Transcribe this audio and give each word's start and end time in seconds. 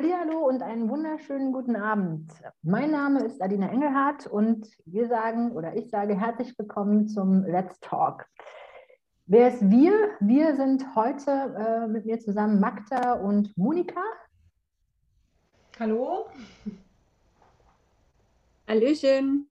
Hallo 0.00 0.46
und 0.46 0.62
einen 0.62 0.88
wunderschönen 0.88 1.52
guten 1.52 1.74
Abend. 1.74 2.30
Mein 2.62 2.92
Name 2.92 3.24
ist 3.24 3.42
Adina 3.42 3.68
Engelhardt 3.68 4.28
und 4.28 4.68
wir 4.84 5.08
sagen 5.08 5.50
oder 5.52 5.76
ich 5.76 5.90
sage 5.90 6.14
herzlich 6.14 6.56
willkommen 6.56 7.08
zum 7.08 7.44
Let's 7.44 7.80
Talk. 7.80 8.28
Wer 9.26 9.48
ist 9.48 9.68
wir? 9.68 9.92
Wir 10.20 10.54
sind 10.54 10.94
heute 10.94 11.32
äh, 11.32 11.88
mit 11.88 12.06
mir 12.06 12.20
zusammen 12.20 12.60
Magda 12.60 13.14
und 13.14 13.56
Monika. 13.58 14.00
Hallo. 15.80 16.26
Hallöchen. 18.68 19.50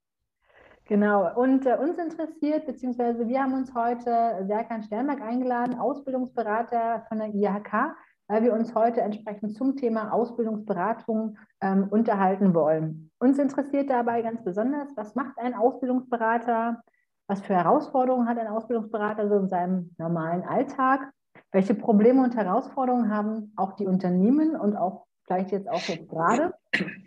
Genau, 0.85 1.37
und 1.37 1.65
äh, 1.65 1.75
uns 1.75 1.97
interessiert, 1.97 2.65
beziehungsweise 2.65 3.27
wir 3.27 3.43
haben 3.43 3.53
uns 3.53 3.75
heute 3.75 4.45
Serkan 4.47 4.81
Sternberg 4.81 5.21
eingeladen, 5.21 5.77
Ausbildungsberater 5.77 7.05
von 7.09 7.19
der 7.19 7.35
IHK, 7.35 7.97
weil 8.27 8.43
wir 8.43 8.53
uns 8.53 8.75
heute 8.75 9.01
entsprechend 9.01 9.55
zum 9.55 9.75
Thema 9.75 10.11
Ausbildungsberatung 10.11 11.37
ähm, 11.61 11.87
unterhalten 11.89 12.53
wollen. 12.53 13.09
Uns 13.19 13.39
interessiert 13.39 13.89
dabei 13.89 14.21
ganz 14.21 14.43
besonders, 14.43 14.89
was 14.95 15.15
macht 15.15 15.37
ein 15.37 15.53
Ausbildungsberater, 15.53 16.81
was 17.27 17.41
für 17.41 17.55
Herausforderungen 17.55 18.27
hat 18.27 18.37
ein 18.37 18.47
Ausbildungsberater 18.47 19.27
so 19.29 19.35
in 19.37 19.49
seinem 19.49 19.95
normalen 19.97 20.43
Alltag, 20.43 21.11
welche 21.51 21.75
Probleme 21.75 22.23
und 22.23 22.35
Herausforderungen 22.35 23.09
haben 23.13 23.53
auch 23.55 23.73
die 23.73 23.87
Unternehmen 23.87 24.55
und 24.55 24.75
auch 24.75 25.05
vielleicht 25.25 25.51
jetzt 25.51 25.69
auch 25.69 25.81
jetzt 25.81 26.09
gerade. 26.09 26.53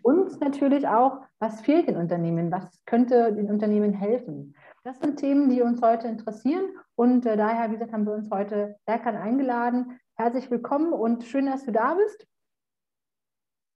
Und 0.02 0.41
natürlich 0.41 0.87
auch, 0.87 1.20
was 1.39 1.62
fehlt 1.62 1.89
den 1.89 1.97
Unternehmen? 1.97 2.50
Was 2.52 2.84
könnte 2.84 3.33
den 3.33 3.50
Unternehmen 3.50 3.92
helfen? 3.92 4.55
Das 4.84 4.98
sind 4.98 5.19
Themen, 5.19 5.48
die 5.48 5.62
uns 5.62 5.80
heute 5.83 6.09
interessieren. 6.09 6.64
Und 6.95 7.27
äh, 7.27 7.37
daher, 7.37 7.70
wie 7.70 7.75
gesagt, 7.75 7.92
haben 7.92 8.06
wir 8.06 8.12
uns 8.12 8.30
heute 8.30 8.77
Serkan 8.87 9.16
eingeladen. 9.16 9.98
Herzlich 10.20 10.51
willkommen 10.51 10.92
und 10.92 11.24
schön, 11.24 11.47
dass 11.47 11.65
du 11.65 11.73
da 11.73 11.95
bist. 11.95 12.28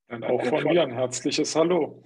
Dann 0.08 0.22
auch 0.24 0.44
von 0.44 0.62
mir 0.64 0.82
ein 0.82 0.90
herzliches 0.90 1.56
Hallo. 1.56 2.02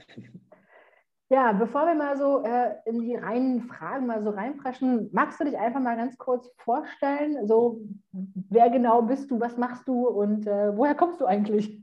Ja, 1.28 1.50
bevor 1.50 1.86
wir 1.86 1.96
mal 1.96 2.16
so 2.16 2.44
äh, 2.44 2.76
in 2.86 3.00
die 3.00 3.16
reinen 3.16 3.62
Fragen 3.64 4.06
mal 4.06 4.22
so 4.22 4.30
reinpreschen, 4.30 5.10
magst 5.12 5.40
du 5.40 5.44
dich 5.44 5.58
einfach 5.58 5.80
mal 5.80 5.96
ganz 5.96 6.16
kurz 6.18 6.48
vorstellen? 6.58 7.48
So, 7.48 7.80
wer 8.12 8.70
genau 8.70 9.02
bist 9.02 9.28
du, 9.32 9.40
was 9.40 9.56
machst 9.56 9.88
du 9.88 10.06
und 10.06 10.46
äh, 10.46 10.76
woher 10.76 10.94
kommst 10.94 11.20
du 11.20 11.26
eigentlich? 11.26 11.76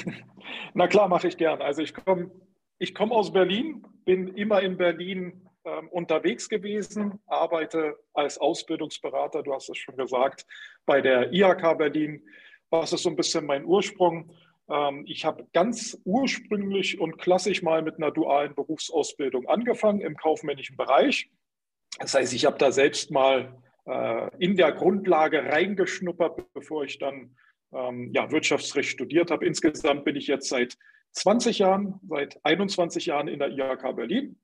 Na 0.75 0.87
klar, 0.87 1.07
mache 1.07 1.29
ich 1.29 1.37
gern. 1.37 1.63
Also 1.63 1.81
ich 1.81 1.95
komme 1.95 2.29
ich 2.77 2.93
komm 2.93 3.11
aus 3.11 3.33
Berlin, 3.33 3.87
bin 4.05 4.27
immer 4.35 4.61
in 4.61 4.77
Berlin 4.77 5.48
unterwegs 5.91 6.49
gewesen, 6.49 7.19
arbeite 7.27 7.97
als 8.13 8.37
Ausbildungsberater, 8.37 9.43
du 9.43 9.53
hast 9.53 9.69
es 9.69 9.77
schon 9.77 9.97
gesagt, 9.97 10.45
bei 10.85 11.01
der 11.01 11.31
IHK 11.33 11.77
Berlin. 11.77 12.23
Was 12.69 12.93
ist 12.93 13.03
so 13.03 13.09
ein 13.09 13.15
bisschen 13.15 13.45
mein 13.45 13.65
Ursprung? 13.65 14.31
Ähm, 14.69 15.03
ich 15.07 15.25
habe 15.25 15.47
ganz 15.53 15.99
ursprünglich 16.05 16.99
und 16.99 17.17
klassisch 17.17 17.61
mal 17.61 17.81
mit 17.81 17.97
einer 17.97 18.11
dualen 18.11 18.55
Berufsausbildung 18.55 19.47
angefangen 19.47 20.01
im 20.01 20.15
kaufmännischen 20.15 20.77
Bereich. 20.77 21.29
Das 21.99 22.13
heißt, 22.13 22.33
ich 22.33 22.45
habe 22.45 22.57
da 22.57 22.71
selbst 22.71 23.11
mal 23.11 23.61
äh, 23.85 24.29
in 24.37 24.55
der 24.55 24.71
Grundlage 24.71 25.43
reingeschnuppert, 25.43 26.53
bevor 26.53 26.83
ich 26.83 26.99
dann 26.99 27.35
ähm, 27.73 28.11
ja, 28.13 28.31
Wirtschaftsrecht 28.31 28.89
studiert 28.89 29.31
habe. 29.31 29.45
Insgesamt 29.45 30.05
bin 30.05 30.15
ich 30.15 30.27
jetzt 30.27 30.49
seit 30.49 30.77
20 31.13 31.59
Jahren, 31.59 31.99
seit 32.07 32.39
21 32.43 33.07
Jahren 33.07 33.27
in 33.27 33.39
der 33.39 33.49
IHK 33.49 33.95
Berlin, 33.95 34.39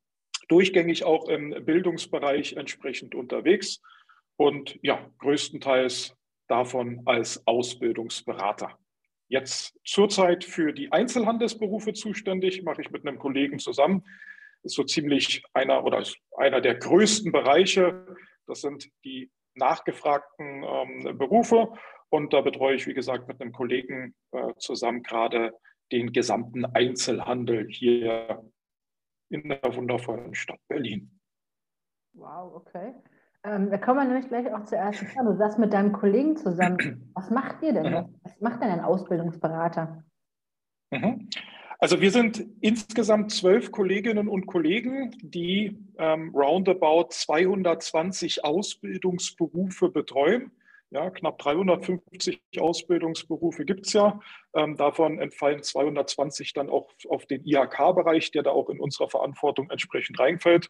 durchgängig 0.47 1.03
auch 1.03 1.27
im 1.27 1.65
Bildungsbereich 1.65 2.53
entsprechend 2.53 3.15
unterwegs 3.15 3.81
und 4.37 4.77
ja, 4.81 5.09
größtenteils 5.19 6.15
davon 6.47 7.01
als 7.05 7.45
Ausbildungsberater. 7.47 8.77
Jetzt 9.27 9.79
zurzeit 9.83 10.43
für 10.43 10.71
die 10.71 10.91
Einzelhandelsberufe 10.91 11.93
zuständig, 11.93 12.63
mache 12.63 12.81
ich 12.81 12.91
mit 12.91 13.07
einem 13.07 13.17
Kollegen 13.17 13.57
zusammen. 13.57 14.03
Ist 14.61 14.75
so 14.75 14.83
ziemlich 14.83 15.43
einer 15.53 15.83
oder 15.83 16.03
einer 16.37 16.61
der 16.61 16.75
größten 16.75 17.31
Bereiche. 17.31 18.05
Das 18.45 18.61
sind 18.61 18.89
die 19.03 19.31
nachgefragten 19.55 20.63
ähm, 20.63 21.17
Berufe. 21.17 21.73
Und 22.09 22.33
da 22.33 22.41
betreue 22.41 22.75
ich, 22.75 22.85
wie 22.85 22.93
gesagt, 22.93 23.27
mit 23.27 23.41
einem 23.41 23.51
Kollegen 23.51 24.15
äh, 24.31 24.53
zusammen 24.57 25.01
gerade 25.01 25.53
den 25.91 26.13
gesamten 26.13 26.65
Einzelhandel 26.65 27.67
hier 27.69 28.43
in 29.29 29.49
der 29.49 29.75
wundervollen 29.75 30.35
Stadt 30.35 30.59
Berlin. 30.67 31.19
Wow, 32.13 32.55
okay. 32.55 32.93
Ähm, 33.43 33.69
da 33.69 33.77
kommen 33.77 33.99
wir 33.99 34.05
nämlich 34.05 34.27
gleich 34.27 34.51
auch 34.53 34.63
zur 34.63 34.77
ersten 34.77 35.05
Frage. 35.07 35.29
Du 35.29 35.37
sagst 35.37 35.59
mit 35.59 35.73
deinem 35.73 35.91
Kollegen 35.91 36.35
zusammen. 36.35 37.11
Was 37.13 37.29
macht 37.29 37.61
ihr 37.61 37.73
denn? 37.73 37.91
Mhm. 37.91 38.19
Was 38.23 38.41
macht 38.41 38.61
denn 38.61 38.69
ein 38.69 38.79
Ausbildungsberater? 38.79 40.03
Mhm. 40.91 41.29
Also 41.77 42.01
wir 42.01 42.09
sind 42.09 42.43
insgesamt 42.61 43.31
zwölf 43.31 43.71
Kolleginnen 43.71 44.27
und 44.27 44.47
Kollegen, 44.47 45.11
die 45.21 45.77
ähm, 45.97 46.33
roundabout 46.33 47.09
220 47.09 48.43
Ausbildungsberufe 48.43 49.89
betreuen. 49.89 50.51
Ja, 50.91 51.09
knapp 51.09 51.39
350 51.39 52.41
Ausbildungsberufe 52.59 53.65
gibt 53.65 53.87
es 53.87 53.93
ja. 53.93 54.19
Ähm, 54.53 54.77
davon 54.77 55.19
entfallen 55.19 55.63
220 55.63 56.53
dann 56.53 56.69
auch 56.69 56.91
auf 57.09 57.25
den 57.25 57.43
IHK-Bereich, 57.43 58.31
der 58.31 58.43
da 58.43 58.51
auch 58.51 58.69
in 58.69 58.79
unserer 58.79 59.09
Verantwortung 59.09 59.69
entsprechend 59.69 60.19
reinfällt. 60.19 60.69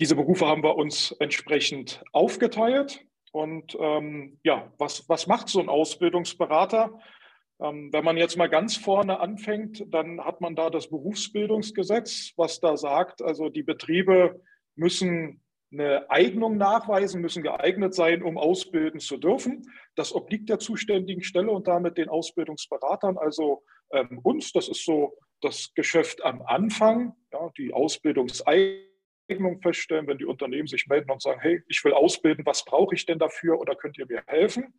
Diese 0.00 0.16
Berufe 0.16 0.46
haben 0.46 0.62
wir 0.62 0.76
uns 0.76 1.12
entsprechend 1.12 2.02
aufgeteilt. 2.12 3.04
Und 3.32 3.76
ähm, 3.80 4.38
ja, 4.44 4.72
was, 4.78 5.08
was 5.08 5.26
macht 5.26 5.48
so 5.48 5.60
ein 5.60 5.68
Ausbildungsberater? 5.68 6.98
Ähm, 7.60 7.92
wenn 7.92 8.04
man 8.04 8.16
jetzt 8.16 8.36
mal 8.36 8.48
ganz 8.48 8.76
vorne 8.76 9.20
anfängt, 9.20 9.84
dann 9.92 10.20
hat 10.24 10.40
man 10.40 10.56
da 10.56 10.70
das 10.70 10.88
Berufsbildungsgesetz, 10.90 12.32
was 12.36 12.60
da 12.60 12.76
sagt, 12.76 13.22
also 13.22 13.48
die 13.48 13.62
Betriebe 13.62 14.40
müssen 14.74 15.43
eine 15.74 16.10
Eignung 16.10 16.56
nachweisen, 16.56 17.20
müssen 17.20 17.42
geeignet 17.42 17.94
sein, 17.94 18.22
um 18.22 18.38
ausbilden 18.38 19.00
zu 19.00 19.16
dürfen. 19.16 19.62
Das 19.96 20.14
obliegt 20.14 20.48
der 20.48 20.58
zuständigen 20.58 21.22
Stelle 21.22 21.50
und 21.50 21.68
damit 21.68 21.98
den 21.98 22.08
Ausbildungsberatern, 22.08 23.18
also 23.18 23.62
ähm, 23.92 24.20
uns. 24.22 24.52
Das 24.52 24.68
ist 24.68 24.84
so 24.84 25.16
das 25.40 25.72
Geschäft 25.74 26.24
am 26.24 26.42
Anfang, 26.42 27.14
ja, 27.32 27.50
die 27.58 27.72
Ausbildungseignung 27.72 29.60
feststellen, 29.62 30.06
wenn 30.06 30.18
die 30.18 30.24
Unternehmen 30.24 30.68
sich 30.68 30.86
melden 30.86 31.10
und 31.10 31.20
sagen, 31.20 31.40
hey, 31.40 31.62
ich 31.68 31.84
will 31.84 31.92
ausbilden, 31.92 32.46
was 32.46 32.64
brauche 32.64 32.94
ich 32.94 33.04
denn 33.04 33.18
dafür 33.18 33.58
oder 33.60 33.74
könnt 33.74 33.98
ihr 33.98 34.06
mir 34.06 34.22
helfen? 34.26 34.74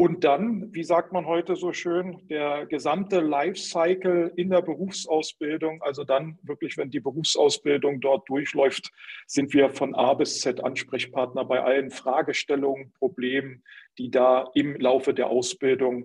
Und 0.00 0.22
dann, 0.22 0.72
wie 0.72 0.84
sagt 0.84 1.12
man 1.12 1.26
heute 1.26 1.56
so 1.56 1.72
schön, 1.72 2.24
der 2.28 2.66
gesamte 2.66 3.18
Lifecycle 3.18 4.32
in 4.36 4.48
der 4.48 4.62
Berufsausbildung, 4.62 5.82
also 5.82 6.04
dann 6.04 6.38
wirklich, 6.42 6.76
wenn 6.76 6.88
die 6.88 7.00
Berufsausbildung 7.00 8.00
dort 8.00 8.28
durchläuft, 8.28 8.92
sind 9.26 9.52
wir 9.54 9.70
von 9.70 9.96
A 9.96 10.14
bis 10.14 10.40
Z 10.40 10.62
Ansprechpartner 10.62 11.44
bei 11.44 11.60
allen 11.64 11.90
Fragestellungen, 11.90 12.92
Problemen, 12.92 13.64
die 13.98 14.08
da 14.08 14.48
im 14.54 14.76
Laufe 14.76 15.12
der 15.14 15.30
Ausbildung 15.30 16.04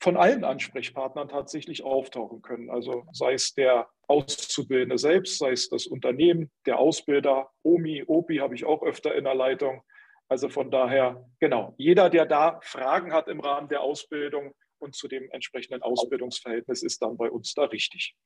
von 0.00 0.16
allen 0.16 0.44
Ansprechpartnern 0.44 1.28
tatsächlich 1.28 1.84
auftauchen 1.84 2.40
können. 2.40 2.70
Also 2.70 3.04
sei 3.12 3.34
es 3.34 3.52
der 3.52 3.86
Auszubildende 4.08 4.96
selbst, 4.96 5.36
sei 5.36 5.50
es 5.50 5.68
das 5.68 5.86
Unternehmen, 5.86 6.50
der 6.64 6.78
Ausbilder, 6.78 7.50
OMI, 7.62 8.04
OPI 8.06 8.38
habe 8.38 8.54
ich 8.54 8.64
auch 8.64 8.82
öfter 8.82 9.14
in 9.14 9.24
der 9.24 9.34
Leitung 9.34 9.82
also 10.28 10.48
von 10.48 10.70
daher, 10.70 11.24
genau, 11.38 11.74
jeder, 11.76 12.10
der 12.10 12.26
da 12.26 12.58
Fragen 12.62 13.12
hat 13.12 13.28
im 13.28 13.40
Rahmen 13.40 13.68
der 13.68 13.80
Ausbildung 13.80 14.52
und 14.78 14.94
zu 14.94 15.08
dem 15.08 15.28
entsprechenden 15.30 15.82
Ausbildungsverhältnis, 15.82 16.82
ist 16.82 17.00
dann 17.02 17.16
bei 17.16 17.30
uns 17.30 17.54
da 17.54 17.64
richtig. 17.64 18.16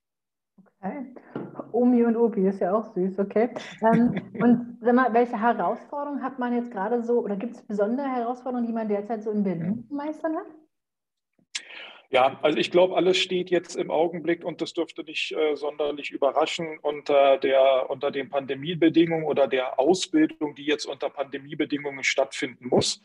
Okay. 0.83 1.15
Omi 1.72 2.05
und 2.05 2.16
Opi 2.16 2.47
ist 2.47 2.60
ja 2.60 2.72
auch 2.72 2.84
süß, 2.94 3.19
okay. 3.19 3.50
Ähm, 3.83 4.15
und 4.41 4.78
sag 4.81 4.94
mal, 4.94 5.12
welche 5.12 5.41
Herausforderungen 5.41 6.22
hat 6.22 6.39
man 6.39 6.55
jetzt 6.55 6.71
gerade 6.71 7.03
so, 7.03 7.21
oder 7.21 7.37
gibt 7.37 7.56
es 7.56 7.62
besondere 7.62 8.09
Herausforderungen, 8.09 8.66
die 8.66 8.72
man 8.72 8.89
derzeit 8.89 9.22
so 9.22 9.30
in 9.30 9.42
Berlin 9.42 9.84
zu 9.86 9.95
meistern 9.95 10.36
hat? 10.36 10.47
Ja, 12.12 12.41
also 12.42 12.59
ich 12.59 12.72
glaube, 12.72 12.97
alles 12.97 13.18
steht 13.18 13.51
jetzt 13.51 13.77
im 13.77 13.89
Augenblick 13.92 14.45
und 14.45 14.60
das 14.60 14.74
dürfte 14.74 15.04
nicht 15.04 15.30
äh, 15.30 15.54
sonderlich 15.54 16.10
überraschen 16.10 16.78
unter, 16.83 17.39
der, 17.39 17.89
unter 17.89 18.10
den 18.10 18.28
Pandemiebedingungen 18.28 19.24
oder 19.24 19.47
der 19.47 19.78
Ausbildung, 19.78 20.57
die 20.57 20.65
jetzt 20.65 20.86
unter 20.86 21.09
Pandemiebedingungen 21.09 22.03
stattfinden 22.03 22.66
muss. 22.68 23.01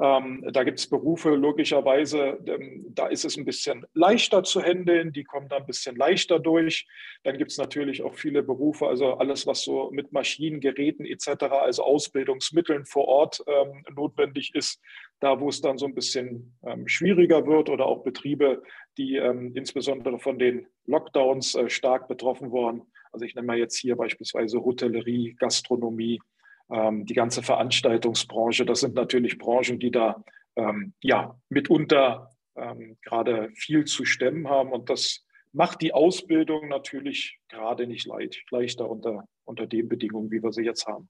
Ähm, 0.00 0.48
da 0.52 0.62
gibt 0.62 0.78
es 0.78 0.88
Berufe, 0.88 1.30
logischerweise, 1.30 2.38
ähm, 2.46 2.86
da 2.90 3.08
ist 3.08 3.24
es 3.24 3.36
ein 3.36 3.44
bisschen 3.44 3.84
leichter 3.94 4.44
zu 4.44 4.62
handeln, 4.62 5.12
die 5.12 5.24
kommen 5.24 5.48
da 5.48 5.56
ein 5.56 5.66
bisschen 5.66 5.96
leichter 5.96 6.38
durch. 6.38 6.86
Dann 7.24 7.36
gibt 7.36 7.50
es 7.50 7.58
natürlich 7.58 8.02
auch 8.02 8.14
viele 8.14 8.44
Berufe, 8.44 8.86
also 8.86 9.14
alles, 9.14 9.46
was 9.48 9.62
so 9.62 9.90
mit 9.90 10.12
Maschinen, 10.12 10.60
Geräten 10.60 11.04
etc., 11.04 11.44
also 11.50 11.82
Ausbildungsmitteln 11.82 12.84
vor 12.84 13.08
Ort 13.08 13.42
ähm, 13.48 13.84
notwendig 13.92 14.54
ist, 14.54 14.80
da 15.18 15.40
wo 15.40 15.48
es 15.48 15.60
dann 15.60 15.78
so 15.78 15.86
ein 15.86 15.94
bisschen 15.96 16.56
ähm, 16.64 16.86
schwieriger 16.86 17.44
wird 17.46 17.68
oder 17.68 17.86
auch 17.86 18.04
Betriebe, 18.04 18.62
die 18.98 19.16
ähm, 19.16 19.52
insbesondere 19.56 20.20
von 20.20 20.38
den 20.38 20.68
Lockdowns 20.86 21.56
äh, 21.56 21.68
stark 21.68 22.06
betroffen 22.06 22.52
waren. 22.52 22.82
Also 23.10 23.24
ich 23.24 23.34
nenne 23.34 23.48
mal 23.48 23.58
jetzt 23.58 23.76
hier 23.76 23.96
beispielsweise 23.96 24.62
Hotellerie, 24.64 25.34
Gastronomie, 25.40 26.20
ähm, 26.70 27.06
die 27.06 27.14
ganze 27.14 27.42
Veranstaltungsbranche. 27.42 28.64
Das 28.64 28.80
sind 28.80 28.94
natürlich 28.94 29.38
Branchen, 29.38 29.78
die 29.78 29.90
da 29.90 30.22
ähm, 30.56 30.94
ja 31.00 31.38
mitunter 31.48 32.34
ähm, 32.56 32.98
gerade 33.02 33.50
viel 33.54 33.84
zu 33.84 34.04
stemmen 34.04 34.48
haben. 34.48 34.72
Und 34.72 34.90
das 34.90 35.24
macht 35.52 35.80
die 35.80 35.94
Ausbildung 35.94 36.68
natürlich 36.68 37.38
gerade 37.48 37.86
nicht 37.86 38.06
leicht, 38.06 38.44
leichter 38.50 38.88
unter, 38.88 39.24
unter 39.44 39.66
den 39.66 39.88
Bedingungen, 39.88 40.30
wie 40.30 40.42
wir 40.42 40.52
sie 40.52 40.64
jetzt 40.64 40.86
haben. 40.86 41.08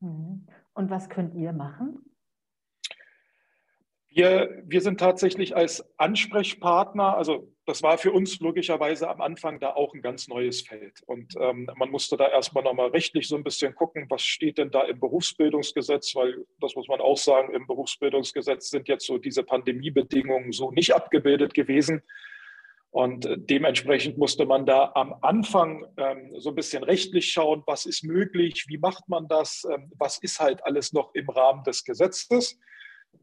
Mhm. 0.00 0.46
Und 0.74 0.90
was 0.90 1.08
könnt 1.08 1.34
ihr 1.34 1.52
machen? 1.52 2.02
Wir, 4.14 4.62
wir 4.64 4.80
sind 4.80 5.00
tatsächlich 5.00 5.56
als 5.56 5.84
Ansprechpartner, 5.98 7.16
also 7.16 7.52
das 7.66 7.82
war 7.82 7.98
für 7.98 8.12
uns 8.12 8.38
logischerweise 8.38 9.10
am 9.10 9.20
Anfang 9.20 9.58
da 9.58 9.74
auch 9.74 9.92
ein 9.92 10.02
ganz 10.02 10.28
neues 10.28 10.62
Feld. 10.62 11.02
Und 11.06 11.34
ähm, 11.40 11.68
man 11.74 11.90
musste 11.90 12.16
da 12.16 12.28
erstmal 12.28 12.62
nochmal 12.62 12.90
rechtlich 12.90 13.26
so 13.26 13.34
ein 13.34 13.42
bisschen 13.42 13.74
gucken, 13.74 14.06
was 14.08 14.22
steht 14.22 14.58
denn 14.58 14.70
da 14.70 14.82
im 14.82 15.00
Berufsbildungsgesetz, 15.00 16.14
weil 16.14 16.46
das 16.60 16.76
muss 16.76 16.86
man 16.86 17.00
auch 17.00 17.16
sagen, 17.16 17.52
im 17.54 17.66
Berufsbildungsgesetz 17.66 18.70
sind 18.70 18.86
jetzt 18.86 19.04
so 19.04 19.18
diese 19.18 19.42
Pandemiebedingungen 19.42 20.52
so 20.52 20.70
nicht 20.70 20.94
abgebildet 20.94 21.52
gewesen. 21.52 22.00
Und 22.92 23.28
dementsprechend 23.36 24.16
musste 24.16 24.46
man 24.46 24.64
da 24.64 24.92
am 24.94 25.12
Anfang 25.22 25.86
ähm, 25.96 26.30
so 26.38 26.50
ein 26.50 26.54
bisschen 26.54 26.84
rechtlich 26.84 27.32
schauen, 27.32 27.64
was 27.66 27.84
ist 27.84 28.04
möglich, 28.04 28.66
wie 28.68 28.78
macht 28.78 29.08
man 29.08 29.26
das, 29.26 29.66
ähm, 29.68 29.90
was 29.98 30.18
ist 30.18 30.38
halt 30.38 30.64
alles 30.64 30.92
noch 30.92 31.12
im 31.14 31.28
Rahmen 31.28 31.64
des 31.64 31.82
Gesetzes. 31.82 32.60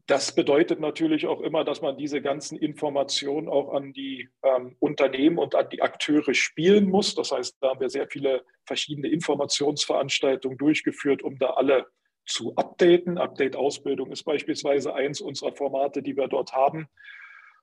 Das 0.06 0.34
bedeutet 0.34 0.80
natürlich 0.80 1.26
auch 1.26 1.40
immer, 1.40 1.64
dass 1.64 1.80
man 1.80 1.96
diese 1.96 2.20
ganzen 2.20 2.58
Informationen 2.58 3.48
auch 3.48 3.72
an 3.72 3.92
die 3.92 4.28
ähm, 4.42 4.76
Unternehmen 4.78 5.38
und 5.38 5.54
an 5.54 5.68
die 5.70 5.82
Akteure 5.82 6.34
spielen 6.34 6.88
muss. 6.88 7.14
Das 7.14 7.32
heißt, 7.32 7.56
da 7.60 7.70
haben 7.70 7.80
wir 7.80 7.90
sehr 7.90 8.08
viele 8.08 8.44
verschiedene 8.66 9.08
Informationsveranstaltungen 9.08 10.58
durchgeführt, 10.58 11.22
um 11.22 11.38
da 11.38 11.50
alle 11.50 11.86
zu 12.26 12.54
updaten. 12.56 13.18
Update-Ausbildung 13.18 14.12
ist 14.12 14.24
beispielsweise 14.24 14.94
eins 14.94 15.20
unserer 15.20 15.52
Formate, 15.52 16.02
die 16.02 16.16
wir 16.16 16.28
dort 16.28 16.52
haben. 16.52 16.88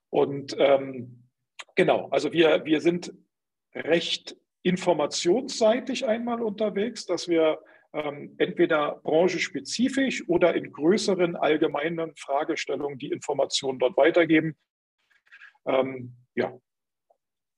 Und 0.10 0.56
ähm, 0.58 1.24
genau, 1.76 2.08
also 2.10 2.32
wir, 2.32 2.66
wir 2.66 2.82
sind 2.82 3.14
recht 3.74 4.36
informationsseitig 4.64 6.08
einmal 6.08 6.42
unterwegs, 6.42 7.06
dass 7.06 7.28
wir 7.28 7.60
ähm, 7.94 8.36
entweder 8.38 9.00
branchenspezifisch 9.04 10.28
oder 10.28 10.56
in 10.56 10.72
größeren 10.72 11.36
allgemeinen 11.36 12.16
Fragestellungen 12.16 13.00
die 13.00 13.12
Informationen 13.12 13.80
dort 13.80 13.98
weitergeben. 13.98 14.56
Ähm, 15.66 16.16
ja, 16.36 16.54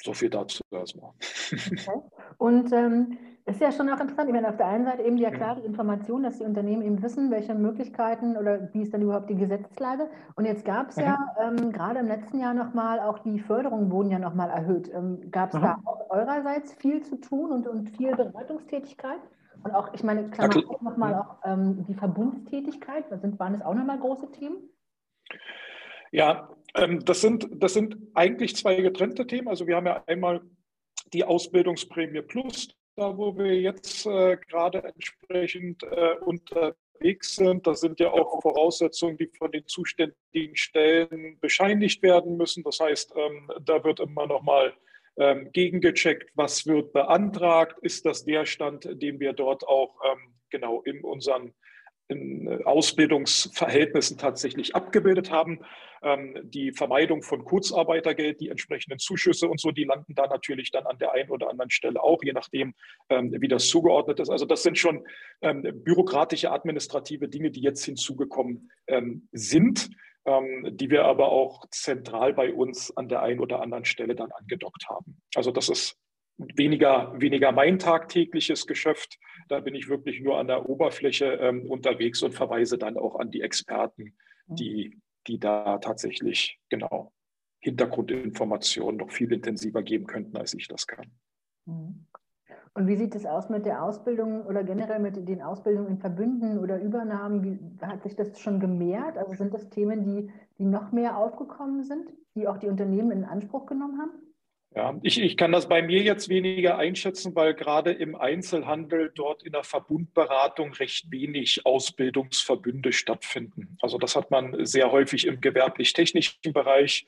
so 0.03 0.13
viel 0.13 0.29
dazu 0.29 0.61
erstmal. 0.71 1.11
Okay. 1.51 2.01
Und 2.37 2.71
ähm, 2.71 3.17
ist 3.45 3.59
ja 3.59 3.71
schon 3.71 3.89
auch 3.89 3.99
interessant. 3.99 4.29
Ich 4.29 4.33
meine, 4.33 4.49
auf 4.49 4.57
der 4.57 4.67
einen 4.67 4.85
Seite 4.85 5.03
eben 5.03 5.17
die 5.17 5.23
ja 5.23 5.31
klare 5.31 5.61
Information, 5.61 6.23
dass 6.23 6.37
die 6.37 6.43
Unternehmen 6.43 6.83
eben 6.83 7.01
wissen, 7.01 7.31
welche 7.31 7.55
Möglichkeiten 7.55 8.37
oder 8.37 8.71
wie 8.73 8.83
ist 8.83 8.93
dann 8.93 9.01
überhaupt 9.01 9.29
die 9.29 9.35
Gesetzeslage. 9.35 10.09
Und 10.35 10.45
jetzt 10.45 10.63
gab 10.63 10.89
es 10.89 10.95
ja 10.95 11.17
mhm. 11.49 11.59
ähm, 11.59 11.71
gerade 11.71 11.99
im 11.99 12.07
letzten 12.07 12.39
Jahr 12.39 12.53
nochmal, 12.53 12.99
auch 12.99 13.19
die 13.19 13.39
Förderungen 13.39 13.91
wurden 13.91 14.11
ja 14.11 14.19
nochmal 14.19 14.49
erhöht. 14.49 14.91
Ähm, 14.93 15.31
gab 15.31 15.49
es 15.49 15.59
mhm. 15.59 15.63
da 15.63 15.77
auch 15.85 16.09
eurerseits 16.09 16.73
viel 16.73 17.01
zu 17.01 17.19
tun 17.19 17.51
und, 17.51 17.67
und 17.67 17.89
viel 17.89 18.15
Beratungstätigkeit? 18.15 19.21
Und 19.63 19.71
auch, 19.75 19.93
ich 19.93 20.03
meine, 20.03 20.29
Klammer 20.29 20.55
okay. 20.55 20.65
auch 20.67 20.81
nochmal 20.81 21.13
auch 21.15 21.37
ähm, 21.45 21.85
die 21.87 21.93
Verbundstätigkeit, 21.93 23.05
sind, 23.09 23.39
waren 23.39 23.53
das 23.53 23.61
auch 23.61 23.73
nochmal 23.73 23.99
große 23.99 24.31
Themen? 24.31 24.69
Ja, 26.11 26.49
ähm, 26.75 27.03
das, 27.05 27.21
sind, 27.21 27.47
das 27.51 27.73
sind 27.73 27.97
eigentlich 28.13 28.55
zwei 28.55 28.75
getrennte 28.75 29.27
Themen. 29.27 29.47
Also 29.47 29.67
wir 29.67 29.75
haben 29.75 29.85
ja 29.85 30.03
einmal 30.07 30.41
die 31.13 31.23
Ausbildungsprämie 31.23 32.21
Plus, 32.21 32.69
da 32.95 33.17
wo 33.17 33.37
wir 33.37 33.59
jetzt 33.59 34.05
äh, 34.05 34.37
gerade 34.37 34.83
entsprechend 34.83 35.83
äh, 35.83 36.15
unterwegs 36.21 37.35
sind. 37.35 37.65
Das 37.67 37.81
sind 37.81 37.99
ja 37.99 38.11
auch 38.11 38.41
Voraussetzungen, 38.41 39.17
die 39.17 39.27
von 39.37 39.51
den 39.51 39.65
zuständigen 39.67 40.55
Stellen 40.55 41.39
bescheinigt 41.39 42.01
werden 42.03 42.37
müssen. 42.37 42.63
Das 42.63 42.79
heißt, 42.79 43.13
ähm, 43.15 43.51
da 43.63 43.83
wird 43.83 43.99
immer 43.99 44.27
noch 44.27 44.41
mal 44.41 44.73
ähm, 45.21 45.51
gegengecheckt, 45.53 46.31
was 46.33 46.65
wird 46.65 46.93
beantragt, 46.93 47.77
ist 47.81 48.05
das 48.05 48.25
der 48.25 48.47
Stand, 48.47 48.85
den 49.01 49.19
wir 49.19 49.33
dort 49.33 49.67
auch 49.67 49.95
ähm, 50.11 50.33
genau 50.49 50.81
in 50.81 51.03
unseren 51.03 51.53
in 52.11 52.47
äh, 52.47 52.63
Ausbildungsverhältnissen 52.63 54.17
tatsächlich 54.17 54.75
abgebildet 54.75 55.31
haben. 55.31 55.61
Ähm, 56.03 56.37
die 56.43 56.71
Vermeidung 56.71 57.23
von 57.23 57.43
Kurzarbeitergeld, 57.43 58.39
die 58.39 58.49
entsprechenden 58.49 58.99
Zuschüsse 58.99 59.47
und 59.47 59.59
so, 59.59 59.71
die 59.71 59.85
landen 59.85 60.13
da 60.15 60.27
natürlich 60.27 60.71
dann 60.71 60.85
an 60.85 60.97
der 60.99 61.13
einen 61.13 61.29
oder 61.29 61.49
anderen 61.49 61.71
Stelle 61.71 62.03
auch, 62.03 62.21
je 62.23 62.33
nachdem, 62.33 62.73
ähm, 63.09 63.33
wie 63.39 63.47
das 63.47 63.69
zugeordnet 63.69 64.19
ist. 64.19 64.29
Also 64.29 64.45
das 64.45 64.63
sind 64.63 64.77
schon 64.77 65.05
ähm, 65.41 65.61
bürokratische, 65.83 66.51
administrative 66.51 67.27
Dinge, 67.27 67.51
die 67.51 67.61
jetzt 67.61 67.83
hinzugekommen 67.85 68.69
sind 69.31 69.89
die 70.23 70.91
wir 70.91 71.05
aber 71.05 71.29
auch 71.29 71.65
zentral 71.71 72.33
bei 72.33 72.53
uns 72.53 72.95
an 72.95 73.09
der 73.09 73.23
einen 73.23 73.39
oder 73.39 73.59
anderen 73.59 73.85
Stelle 73.85 74.13
dann 74.13 74.31
angedockt 74.31 74.87
haben. 74.87 75.19
Also 75.33 75.49
das 75.49 75.67
ist 75.67 75.97
weniger, 76.55 77.13
weniger 77.19 77.51
mein 77.51 77.79
tagtägliches 77.79 78.67
Geschäft. 78.67 79.19
Da 79.47 79.59
bin 79.59 79.75
ich 79.75 79.89
wirklich 79.89 80.21
nur 80.21 80.37
an 80.37 80.47
der 80.47 80.69
Oberfläche 80.69 81.25
ähm, 81.25 81.69
unterwegs 81.69 82.21
und 82.23 82.33
verweise 82.33 82.77
dann 82.77 82.97
auch 82.97 83.15
an 83.15 83.31
die 83.31 83.41
Experten, 83.41 84.15
mhm. 84.47 84.55
die, 84.55 84.99
die 85.27 85.39
da 85.39 85.77
tatsächlich 85.79 86.59
genau 86.69 87.11
Hintergrundinformationen 87.59 88.97
noch 88.97 89.11
viel 89.11 89.31
intensiver 89.31 89.83
geben 89.83 90.07
könnten, 90.07 90.35
als 90.37 90.53
ich 90.53 90.67
das 90.67 90.87
kann. 90.87 91.11
Mhm. 91.65 92.07
Und 92.73 92.87
wie 92.87 92.95
sieht 92.95 93.15
es 93.15 93.25
aus 93.25 93.49
mit 93.49 93.65
der 93.65 93.83
Ausbildung 93.83 94.45
oder 94.45 94.63
generell 94.63 94.99
mit 94.99 95.27
den 95.27 95.41
Ausbildungen 95.41 95.89
in 95.89 95.97
Verbünden 95.97 96.57
oder 96.57 96.81
Übernahmen? 96.81 97.43
Wie, 97.43 97.85
hat 97.85 98.03
sich 98.03 98.15
das 98.15 98.39
schon 98.39 98.61
gemehrt? 98.61 99.17
Also 99.17 99.33
sind 99.33 99.53
das 99.53 99.69
Themen, 99.69 100.05
die, 100.05 100.31
die 100.57 100.63
noch 100.63 100.93
mehr 100.93 101.17
aufgekommen 101.17 101.83
sind, 101.83 102.13
die 102.35 102.47
auch 102.47 102.57
die 102.57 102.69
Unternehmen 102.69 103.11
in 103.11 103.25
Anspruch 103.25 103.65
genommen 103.65 103.99
haben? 103.99 104.30
Ja, 104.73 104.97
ich, 105.03 105.19
ich 105.19 105.35
kann 105.35 105.51
das 105.51 105.67
bei 105.67 105.81
mir 105.81 106.01
jetzt 106.01 106.29
weniger 106.29 106.77
einschätzen, 106.77 107.35
weil 107.35 107.53
gerade 107.53 107.91
im 107.91 108.15
Einzelhandel 108.15 109.11
dort 109.13 109.43
in 109.43 109.51
der 109.51 109.65
Verbundberatung 109.65 110.71
recht 110.73 111.11
wenig 111.11 111.65
Ausbildungsverbünde 111.65 112.93
stattfinden. 112.93 113.77
Also 113.81 113.97
das 113.97 114.15
hat 114.15 114.31
man 114.31 114.65
sehr 114.65 114.91
häufig 114.91 115.27
im 115.27 115.41
gewerblich-technischen 115.41 116.53
Bereich 116.53 117.05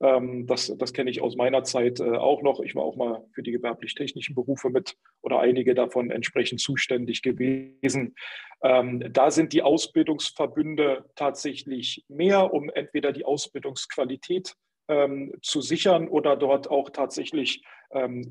ähm, 0.00 0.46
das, 0.46 0.72
das 0.78 0.92
kenne 0.92 1.10
ich 1.10 1.20
aus 1.20 1.36
meiner 1.36 1.62
Zeit 1.62 2.00
äh, 2.00 2.16
auch 2.16 2.42
noch. 2.42 2.60
Ich 2.60 2.74
war 2.74 2.84
auch 2.84 2.96
mal 2.96 3.22
für 3.32 3.42
die 3.42 3.52
gewerblich-technischen 3.52 4.34
Berufe 4.34 4.70
mit 4.70 4.96
oder 5.20 5.40
einige 5.40 5.74
davon 5.74 6.10
entsprechend 6.10 6.60
zuständig 6.60 7.22
gewesen. 7.22 8.14
Ähm, 8.62 9.04
da 9.12 9.30
sind 9.30 9.52
die 9.52 9.62
Ausbildungsverbünde 9.62 11.04
tatsächlich 11.16 12.04
mehr, 12.08 12.52
um 12.52 12.70
entweder 12.70 13.12
die 13.12 13.24
Ausbildungsqualität 13.24 14.56
ähm, 14.90 15.32
zu 15.40 15.62
sichern 15.62 16.08
oder 16.08 16.36
dort 16.36 16.68
auch 16.70 16.90
tatsächlich 16.90 17.64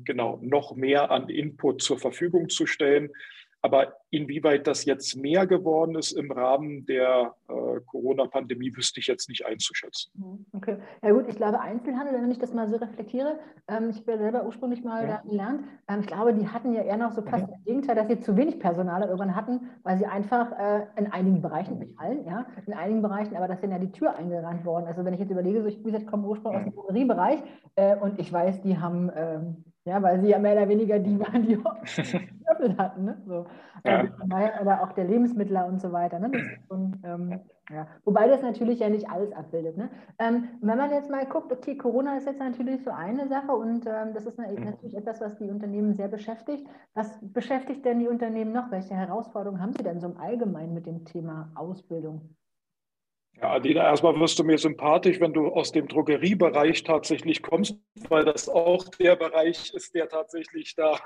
genau 0.06 0.38
noch 0.40 0.74
mehr 0.74 1.10
an 1.10 1.28
Input 1.28 1.82
zur 1.82 1.98
Verfügung 1.98 2.48
zu 2.48 2.64
stellen. 2.64 3.10
Aber 3.62 3.94
inwieweit 4.10 4.66
das 4.66 4.84
jetzt 4.86 5.16
mehr 5.16 5.46
geworden 5.46 5.94
ist 5.94 6.12
im 6.12 6.32
Rahmen 6.32 6.86
der 6.86 7.34
äh, 7.48 7.80
Corona-Pandemie, 7.86 8.74
wüsste 8.74 9.00
ich 9.00 9.06
jetzt 9.06 9.28
nicht 9.28 9.44
einzuschätzen. 9.44 10.10
Mhm, 10.14 10.46
okay. 10.52 10.78
Ja 11.02 11.12
gut, 11.12 11.26
ich 11.28 11.36
glaube 11.36 11.60
Einzelhandel, 11.60 12.14
wenn 12.14 12.30
ich 12.30 12.38
das 12.38 12.54
mal 12.54 12.68
so 12.70 12.76
reflektiere, 12.76 13.38
ähm, 13.68 13.90
ich 13.90 14.04
bin 14.04 14.18
selber 14.18 14.44
ursprünglich 14.46 14.82
mal 14.82 15.02
ja. 15.06 15.16
da 15.16 15.28
gelernt, 15.28 15.64
ähm, 15.88 16.00
ich 16.00 16.06
glaube, 16.06 16.32
die 16.34 16.48
hatten 16.48 16.72
ja 16.72 16.82
eher 16.82 16.96
noch 16.96 17.12
so 17.12 17.22
fast 17.22 17.46
mhm. 17.46 17.50
das 17.50 17.64
Gegenteil, 17.64 17.96
dass 17.96 18.08
sie 18.08 18.20
zu 18.20 18.36
wenig 18.36 18.58
Personal 18.58 19.02
irgendwann 19.02 19.36
hatten, 19.36 19.68
weil 19.82 19.98
sie 19.98 20.06
einfach 20.06 20.52
äh, 20.58 20.86
in 20.96 21.12
einigen 21.12 21.42
Bereichen, 21.42 21.78
nicht 21.78 21.98
allen, 21.98 22.24
ja, 22.24 22.46
in 22.66 22.72
einigen 22.72 23.02
Bereichen, 23.02 23.36
aber 23.36 23.48
das 23.48 23.60
sind 23.60 23.70
ja 23.70 23.78
die 23.78 23.92
Tür 23.92 24.16
eingerannt 24.16 24.64
worden. 24.64 24.86
Also 24.86 25.04
wenn 25.04 25.12
ich 25.12 25.20
jetzt 25.20 25.30
überlege, 25.30 25.62
so 25.62 25.68
ich, 25.68 25.78
wie 25.80 25.84
gesagt, 25.84 26.06
komme 26.06 26.26
ursprünglich 26.26 26.60
aus 26.60 26.64
dem 26.64 26.74
Drogeriebereich 26.74 27.40
äh, 27.76 27.96
und 27.96 28.18
ich 28.18 28.32
weiß, 28.32 28.62
die 28.62 28.78
haben 28.78 29.10
ähm, 29.14 29.64
ja, 29.84 30.02
weil 30.02 30.20
sie 30.20 30.28
ja 30.28 30.38
mehr 30.38 30.52
oder 30.52 30.68
weniger 30.68 30.98
die 30.98 31.18
waren, 31.18 31.42
die 31.42 31.56
Würfel 31.56 32.76
hatten. 32.78 33.04
Ne? 33.04 33.22
So. 33.26 33.46
Ja. 33.84 34.00
Also, 34.00 34.60
oder 34.60 34.82
auch 34.82 34.92
der 34.92 35.04
Lebensmittler 35.04 35.66
und 35.66 35.80
so 35.80 35.90
weiter. 35.92 36.18
Ne? 36.18 36.30
Schon, 36.68 37.00
ähm, 37.02 37.40
ja. 37.70 37.86
Wobei 38.04 38.28
das 38.28 38.42
natürlich 38.42 38.80
ja 38.80 38.90
nicht 38.90 39.08
alles 39.08 39.32
abbildet. 39.32 39.78
Ne? 39.78 39.88
Ähm, 40.18 40.48
wenn 40.60 40.76
man 40.76 40.90
jetzt 40.90 41.10
mal 41.10 41.24
guckt, 41.24 41.50
okay, 41.50 41.76
Corona 41.78 42.18
ist 42.18 42.26
jetzt 42.26 42.40
natürlich 42.40 42.84
so 42.84 42.90
eine 42.90 43.26
Sache 43.28 43.52
und 43.52 43.86
ähm, 43.86 44.12
das 44.12 44.26
ist 44.26 44.38
mhm. 44.38 44.64
natürlich 44.64 44.96
etwas, 44.96 45.20
was 45.20 45.36
die 45.38 45.48
Unternehmen 45.48 45.94
sehr 45.94 46.08
beschäftigt. 46.08 46.66
Was 46.94 47.18
beschäftigt 47.22 47.84
denn 47.86 48.00
die 48.00 48.08
Unternehmen 48.08 48.52
noch? 48.52 48.70
Welche 48.70 48.94
Herausforderungen 48.94 49.62
haben 49.62 49.72
sie 49.72 49.82
denn 49.82 50.00
so 50.00 50.08
im 50.08 50.18
Allgemeinen 50.18 50.74
mit 50.74 50.86
dem 50.86 51.06
Thema 51.06 51.50
Ausbildung? 51.54 52.34
Ja, 53.36 53.52
Adina, 53.52 53.84
erstmal 53.84 54.18
wirst 54.18 54.38
du 54.38 54.44
mir 54.44 54.58
sympathisch, 54.58 55.20
wenn 55.20 55.32
du 55.32 55.48
aus 55.48 55.72
dem 55.72 55.88
Drogeriebereich 55.88 56.82
tatsächlich 56.84 57.42
kommst, 57.42 57.76
weil 58.08 58.24
das 58.24 58.48
auch 58.48 58.88
der 58.88 59.16
Bereich 59.16 59.72
ist, 59.72 59.94
der 59.94 60.08
tatsächlich 60.08 60.74
da 60.74 60.98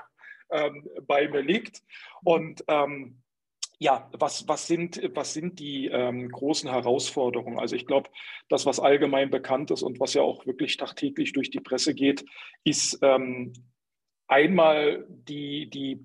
ähm, 0.51 0.87
bei 1.07 1.27
mir 1.27 1.41
liegt. 1.41 1.81
Und 2.23 2.63
ähm, 2.67 3.21
ja, 3.79 4.09
was, 4.13 4.47
was, 4.47 4.67
sind, 4.67 5.01
was 5.13 5.33
sind 5.33 5.59
die 5.59 5.87
ähm, 5.87 6.29
großen 6.29 6.69
Herausforderungen? 6.69 7.59
Also 7.59 7.75
ich 7.75 7.85
glaube, 7.85 8.09
das, 8.49 8.65
was 8.65 8.79
allgemein 8.79 9.29
bekannt 9.29 9.71
ist 9.71 9.83
und 9.83 9.99
was 9.99 10.13
ja 10.13 10.21
auch 10.21 10.45
wirklich 10.45 10.77
tagtäglich 10.77 11.33
durch 11.33 11.49
die 11.49 11.59
Presse 11.59 11.93
geht, 11.93 12.25
ist 12.63 12.99
ähm, 13.01 13.53
einmal 14.27 15.05
die, 15.09 15.69
die 15.69 15.99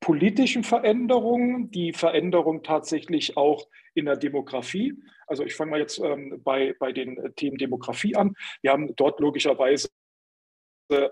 politischen 0.00 0.64
Veränderungen, 0.64 1.70
die 1.70 1.92
Veränderung 1.92 2.62
tatsächlich 2.62 3.36
auch 3.36 3.66
in 3.94 4.04
der 4.04 4.16
Demografie. 4.16 4.94
Also 5.26 5.44
ich 5.44 5.54
fange 5.54 5.72
mal 5.72 5.80
jetzt 5.80 5.98
ähm, 5.98 6.40
bei, 6.42 6.74
bei 6.78 6.92
den 6.92 7.34
Themen 7.36 7.58
Demografie 7.58 8.16
an. 8.16 8.34
Wir 8.62 8.72
haben 8.72 8.94
dort 8.96 9.20
logischerweise 9.20 9.88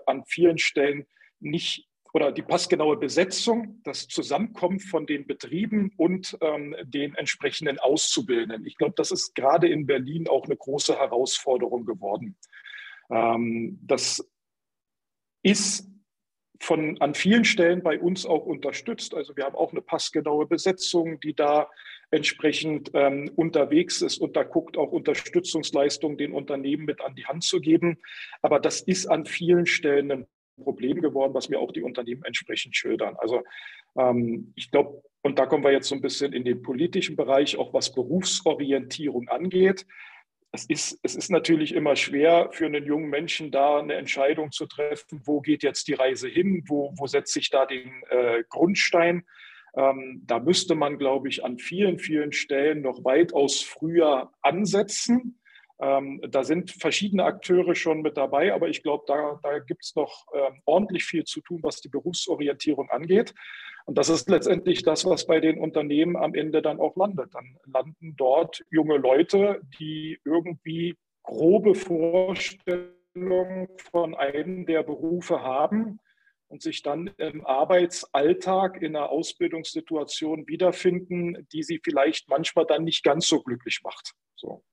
an 0.05 0.23
vielen 0.25 0.57
Stellen 0.57 1.07
nicht 1.39 1.87
oder 2.13 2.31
die 2.31 2.43
passgenaue 2.43 2.97
Besetzung, 2.97 3.81
das 3.83 4.07
Zusammenkommen 4.07 4.79
von 4.79 5.07
den 5.07 5.25
Betrieben 5.25 5.91
und 5.97 6.37
ähm, 6.41 6.75
den 6.83 7.15
entsprechenden 7.15 7.79
Auszubildenden. 7.79 8.67
Ich 8.67 8.77
glaube, 8.77 8.93
das 8.95 9.09
ist 9.09 9.33
gerade 9.33 9.67
in 9.67 9.87
Berlin 9.87 10.27
auch 10.27 10.45
eine 10.45 10.55
große 10.55 10.95
Herausforderung 10.95 11.85
geworden. 11.85 12.37
Ähm, 13.09 13.79
das 13.81 14.23
ist 15.41 15.89
von, 16.61 17.01
an 17.01 17.15
vielen 17.15 17.45
Stellen 17.45 17.81
bei 17.81 17.99
uns 17.99 18.27
auch 18.27 18.45
unterstützt. 18.45 19.15
Also 19.15 19.35
wir 19.35 19.45
haben 19.45 19.55
auch 19.55 19.71
eine 19.71 19.81
passgenaue 19.81 20.45
Besetzung, 20.45 21.19
die 21.19 21.33
da 21.33 21.69
entsprechend 22.13 22.91
ähm, 22.93 23.31
unterwegs 23.35 24.01
ist 24.01 24.19
und 24.19 24.35
da 24.35 24.43
guckt, 24.43 24.77
auch 24.77 24.91
Unterstützungsleistungen 24.91 26.17
den 26.17 26.33
Unternehmen 26.33 26.85
mit 26.85 27.01
an 27.01 27.15
die 27.15 27.25
Hand 27.25 27.43
zu 27.43 27.59
geben. 27.59 27.97
Aber 28.41 28.59
das 28.59 28.81
ist 28.81 29.07
an 29.07 29.25
vielen 29.25 29.65
Stellen 29.65 30.11
ein 30.11 30.27
Problem 30.63 31.01
geworden, 31.01 31.33
was 31.33 31.49
mir 31.49 31.59
auch 31.59 31.71
die 31.71 31.81
Unternehmen 31.81 32.23
entsprechend 32.23 32.75
schildern. 32.75 33.15
Also 33.17 33.41
ähm, 33.97 34.53
ich 34.55 34.69
glaube, 34.69 35.01
und 35.23 35.39
da 35.39 35.45
kommen 35.45 35.63
wir 35.63 35.71
jetzt 35.71 35.87
so 35.87 35.95
ein 35.95 36.01
bisschen 36.01 36.33
in 36.33 36.45
den 36.45 36.61
politischen 36.61 37.15
Bereich, 37.15 37.57
auch 37.57 37.73
was 37.73 37.93
Berufsorientierung 37.93 39.29
angeht. 39.29 39.87
Es 40.51 40.65
ist, 40.65 40.99
es 41.01 41.15
ist 41.15 41.31
natürlich 41.31 41.73
immer 41.73 41.95
schwer 41.95 42.49
für 42.51 42.67
einen 42.67 42.85
jungen 42.85 43.09
Menschen 43.09 43.49
da 43.49 43.79
eine 43.79 43.95
Entscheidung 43.95 44.51
zu 44.51 44.67
treffen, 44.67 45.21
wo 45.25 45.41
geht 45.41 45.63
jetzt 45.63 45.87
die 45.87 45.93
Reise 45.93 46.27
hin, 46.27 46.63
wo, 46.67 46.93
wo 46.95 47.07
setze 47.07 47.39
ich 47.39 47.49
da 47.49 47.65
den 47.65 48.03
äh, 48.09 48.43
Grundstein. 48.49 49.23
Ähm, 49.75 50.21
da 50.25 50.39
müsste 50.39 50.75
man, 50.75 50.97
glaube 50.97 51.29
ich, 51.29 51.43
an 51.43 51.57
vielen, 51.57 51.99
vielen 51.99 52.31
Stellen 52.31 52.81
noch 52.81 53.03
weitaus 53.03 53.61
früher 53.61 54.31
ansetzen 54.41 55.39
ähm, 55.83 56.21
da 56.29 56.43
sind 56.43 56.71
verschiedene 56.71 57.25
Akteure 57.25 57.75
schon 57.75 58.01
mit 58.01 58.15
dabei, 58.15 58.53
aber 58.53 58.69
ich 58.69 58.83
glaube, 58.83 59.03
da, 59.07 59.39
da 59.43 59.59
gibt 59.59 59.83
es 59.83 59.95
noch 59.95 60.27
äh, 60.33 60.51
ordentlich 60.65 61.03
viel 61.03 61.25
zu 61.25 61.41
tun, 61.41 61.59
was 61.61 61.81
die 61.81 61.89
Berufsorientierung 61.89 62.89
angeht. 62.89 63.33
Und 63.85 63.97
das 63.97 64.07
ist 64.07 64.29
letztendlich 64.29 64.83
das, 64.83 65.03
was 65.05 65.25
bei 65.25 65.41
den 65.41 65.59
Unternehmen 65.59 66.15
am 66.15 66.35
Ende 66.35 66.61
dann 66.61 66.79
auch 66.79 66.95
landet. 66.95 67.33
Dann 67.33 67.57
landen 67.65 68.15
dort 68.15 68.63
junge 68.71 68.95
Leute, 68.97 69.61
die 69.79 70.19
irgendwie 70.23 70.95
grobe 71.23 71.75
Vorstellungen 71.75 73.67
von 73.91 74.15
einem 74.15 74.65
der 74.65 74.83
Berufe 74.83 75.41
haben 75.41 75.99
und 76.53 76.61
sich 76.61 76.83
dann 76.83 77.07
im 77.17 77.43
Arbeitsalltag 77.43 78.79
in 78.79 78.95
einer 78.95 79.09
Ausbildungssituation 79.09 80.47
wiederfinden, 80.47 81.47
die 81.51 81.63
sie 81.63 81.81
vielleicht 81.83 82.29
manchmal 82.29 82.67
dann 82.67 82.83
nicht 82.83 83.03
ganz 83.03 83.27
so 83.27 83.41
glücklich 83.41 83.81
macht. 83.83 84.13
So. 84.35 84.63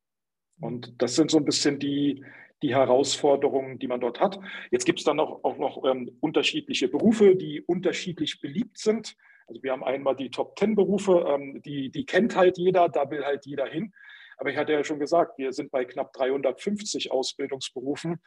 Und 0.60 1.00
das 1.00 1.16
sind 1.16 1.30
so 1.30 1.38
ein 1.38 1.46
bisschen 1.46 1.78
die, 1.78 2.22
die 2.62 2.74
Herausforderungen, 2.74 3.78
die 3.78 3.88
man 3.88 3.98
dort 3.98 4.20
hat. 4.20 4.38
Jetzt 4.70 4.84
gibt 4.84 4.98
es 4.98 5.06
dann 5.06 5.18
auch, 5.18 5.42
auch 5.42 5.56
noch 5.56 5.82
ähm, 5.86 6.18
unterschiedliche 6.20 6.88
Berufe, 6.88 7.34
die 7.34 7.62
unterschiedlich 7.62 8.42
beliebt 8.42 8.76
sind. 8.76 9.16
Also 9.46 9.62
wir 9.62 9.72
haben 9.72 9.82
einmal 9.82 10.16
die 10.16 10.30
Top 10.30 10.56
Ten 10.56 10.74
Berufe, 10.74 11.24
ähm, 11.28 11.62
die, 11.62 11.90
die 11.90 12.04
kennt 12.04 12.36
halt 12.36 12.58
jeder, 12.58 12.90
da 12.90 13.10
will 13.10 13.24
halt 13.24 13.46
jeder 13.46 13.64
hin. 13.64 13.94
Aber 14.40 14.50
ich 14.50 14.56
hatte 14.56 14.72
ja 14.72 14.82
schon 14.82 14.98
gesagt, 14.98 15.36
wir 15.36 15.52
sind 15.52 15.70
bei 15.70 15.84
knapp 15.84 16.14
350 16.14 17.12
Ausbildungsberufen. 17.12 18.22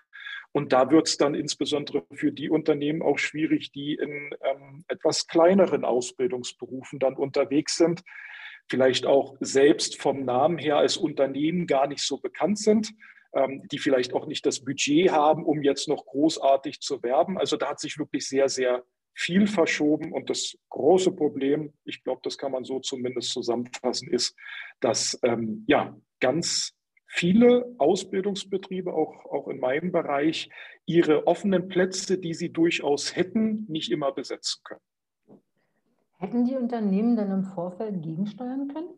Und 0.52 0.72
da 0.72 0.92
wird 0.92 1.08
es 1.08 1.18
dann 1.18 1.34
insbesondere 1.34 2.06
für 2.14 2.32
die 2.32 2.52
Unternehmen 2.52 3.02
auch 3.02 3.18
schwierig, 3.18 3.72
die 3.72 3.96
in 3.96 4.30
ähm, 4.44 4.86
etwas 4.88 5.26
kleineren 5.26 5.84
Ausbildungsberufen 5.84 7.00
dann 7.00 7.16
unterwegs 7.16 7.78
sind, 7.78 8.04
vielleicht 8.70 9.08
auch 9.08 9.36
selbst 9.40 10.00
vom 10.00 10.24
Namen 10.24 10.60
her 10.60 10.78
als 10.78 10.98
Unternehmen 10.98 11.66
gar 11.66 11.88
nicht 11.88 12.04
so 12.04 12.20
bekannt 12.20 12.60
sind, 12.60 12.92
ähm, 13.34 13.68
die 13.72 13.80
vielleicht 13.80 14.14
auch 14.14 14.28
nicht 14.28 14.46
das 14.46 14.64
Budget 14.64 15.12
haben, 15.12 15.44
um 15.44 15.64
jetzt 15.64 15.88
noch 15.88 16.06
großartig 16.06 16.80
zu 16.80 17.02
werben. 17.02 17.40
Also 17.40 17.58
da 17.58 17.70
hat 17.70 17.80
sich 17.80 17.98
wirklich 17.98 18.28
sehr, 18.28 18.50
sehr 18.50 18.84
viel 19.14 19.48
verschoben. 19.48 20.12
Und 20.12 20.30
das 20.30 20.58
große 20.70 21.12
Problem, 21.12 21.74
ich 21.86 22.04
glaube, 22.04 22.22
das 22.24 22.38
kann 22.38 22.52
man 22.52 22.64
so 22.64 22.80
zumindest 22.80 23.32
zusammenfassen, 23.32 24.10
ist, 24.10 24.36
dass 24.80 25.20
ähm, 25.24 25.64
ja 25.68 25.96
ganz 26.20 26.74
viele 27.08 27.76
Ausbildungsbetriebe, 27.78 28.92
auch, 28.94 29.26
auch 29.26 29.48
in 29.48 29.60
meinem 29.60 29.92
Bereich, 29.92 30.50
ihre 30.86 31.28
offenen 31.28 31.68
Plätze, 31.68 32.18
die 32.18 32.34
sie 32.34 32.52
durchaus 32.52 33.16
hätten, 33.16 33.66
nicht 33.70 33.92
immer 33.92 34.12
besetzen 34.12 34.62
können. 34.64 34.82
Hätten 36.18 36.46
die 36.46 36.56
Unternehmen 36.56 37.16
dann 37.16 37.32
im 37.32 37.44
Vorfeld 37.44 38.02
gegensteuern 38.02 38.68
können? 38.74 38.94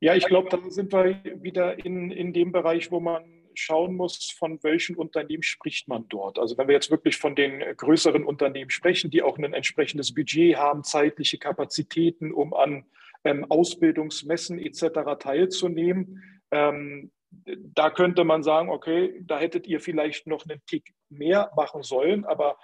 Ja, 0.00 0.14
ich 0.14 0.26
glaube, 0.26 0.48
da 0.48 0.58
sind 0.70 0.92
wir 0.92 1.20
wieder 1.42 1.84
in, 1.84 2.10
in 2.10 2.32
dem 2.32 2.52
Bereich, 2.52 2.92
wo 2.92 3.00
man 3.00 3.37
schauen 3.58 3.94
muss, 3.96 4.30
von 4.30 4.62
welchen 4.62 4.96
Unternehmen 4.96 5.42
spricht 5.42 5.88
man 5.88 6.08
dort. 6.08 6.38
Also 6.38 6.56
wenn 6.56 6.68
wir 6.68 6.74
jetzt 6.74 6.90
wirklich 6.90 7.16
von 7.16 7.34
den 7.34 7.60
größeren 7.76 8.24
Unternehmen 8.24 8.70
sprechen, 8.70 9.10
die 9.10 9.22
auch 9.22 9.38
ein 9.38 9.52
entsprechendes 9.52 10.14
Budget 10.14 10.56
haben, 10.56 10.84
zeitliche 10.84 11.38
Kapazitäten, 11.38 12.32
um 12.32 12.54
an 12.54 12.84
ähm, 13.24 13.44
Ausbildungsmessen 13.48 14.58
etc. 14.58 15.18
teilzunehmen, 15.18 16.22
ähm, 16.50 17.10
da 17.44 17.90
könnte 17.90 18.24
man 18.24 18.42
sagen, 18.42 18.70
okay, 18.70 19.20
da 19.22 19.38
hättet 19.38 19.66
ihr 19.66 19.80
vielleicht 19.80 20.26
noch 20.26 20.46
einen 20.46 20.62
Tick 20.66 20.94
mehr 21.10 21.50
machen 21.56 21.82
sollen, 21.82 22.24
aber 22.24 22.56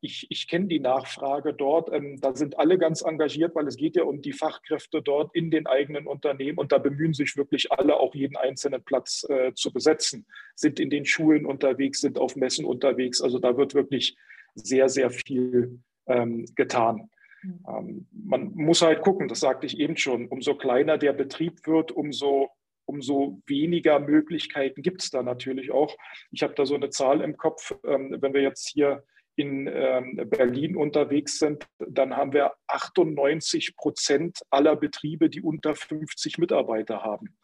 ich, 0.00 0.26
ich 0.30 0.48
kenne 0.48 0.66
die 0.66 0.80
Nachfrage 0.80 1.52
dort. 1.52 1.92
Ähm, 1.92 2.18
da 2.20 2.34
sind 2.34 2.58
alle 2.58 2.78
ganz 2.78 3.02
engagiert, 3.02 3.54
weil 3.54 3.66
es 3.68 3.76
geht 3.76 3.96
ja 3.96 4.04
um 4.04 4.22
die 4.22 4.32
Fachkräfte 4.32 5.02
dort 5.02 5.34
in 5.34 5.50
den 5.50 5.66
eigenen 5.66 6.06
Unternehmen 6.06 6.58
und 6.58 6.72
da 6.72 6.78
bemühen 6.78 7.12
sich 7.12 7.36
wirklich 7.36 7.70
alle, 7.70 7.98
auch 7.98 8.14
jeden 8.14 8.36
einzelnen 8.36 8.82
Platz 8.82 9.26
äh, 9.28 9.52
zu 9.54 9.72
besetzen, 9.72 10.26
sind 10.54 10.80
in 10.80 10.90
den 10.90 11.04
Schulen 11.04 11.44
unterwegs, 11.44 12.00
sind 12.00 12.18
auf 12.18 12.36
Messen 12.36 12.64
unterwegs. 12.64 13.20
Also 13.20 13.38
da 13.38 13.56
wird 13.56 13.74
wirklich 13.74 14.16
sehr, 14.54 14.88
sehr 14.88 15.10
viel 15.10 15.80
ähm, 16.06 16.46
getan. 16.54 17.10
Mhm. 17.42 17.64
Ähm, 17.68 18.08
man 18.12 18.52
muss 18.54 18.82
halt 18.82 19.02
gucken, 19.02 19.28
das 19.28 19.40
sagte 19.40 19.66
ich 19.66 19.78
eben 19.78 19.96
schon, 19.96 20.26
umso 20.28 20.54
kleiner 20.54 20.96
der 20.96 21.12
Betrieb 21.12 21.66
wird, 21.66 21.92
umso 21.92 22.50
umso 22.86 23.40
weniger 23.46 24.00
Möglichkeiten 24.00 24.82
gibt 24.82 25.02
es 25.02 25.10
da 25.10 25.22
natürlich 25.22 25.70
auch. 25.70 25.96
Ich 26.32 26.42
habe 26.42 26.54
da 26.54 26.66
so 26.66 26.74
eine 26.74 26.90
Zahl 26.90 27.20
im 27.20 27.36
Kopf, 27.36 27.72
ähm, 27.84 28.16
wenn 28.20 28.34
wir 28.34 28.42
jetzt 28.42 28.68
hier 28.68 29.04
in 29.40 29.66
ähm, 29.66 30.20
Berlin 30.28 30.76
unterwegs 30.76 31.38
sind, 31.38 31.66
dann 31.78 32.16
haben 32.16 32.32
wir 32.32 32.52
98 32.68 33.76
Prozent 33.76 34.40
aller 34.50 34.76
Betriebe, 34.76 35.30
die 35.30 35.40
unter 35.40 35.74
50 35.74 36.38
Mitarbeiter 36.38 37.02
haben. 37.02 37.36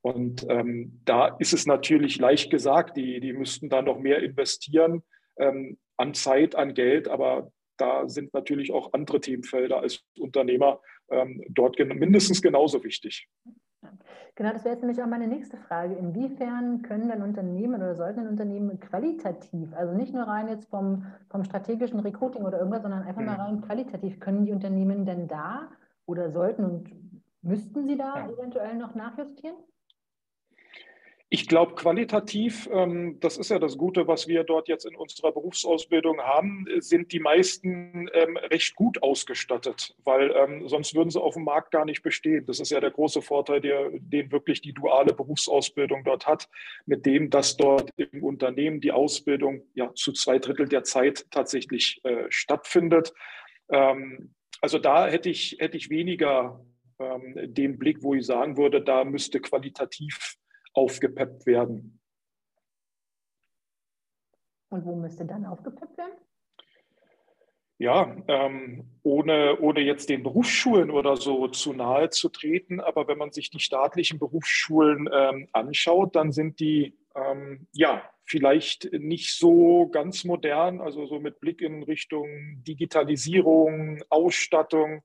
Und 0.00 0.46
ähm, 0.48 1.00
da 1.04 1.28
ist 1.38 1.52
es 1.52 1.66
natürlich 1.66 2.18
leicht 2.18 2.50
gesagt, 2.50 2.96
die, 2.96 3.20
die 3.20 3.32
müssten 3.32 3.68
da 3.68 3.82
noch 3.82 3.98
mehr 3.98 4.22
investieren 4.22 5.02
ähm, 5.38 5.78
an 5.96 6.14
Zeit, 6.14 6.54
an 6.54 6.74
Geld, 6.74 7.08
aber 7.08 7.50
da 7.76 8.08
sind 8.08 8.32
natürlich 8.34 8.72
auch 8.72 8.92
andere 8.92 9.20
Themenfelder 9.20 9.80
als 9.80 10.04
Unternehmer 10.18 10.80
ähm, 11.10 11.42
dort 11.48 11.78
mindestens 11.78 12.40
genauso 12.40 12.82
wichtig. 12.84 13.28
Genau, 14.34 14.52
das 14.52 14.64
wäre 14.64 14.74
jetzt 14.74 14.82
nämlich 14.82 15.02
auch 15.02 15.06
meine 15.06 15.28
nächste 15.28 15.56
Frage. 15.56 15.94
Inwiefern 15.94 16.82
können 16.82 17.08
dann 17.08 17.22
Unternehmen 17.22 17.76
oder 17.76 17.94
sollten 17.94 18.20
ein 18.20 18.28
Unternehmen 18.28 18.80
qualitativ, 18.80 19.72
also 19.74 19.94
nicht 19.94 20.12
nur 20.12 20.24
rein 20.24 20.48
jetzt 20.48 20.68
vom, 20.68 21.06
vom 21.30 21.44
strategischen 21.44 22.00
Recruiting 22.00 22.42
oder 22.44 22.58
irgendwas, 22.58 22.82
sondern 22.82 23.04
einfach 23.04 23.22
mal 23.22 23.34
mhm. 23.34 23.40
rein 23.40 23.60
qualitativ, 23.62 24.18
können 24.20 24.44
die 24.44 24.52
Unternehmen 24.52 25.04
denn 25.06 25.28
da 25.28 25.68
oder 26.06 26.30
sollten 26.30 26.64
und 26.64 26.90
müssten 27.42 27.86
sie 27.86 27.96
da 27.96 28.16
ja. 28.16 28.30
eventuell 28.30 28.76
noch 28.76 28.94
nachjustieren? 28.94 29.56
Ich 31.34 31.48
glaube, 31.48 31.74
qualitativ, 31.74 32.70
ähm, 32.72 33.18
das 33.18 33.38
ist 33.38 33.50
ja 33.50 33.58
das 33.58 33.76
Gute, 33.76 34.06
was 34.06 34.28
wir 34.28 34.44
dort 34.44 34.68
jetzt 34.68 34.86
in 34.86 34.94
unserer 34.94 35.32
Berufsausbildung 35.32 36.20
haben, 36.20 36.64
sind 36.78 37.10
die 37.10 37.18
meisten 37.18 38.08
ähm, 38.14 38.36
recht 38.36 38.76
gut 38.76 39.02
ausgestattet, 39.02 39.96
weil 40.04 40.30
ähm, 40.30 40.68
sonst 40.68 40.94
würden 40.94 41.10
sie 41.10 41.20
auf 41.20 41.34
dem 41.34 41.42
Markt 41.42 41.72
gar 41.72 41.86
nicht 41.86 42.04
bestehen. 42.04 42.46
Das 42.46 42.60
ist 42.60 42.70
ja 42.70 42.78
der 42.78 42.92
große 42.92 43.20
Vorteil, 43.20 43.60
der, 43.60 43.90
den 43.94 44.30
wirklich 44.30 44.60
die 44.60 44.72
duale 44.72 45.12
Berufsausbildung 45.12 46.04
dort 46.04 46.24
hat, 46.28 46.48
mit 46.86 47.04
dem, 47.04 47.30
dass 47.30 47.56
dort 47.56 47.90
im 47.96 48.22
Unternehmen 48.22 48.80
die 48.80 48.92
Ausbildung 48.92 49.62
ja 49.74 49.92
zu 49.92 50.12
zwei 50.12 50.38
Drittel 50.38 50.68
der 50.68 50.84
Zeit 50.84 51.26
tatsächlich 51.32 52.00
äh, 52.04 52.26
stattfindet. 52.28 53.12
Ähm, 53.70 54.36
also 54.60 54.78
da 54.78 55.08
hätte 55.08 55.30
ich, 55.30 55.56
hätte 55.58 55.76
ich 55.76 55.90
weniger 55.90 56.64
ähm, 57.00 57.34
den 57.52 57.76
Blick, 57.76 58.04
wo 58.04 58.14
ich 58.14 58.24
sagen 58.24 58.56
würde, 58.56 58.80
da 58.80 59.02
müsste 59.02 59.40
qualitativ 59.40 60.36
aufgepeppt 60.74 61.46
werden. 61.46 62.00
Und 64.68 64.84
wo 64.84 64.96
müsste 64.96 65.24
dann 65.24 65.46
aufgepeppt 65.46 65.96
werden? 65.96 66.14
Ja, 67.78 68.16
ähm, 68.28 68.88
ohne, 69.02 69.58
ohne 69.60 69.80
jetzt 69.80 70.08
den 70.08 70.22
Berufsschulen 70.22 70.90
oder 70.90 71.16
so 71.16 71.48
zu 71.48 71.72
nahe 71.72 72.10
zu 72.10 72.28
treten, 72.28 72.80
aber 72.80 73.08
wenn 73.08 73.18
man 73.18 73.32
sich 73.32 73.50
die 73.50 73.60
staatlichen 73.60 74.18
Berufsschulen 74.18 75.08
ähm, 75.12 75.48
anschaut, 75.52 76.14
dann 76.14 76.30
sind 76.30 76.60
die 76.60 76.96
ähm, 77.16 77.66
ja 77.72 78.02
vielleicht 78.24 78.92
nicht 78.92 79.36
so 79.36 79.88
ganz 79.88 80.24
modern, 80.24 80.80
also 80.80 81.06
so 81.06 81.18
mit 81.18 81.40
Blick 81.40 81.60
in 81.60 81.82
Richtung 81.82 82.28
Digitalisierung, 82.66 84.02
Ausstattung. 84.08 85.02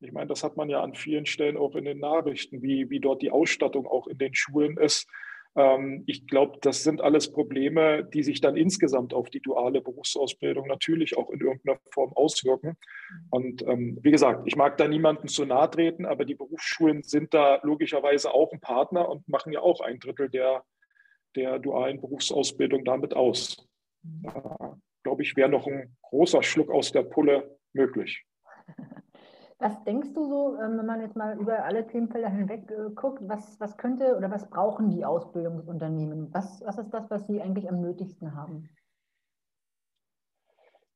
Ich 0.00 0.12
meine, 0.12 0.28
das 0.28 0.44
hat 0.44 0.56
man 0.56 0.68
ja 0.68 0.82
an 0.82 0.94
vielen 0.94 1.26
Stellen 1.26 1.56
auch 1.56 1.74
in 1.74 1.84
den 1.84 1.98
Nachrichten, 1.98 2.62
wie, 2.62 2.88
wie 2.90 3.00
dort 3.00 3.22
die 3.22 3.30
Ausstattung 3.30 3.86
auch 3.86 4.06
in 4.06 4.18
den 4.18 4.34
Schulen 4.34 4.76
ist. 4.76 5.08
Ähm, 5.56 6.04
ich 6.06 6.26
glaube, 6.26 6.58
das 6.60 6.84
sind 6.84 7.00
alles 7.00 7.32
Probleme, 7.32 8.04
die 8.04 8.22
sich 8.22 8.40
dann 8.40 8.56
insgesamt 8.56 9.12
auf 9.12 9.28
die 9.28 9.40
duale 9.40 9.80
Berufsausbildung 9.80 10.68
natürlich 10.68 11.16
auch 11.16 11.30
in 11.30 11.40
irgendeiner 11.40 11.80
Form 11.92 12.12
auswirken. 12.12 12.76
Und 13.30 13.62
ähm, 13.62 13.98
wie 14.02 14.12
gesagt, 14.12 14.42
ich 14.46 14.56
mag 14.56 14.76
da 14.76 14.86
niemandem 14.86 15.26
zu 15.28 15.44
nahe 15.44 15.68
treten, 15.68 16.06
aber 16.06 16.24
die 16.24 16.36
Berufsschulen 16.36 17.02
sind 17.02 17.34
da 17.34 17.60
logischerweise 17.62 18.32
auch 18.32 18.52
ein 18.52 18.60
Partner 18.60 19.08
und 19.08 19.28
machen 19.28 19.52
ja 19.52 19.60
auch 19.60 19.80
ein 19.80 19.98
Drittel 19.98 20.28
der, 20.28 20.62
der 21.34 21.58
dualen 21.58 22.00
Berufsausbildung 22.00 22.84
damit 22.84 23.14
aus. 23.14 23.68
Da, 24.02 24.78
glaube 25.02 25.22
ich, 25.22 25.36
wäre 25.36 25.48
noch 25.48 25.66
ein 25.66 25.96
großer 26.02 26.42
Schluck 26.44 26.70
aus 26.70 26.92
der 26.92 27.02
Pulle 27.02 27.58
möglich. 27.72 28.24
Was 29.60 29.82
denkst 29.82 30.12
du 30.14 30.24
so, 30.24 30.56
ähm, 30.62 30.78
wenn 30.78 30.86
man 30.86 31.00
jetzt 31.00 31.16
mal 31.16 31.36
über 31.36 31.64
alle 31.64 31.84
Themenfelder 31.84 32.28
hinweg 32.28 32.70
äh, 32.70 32.90
guckt, 32.94 33.20
was, 33.22 33.58
was 33.58 33.76
könnte 33.76 34.16
oder 34.16 34.30
was 34.30 34.48
brauchen 34.48 34.90
die 34.90 35.04
Ausbildungsunternehmen? 35.04 36.32
Was, 36.32 36.62
was 36.64 36.78
ist 36.78 36.90
das, 36.90 37.10
was 37.10 37.26
sie 37.26 37.40
eigentlich 37.42 37.68
am 37.68 37.80
nötigsten 37.80 38.36
haben? 38.36 38.68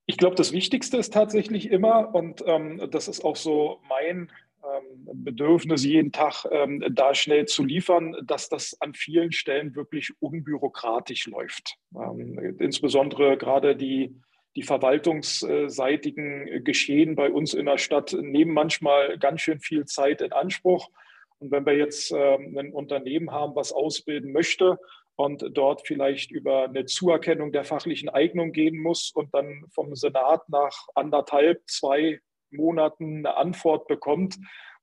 Ich 0.07 0.17
glaube, 0.17 0.37
das 0.37 0.53
Wichtigste 0.53 0.97
ist 0.97 1.13
tatsächlich 1.13 1.71
immer, 1.71 2.15
und 2.15 2.45
ähm, 2.47 2.89
das 2.91 3.09
ist 3.09 3.25
auch 3.25 3.37
so 3.37 3.81
mein 3.89 4.31
ähm, 4.63 5.25
Bedürfnis, 5.25 5.85
jeden 5.85 6.13
Tag 6.13 6.47
ähm, 6.51 6.85
da 6.93 7.15
schnell 7.15 7.47
zu 7.47 7.65
liefern, 7.65 8.15
dass 8.25 8.49
das 8.49 8.81
an 8.81 8.95
vielen 8.95 9.33
Stellen 9.33 9.75
wirklich 9.75 10.13
unbürokratisch 10.21 11.27
läuft. 11.27 11.79
Ähm, 11.97 12.57
insbesondere 12.61 13.37
gerade 13.37 13.75
die 13.75 14.15
die 14.57 14.63
verwaltungsseitigen 14.63 16.65
Geschehen 16.65 17.15
bei 17.15 17.31
uns 17.31 17.55
in 17.55 17.67
der 17.67 17.79
Stadt 17.79 18.13
nehmen 18.13 18.53
manchmal 18.53 19.19
ganz 19.19 19.41
schön 19.41 19.61
viel 19.61 19.87
Zeit 19.87 20.21
in 20.21 20.33
Anspruch. 20.33 20.91
Und 21.39 21.51
wenn 21.51 21.67
wir 21.67 21.77
jetzt 21.77 22.13
ähm, 22.13 22.57
ein 22.59 22.73
Unternehmen 22.73 23.31
haben, 23.31 23.57
was 23.57 23.73
ausbilden 23.73 24.33
möchte 24.33 24.79
und 25.17 25.45
dort 25.53 25.87
vielleicht 25.87 26.31
über 26.31 26.65
eine 26.65 26.85
Zuerkennung 26.85 27.53
der 27.53 27.65
fachlichen 27.65 28.09
Eignung 28.09 28.53
gehen 28.53 28.79
muss 28.79 29.11
und 29.15 29.35
dann 29.35 29.65
vom 29.75 29.95
Senat 29.95 30.49
nach 30.49 30.89
anderthalb, 30.95 31.63
zwei 31.67 32.21
Monaten 32.51 33.27
eine 33.27 33.37
Antwort 33.37 33.89
bekommt, 33.89 34.39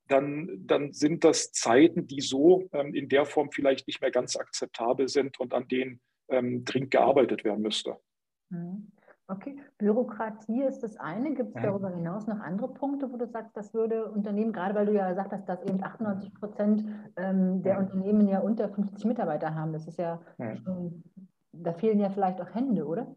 dann, 0.08 0.50
dann 0.66 0.92
sind 0.92 1.24
das 1.24 1.52
Zeiten, 1.52 2.08
die 2.08 2.22
so 2.22 2.68
ähm, 2.74 2.96
in 2.96 3.10
der 3.10 3.26
Form 3.26 3.52
vielleicht 3.52 3.88
nicht 3.88 4.02
mehr 4.02 4.12
ganz 4.12 4.36
akzeptabel 4.36 5.08
sind 5.08 5.40
und 5.40 5.54
an 5.54 5.68
denen 5.68 6.02
ähm, 6.30 6.66
dringend 6.66 6.92
gearbeitet 6.92 7.44
werden 7.44 7.62
müsste. 7.62 7.98
Mhm. 8.50 8.92
Okay, 9.30 9.56
Bürokratie 9.78 10.64
ist 10.64 10.82
das 10.82 10.98
eine. 10.98 11.36
Gibt 11.36 11.56
es 11.56 11.62
darüber 11.62 11.90
hinaus 11.90 12.26
noch 12.26 12.40
andere 12.40 12.68
Punkte, 12.74 13.12
wo 13.12 13.18
du 13.18 13.28
sagst, 13.28 13.56
das 13.56 13.76
würde 13.76 14.10
Unternehmen, 14.10 14.52
gerade 14.52 14.74
weil 14.74 14.88
du 14.88 14.94
ja 14.94 15.08
gesagt 15.10 15.32
hast, 15.32 15.48
dass 15.48 15.62
eben 15.64 15.84
98 15.84 16.34
Prozent 16.34 16.84
ähm, 17.16 17.62
der 17.62 17.78
Unternehmen 17.78 18.28
ja 18.28 18.40
unter 18.40 18.68
50 18.70 19.06
Mitarbeiter 19.06 19.54
haben. 19.54 19.72
Das 19.72 19.88
ist 19.88 20.00
ja, 20.00 20.20
schon, 20.38 21.04
da 21.52 21.74
fehlen 21.74 22.00
ja 22.00 22.10
vielleicht 22.10 22.42
auch 22.42 22.56
Hände, 22.56 22.88
oder? 22.88 23.16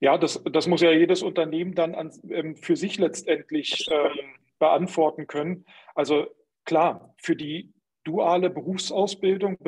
Ja, 0.00 0.16
das, 0.16 0.42
das 0.50 0.66
muss 0.66 0.80
ja 0.80 0.90
jedes 0.90 1.22
Unternehmen 1.22 1.74
dann 1.74 1.94
an, 1.94 2.10
ähm, 2.30 2.56
für 2.56 2.74
sich 2.74 2.98
letztendlich 2.98 3.86
ähm, 3.92 4.34
beantworten 4.58 5.26
können. 5.26 5.66
Also 5.94 6.26
klar, 6.64 7.14
für 7.18 7.36
die 7.36 7.74
duale 8.02 8.48
Berufsausbildung 8.48 9.58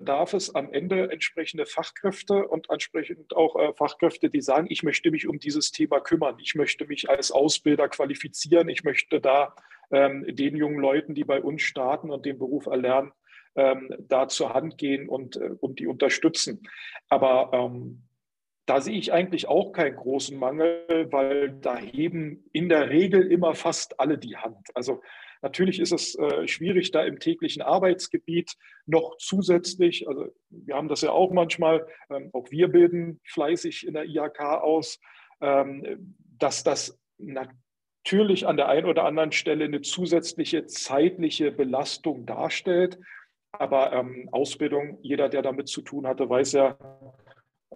bedarf 0.00 0.32
es 0.32 0.54
am 0.54 0.72
Ende 0.72 1.12
entsprechende 1.12 1.66
Fachkräfte 1.66 2.48
und 2.48 2.70
entsprechend 2.70 3.36
auch 3.36 3.54
äh, 3.56 3.72
Fachkräfte, 3.74 4.30
die 4.30 4.40
sagen, 4.40 4.66
ich 4.70 4.82
möchte 4.82 5.10
mich 5.10 5.28
um 5.28 5.38
dieses 5.38 5.70
Thema 5.70 6.00
kümmern, 6.00 6.36
ich 6.40 6.54
möchte 6.54 6.86
mich 6.86 7.08
als 7.08 7.30
Ausbilder 7.30 7.88
qualifizieren, 7.88 8.68
ich 8.70 8.82
möchte 8.82 9.20
da 9.20 9.54
ähm, 9.92 10.24
den 10.26 10.56
jungen 10.56 10.80
Leuten, 10.80 11.14
die 11.14 11.24
bei 11.24 11.40
uns 11.42 11.62
starten 11.62 12.10
und 12.10 12.24
den 12.24 12.38
Beruf 12.38 12.66
erlernen, 12.66 13.12
ähm, 13.54 13.94
da 14.08 14.26
zur 14.26 14.54
Hand 14.54 14.78
gehen 14.78 15.06
und, 15.08 15.36
äh, 15.36 15.50
und 15.60 15.78
die 15.78 15.86
unterstützen. 15.86 16.62
Aber 17.10 17.50
ähm, 17.52 18.02
da 18.70 18.80
sehe 18.80 18.96
ich 18.96 19.12
eigentlich 19.12 19.48
auch 19.48 19.72
keinen 19.72 19.96
großen 19.96 20.38
Mangel, 20.38 21.08
weil 21.10 21.50
da 21.60 21.76
heben 21.76 22.44
in 22.52 22.68
der 22.68 22.88
Regel 22.88 23.32
immer 23.32 23.56
fast 23.56 23.98
alle 23.98 24.16
die 24.16 24.36
Hand. 24.36 24.68
Also 24.74 25.02
Natürlich 25.42 25.80
ist 25.80 25.92
es 25.92 26.14
äh, 26.16 26.46
schwierig, 26.46 26.90
da 26.90 27.02
im 27.02 27.18
täglichen 27.18 27.62
Arbeitsgebiet 27.62 28.52
noch 28.84 29.16
zusätzlich, 29.16 30.06
also 30.06 30.28
wir 30.50 30.74
haben 30.74 30.88
das 30.88 31.00
ja 31.00 31.12
auch 31.12 31.32
manchmal, 31.32 31.86
ähm, 32.10 32.28
auch 32.34 32.50
wir 32.50 32.68
bilden 32.68 33.20
fleißig 33.24 33.86
in 33.86 33.94
der 33.94 34.04
IHK 34.04 34.38
aus, 34.38 35.00
ähm, 35.40 36.14
dass 36.38 36.62
das 36.62 37.00
natürlich 37.16 38.46
an 38.46 38.58
der 38.58 38.68
einen 38.68 38.86
oder 38.86 39.04
anderen 39.04 39.32
Stelle 39.32 39.64
eine 39.64 39.80
zusätzliche 39.80 40.66
zeitliche 40.66 41.50
Belastung 41.52 42.26
darstellt. 42.26 42.98
Aber 43.52 43.94
ähm, 43.94 44.28
Ausbildung, 44.32 44.98
jeder, 45.00 45.30
der 45.30 45.40
damit 45.40 45.68
zu 45.68 45.80
tun 45.80 46.06
hatte, 46.06 46.28
weiß 46.28 46.52
ja, 46.52 46.76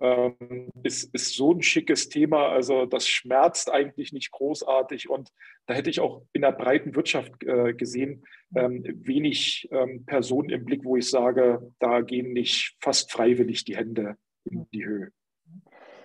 ähm, 0.01 0.71
ist, 0.83 1.15
ist 1.15 1.35
so 1.35 1.53
ein 1.53 1.63
schickes 1.63 2.09
Thema. 2.09 2.49
Also 2.49 2.87
das 2.87 3.09
schmerzt 3.09 3.71
eigentlich 3.71 4.13
nicht 4.13 4.31
großartig. 4.33 5.09
Und 5.09 5.31
da 5.67 5.75
hätte 5.75 5.91
ich 5.91 6.01
auch 6.01 6.23
in 6.33 6.43
der 6.43 6.53
breiten 6.53 6.95
Wirtschaft 6.95 7.33
äh, 7.45 7.75
gesehen, 7.75 8.25
ähm, 8.57 8.85
wenig 8.85 9.69
ähm, 9.71 10.05
Personen 10.05 10.51
im 10.51 10.65
Blick, 10.65 10.85
wo 10.85 10.97
ich 10.97 11.09
sage, 11.09 11.73
da 11.79 12.01
gehen 12.01 12.33
nicht 12.33 12.77
fast 12.81 13.13
freiwillig 13.13 13.65
die 13.65 13.77
Hände 13.77 14.17
in 14.45 14.67
die 14.73 14.85
Höhe. 14.85 15.11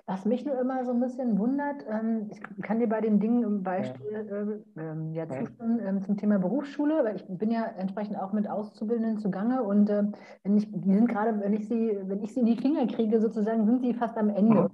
Was 0.09 0.25
mich 0.25 0.43
nur 0.43 0.59
immer 0.59 0.83
so 0.85 0.91
ein 0.91 0.99
bisschen 0.99 1.37
wundert, 1.37 1.85
ähm, 1.87 2.31
ich 2.31 2.41
kann 2.63 2.79
dir 2.79 2.89
bei 2.89 2.99
den 2.99 3.19
Dingen 3.19 3.43
im 3.43 3.61
Beispiel 3.61 4.59
äh, 4.75 4.81
äh, 4.81 5.13
ja, 5.13 5.29
zustimmen 5.29 5.79
äh, 5.79 6.01
zum 6.01 6.17
Thema 6.17 6.39
Berufsschule, 6.39 7.03
weil 7.03 7.17
ich 7.17 7.25
bin 7.27 7.51
ja 7.51 7.63
entsprechend 7.77 8.17
auch 8.17 8.33
mit 8.33 8.49
Auszubildenden 8.49 9.19
zugange 9.19 9.61
und 9.61 9.87
äh, 9.91 10.05
wenn 10.43 10.57
ich, 10.57 10.67
die 10.71 10.95
sind 10.95 11.09
gerade, 11.09 11.39
wenn 11.41 11.53
ich 11.53 11.67
sie, 11.67 11.95
wenn 12.05 12.23
ich 12.23 12.33
sie 12.33 12.39
in 12.39 12.47
die 12.47 12.55
Finger 12.55 12.87
kriege, 12.87 13.21
sozusagen, 13.21 13.67
sind 13.67 13.81
sie 13.81 13.93
fast 13.93 14.17
am 14.17 14.29
Ende. 14.29 14.71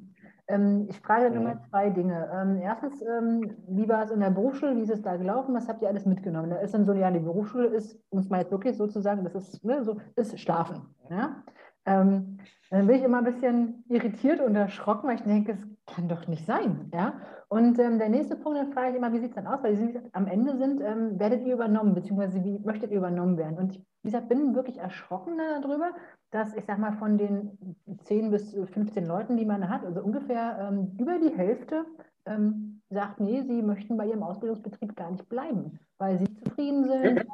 Ähm, 0.48 0.86
ich 0.89 1.02
frage 1.02 1.26
dann 1.26 1.41
immer 1.41 1.60
zwei 1.69 1.89
Dinge. 1.89 2.30
Ähm, 2.34 2.62
erstens, 2.62 3.02
ähm, 3.02 3.58
wie 3.67 3.89
war 3.89 4.04
es 4.04 4.12
in 4.12 4.21
der 4.21 4.30
Berufsschule? 4.30 4.78
Wie 4.78 4.84
ist 4.84 4.91
es 4.91 5.02
da 5.02 5.17
gelaufen? 5.17 5.54
Was 5.54 5.67
habt 5.67 5.82
ihr 5.82 5.89
alles 5.89 6.06
mitgenommen? 6.06 6.52
Da 6.52 6.58
ist 6.58 6.74
dann 6.74 6.86
so, 6.86 6.93
ja, 6.93 7.12
die 7.12 7.19
Berufsschule 7.19 7.67
ist, 7.67 8.00
um 8.10 8.19
es 8.19 8.30
mal 8.30 8.39
jetzt 8.39 8.52
wirklich 8.52 8.78
so 8.78 8.88
zu 8.88 9.02
sagen, 9.02 9.26
das 9.26 9.36
ist, 9.36 9.65
ne, 9.65 9.84
so, 9.84 9.98
ist 10.15 10.39
Schlafen. 10.39 10.95
Ja? 11.10 11.43
Ähm, 11.86 12.39
dann 12.69 12.88
bin 12.88 12.95
ich 12.95 13.04
immer 13.04 13.19
ein 13.19 13.26
bisschen 13.26 13.84
irritiert 13.89 14.41
und 14.41 14.56
erschrocken, 14.56 15.08
weil 15.08 15.15
ich 15.15 15.24
denke, 15.24 15.52
es 15.52 15.67
kann 15.86 16.10
doch 16.10 16.28
nicht 16.28 16.45
sein. 16.45 16.89
Ja? 16.93 17.13
Und 17.48 17.78
ähm, 17.80 18.00
der 18.00 18.10
nächste 18.10 18.36
Punkt, 18.36 18.58
dann 18.58 18.74
frage 18.74 18.89
ich 18.89 18.95
immer, 18.95 19.13
wie 19.13 19.19
sieht 19.19 19.30
es 19.30 19.36
dann 19.36 19.48
aus? 19.48 19.62
Weil 19.62 19.76
Sie 19.78 20.00
am 20.13 20.28
Ende 20.28 20.58
sind, 20.58 20.82
ähm, 20.82 21.19
werdet 21.19 21.45
ihr 21.45 21.54
übernommen, 21.54 21.93
beziehungsweise 21.93 22.43
wie 22.43 22.60
möchtet 22.60 22.91
ihr 22.91 22.98
übernommen 22.98 23.38
werden? 23.38 23.58
Und 23.58 23.71
ich, 23.71 23.80
wie 24.02 24.10
gesagt, 24.10 24.30
bin 24.30 24.56
wirklich 24.56 24.80
erschrocken 24.80 25.38
darüber, 25.38 25.91
dass 26.32 26.56
ich 26.56 26.65
sage 26.65 26.82
mal 26.82 26.93
von 26.93 27.17
den 27.17 27.78
10 28.04 28.32
bis 28.32 28.54
15 28.54 29.06
Leuten, 29.06 29.38
die 29.38 29.45
man 29.45 29.69
hat, 29.69 29.86
also 29.86 30.02
ungefähr 30.02 30.58
ähm, 30.60 30.95
über 31.00 31.19
die 31.19 31.36
Hälfte 31.36 31.86
ähm, 32.26 32.82
sagt, 32.89 33.19
nee, 33.19 33.41
sie 33.43 33.62
möchten 33.62 33.95
bei 33.95 34.08
ihrem 34.08 34.24
Ausbildungsbetrieb 34.24 34.95
gar 34.95 35.12
nicht 35.12 35.30
bleiben, 35.30 35.80
weil 35.98 36.17
sie 36.17 36.34
zufrieden 36.43 36.84
sind, 36.84 37.26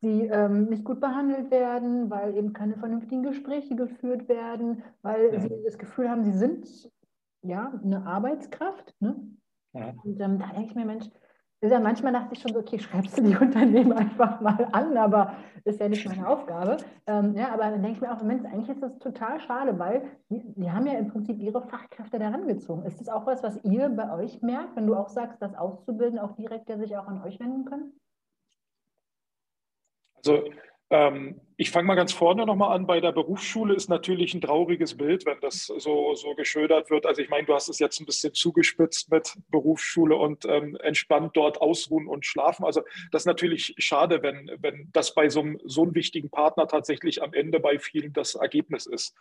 sie 0.00 0.26
ähm, 0.26 0.66
nicht 0.66 0.84
gut 0.84 1.00
behandelt 1.00 1.50
werden, 1.50 2.10
weil 2.10 2.36
eben 2.36 2.52
keine 2.52 2.76
vernünftigen 2.76 3.22
Gespräche 3.22 3.74
geführt 3.74 4.28
werden, 4.28 4.82
weil 5.02 5.32
ja. 5.32 5.40
sie 5.40 5.50
das 5.64 5.78
Gefühl 5.78 6.08
haben, 6.08 6.22
sie 6.22 6.32
sind 6.32 6.90
ja 7.42 7.72
eine 7.82 8.06
Arbeitskraft. 8.06 8.94
Ne? 9.00 9.16
Ja. 9.72 9.94
Und 10.04 10.20
ähm, 10.20 10.38
da 10.38 10.46
denke 10.48 10.70
ich 10.70 10.74
mir, 10.74 10.84
Mensch, 10.84 11.06
ja, 11.60 11.80
manchmal 11.80 12.12
dachte 12.12 12.34
ich 12.34 12.40
schon 12.40 12.52
so, 12.52 12.60
okay, 12.60 12.78
schreibst 12.78 13.18
du 13.18 13.22
die 13.22 13.36
Unternehmen 13.40 13.92
einfach 13.92 14.40
mal 14.40 14.68
an, 14.70 14.96
aber 14.96 15.34
ist 15.64 15.80
ja 15.80 15.88
nicht 15.88 16.06
meine 16.06 16.28
Aufgabe. 16.28 16.76
Ähm, 17.06 17.34
ja, 17.34 17.52
aber 17.52 17.64
dann 17.64 17.82
denke 17.82 17.96
ich 17.96 18.00
mir 18.00 18.12
auch, 18.12 18.22
Mensch, 18.22 18.44
eigentlich 18.44 18.68
ist 18.68 18.82
das 18.82 18.96
total 19.00 19.40
schade, 19.40 19.76
weil 19.78 20.02
die, 20.30 20.40
die 20.54 20.70
haben 20.70 20.86
ja 20.86 20.92
im 20.92 21.08
Prinzip 21.08 21.40
ihre 21.40 21.62
Fachkräfte 21.62 22.20
da 22.20 22.28
rangezogen. 22.28 22.84
Ist 22.84 23.00
das 23.00 23.08
auch 23.08 23.26
was, 23.26 23.42
was 23.42 23.62
ihr 23.64 23.88
bei 23.88 24.12
euch 24.14 24.40
merkt, 24.40 24.76
wenn 24.76 24.86
du 24.86 24.94
auch 24.94 25.08
sagst, 25.08 25.42
das 25.42 25.56
Auszubilden 25.56 26.20
auch 26.20 26.36
direkt, 26.36 26.68
der 26.68 26.78
sich 26.78 26.96
auch 26.96 27.08
an 27.08 27.22
euch 27.22 27.40
wenden 27.40 27.64
können? 27.64 27.92
Also 30.18 30.44
ähm, 30.90 31.40
ich 31.56 31.70
fange 31.70 31.86
mal 31.86 31.96
ganz 31.96 32.12
vorne 32.12 32.46
nochmal 32.46 32.74
an. 32.74 32.86
Bei 32.86 33.00
der 33.00 33.12
Berufsschule 33.12 33.74
ist 33.74 33.88
natürlich 33.88 34.32
ein 34.32 34.40
trauriges 34.40 34.96
Bild, 34.96 35.26
wenn 35.26 35.40
das 35.40 35.66
so, 35.66 36.14
so 36.14 36.34
geschildert 36.34 36.88
wird. 36.88 37.04
Also 37.04 37.20
ich 37.20 37.28
meine, 37.28 37.46
du 37.46 37.54
hast 37.54 37.68
es 37.68 37.78
jetzt 37.78 38.00
ein 38.00 38.06
bisschen 38.06 38.32
zugespitzt 38.32 39.10
mit 39.10 39.34
Berufsschule 39.50 40.16
und 40.16 40.44
ähm, 40.46 40.76
entspannt 40.82 41.36
dort 41.36 41.60
ausruhen 41.60 42.06
und 42.06 42.24
schlafen. 42.24 42.64
Also 42.64 42.82
das 43.10 43.22
ist 43.22 43.26
natürlich 43.26 43.74
schade, 43.78 44.22
wenn, 44.22 44.50
wenn 44.60 44.88
das 44.92 45.14
bei 45.14 45.28
so 45.28 45.40
einem, 45.40 45.60
so 45.64 45.82
einem 45.82 45.94
wichtigen 45.94 46.30
Partner 46.30 46.68
tatsächlich 46.68 47.22
am 47.22 47.34
Ende 47.34 47.60
bei 47.60 47.78
vielen 47.78 48.12
das 48.12 48.34
Ergebnis 48.34 48.86
ist. 48.86 49.14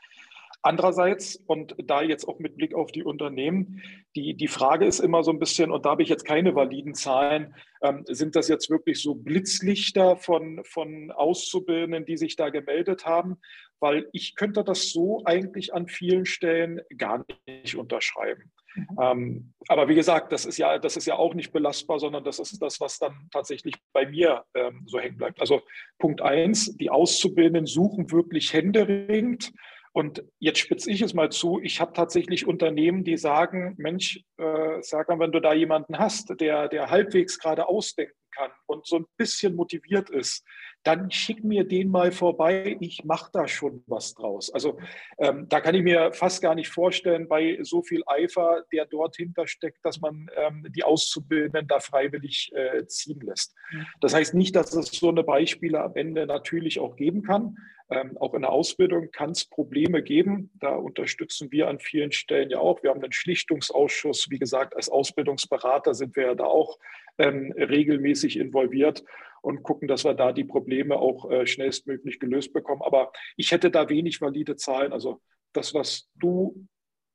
Andererseits, 0.62 1.36
und 1.48 1.76
da 1.78 2.02
jetzt 2.02 2.28
auch 2.28 2.40
mit 2.40 2.58
Blick 2.58 2.74
auf 2.74 2.92
die 2.92 3.04
Unternehmen, 3.04 3.82
die, 4.16 4.34
die 4.34 4.48
Frage 4.48 4.86
ist 4.86 5.00
immer 5.00 5.24
so 5.24 5.32
ein 5.32 5.40
bisschen, 5.40 5.72
und 5.72 5.86
da 5.86 5.92
habe 5.92 6.04
ich 6.04 6.10
jetzt 6.10 6.26
keine 6.26 6.56
validen 6.56 6.94
Zahlen, 6.94 7.56
ähm, 7.82 8.04
sind 8.08 8.36
das 8.36 8.48
jetzt 8.48 8.70
wirklich 8.70 9.02
so 9.02 9.16
Blitzlichter 9.16 10.18
von, 10.18 10.62
von 10.66 11.12
Auszubildenden, 11.12 12.06
die 12.06 12.18
sich 12.18 12.36
da 12.36 12.50
gemeldet 12.50 13.06
haben? 13.06 13.38
Weil 13.80 14.10
ich 14.12 14.36
könnte 14.36 14.64
das 14.64 14.92
so 14.92 15.22
eigentlich 15.26 15.74
an 15.74 15.88
vielen 15.88 16.26
Stellen 16.26 16.82
gar 16.98 17.24
nicht 17.48 17.76
unterschreiben. 17.76 18.52
Mhm. 18.76 18.88
Ähm, 19.00 19.54
aber 19.68 19.88
wie 19.88 19.96
gesagt, 19.96 20.32
das 20.32 20.46
ist, 20.46 20.58
ja, 20.58 20.80
das 20.80 20.98
ist 20.98 21.06
ja 21.06 21.16
auch 21.16 21.34
nicht 21.34 21.52
belastbar, 21.52 22.00
sondern 22.00 22.24
das 22.24 22.40
ist 22.40 22.60
das, 22.62 22.80
was 22.80 23.00
dann 23.00 23.28
tatsächlich 23.32 23.76
bei 23.94 24.08
mir 24.08 24.44
ähm, 24.56 24.84
so 24.86 25.00
hängen 25.00 25.18
bleibt. 25.18 25.40
Also 25.40 25.62
Punkt 26.00 26.22
eins, 26.22 26.76
die 26.78 26.90
Auszubildenden 26.90 27.68
suchen 27.68 28.12
wirklich 28.12 28.54
händeringend 28.54 29.54
und 29.98 30.24
jetzt 30.38 30.60
spitze 30.60 30.92
ich 30.92 31.02
es 31.02 31.16
mal 31.16 31.32
zu. 31.32 31.60
Ich 31.60 31.82
habe 31.82 31.92
tatsächlich 31.92 32.46
Unternehmen, 32.46 33.04
die 33.04 33.18
sagen, 33.18 33.74
Mensch, 33.80 34.24
äh, 34.38 34.78
sag 34.82 35.10
mal, 35.10 35.18
wenn 35.18 35.32
du 35.32 35.40
da 35.40 35.54
jemanden 35.54 35.98
hast, 35.98 36.40
der, 36.40 36.68
der 36.68 36.92
halbwegs 36.92 37.40
gerade 37.40 37.68
ausdenken 37.68 38.14
kann 38.30 38.52
und 38.68 38.86
so 38.86 38.98
ein 38.98 39.06
bisschen 39.18 39.56
motiviert 39.56 40.12
ist, 40.12 40.46
dann 40.88 41.12
schick 41.12 41.44
mir 41.44 41.66
den 41.66 41.90
mal 41.90 42.14
vorbei. 42.14 42.78
Ich 42.80 43.04
mache 43.04 43.30
da 43.34 43.46
schon 43.46 43.84
was 43.88 44.16
draus. 44.16 44.50
Also 44.54 44.78
ähm, 45.20 45.50
da 45.50 45.60
kann 45.60 45.76
ich 45.76 45.84
mir 45.84 46.14
fast 46.14 46.42
gar 46.42 46.56
nicht 46.56 46.70
vorstellen, 46.70 47.28
bei 47.28 47.60
so 47.62 47.82
viel 47.82 48.04
Eifer, 48.06 48.64
der 48.72 48.86
dort 48.86 49.18
hinter 49.18 49.48
steckt, 49.48 49.84
dass 49.84 50.00
man 50.00 50.30
ähm, 50.38 50.66
die 50.70 50.86
Auszubildenden 50.86 51.68
da 51.68 51.82
freiwillig 51.82 52.54
äh, 52.56 52.88
ziehen 52.88 53.20
lässt. 53.20 53.54
Mhm. 53.70 53.86
Das 54.00 54.14
heißt 54.14 54.34
nicht, 54.34 54.56
dass 54.56 54.74
es 54.74 54.88
so 54.88 55.10
eine 55.10 55.24
Beispiele 55.24 55.82
am 55.82 55.94
Ende 55.96 56.26
natürlich 56.26 56.80
auch 56.80 56.96
geben 56.96 57.22
kann. 57.22 57.58
Ähm, 57.90 58.18
auch 58.18 58.34
in 58.34 58.42
der 58.42 58.52
Ausbildung 58.52 59.12
kann 59.12 59.32
es 59.32 59.44
Probleme 59.46 60.02
geben. 60.02 60.52
Da 60.56 60.76
unterstützen 60.76 61.52
wir 61.52 61.68
an 61.68 61.80
vielen 61.80 62.14
Stellen 62.14 62.50
ja 62.50 62.60
auch. 62.60 62.82
Wir 62.82 62.92
haben 62.92 63.04
einen 63.04 63.12
Schlichtungsausschuss. 63.12 64.30
Wie 64.30 64.40
gesagt, 64.40 64.74
als 64.76 64.88
Ausbildungsberater 64.88 65.94
sind 65.94 66.16
wir 66.16 66.28
ja 66.28 66.36
da 66.36 66.46
auch 66.46 66.80
ähm, 67.18 67.54
regelmäßig 67.58 68.38
involviert 68.38 69.04
und 69.42 69.64
gucken, 69.64 69.88
dass 69.88 70.04
wir 70.04 70.14
da 70.14 70.32
die 70.32 70.44
Probleme 70.44 70.98
auch 70.98 71.30
äh, 71.30 71.46
schnellstmöglich 71.46 72.20
gelöst 72.20 72.54
bekommen. 72.54 72.82
Aber 72.82 73.12
ich 73.36 73.52
hätte 73.52 73.72
da 73.72 73.90
wenig 73.90 74.22
valide 74.22 74.56
Zahlen. 74.56 74.94
Also 74.94 75.22
das, 75.54 75.74
was 75.74 76.10
du 76.16 76.68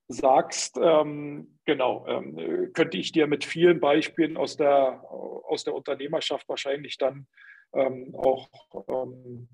sagst, 0.08 0.78
ähm, 0.80 1.58
genau, 1.64 2.06
ähm, 2.06 2.70
könnte 2.72 2.98
ich 2.98 3.12
dir 3.12 3.26
mit 3.26 3.44
vielen 3.44 3.80
Beispielen 3.80 4.36
aus 4.36 4.56
der, 4.56 5.02
aus 5.10 5.64
der 5.64 5.74
Unternehmerschaft 5.74 6.48
wahrscheinlich 6.48 6.98
dann 6.98 7.26
ähm, 7.74 8.14
auch 8.14 8.48
ähm, 8.88 9.48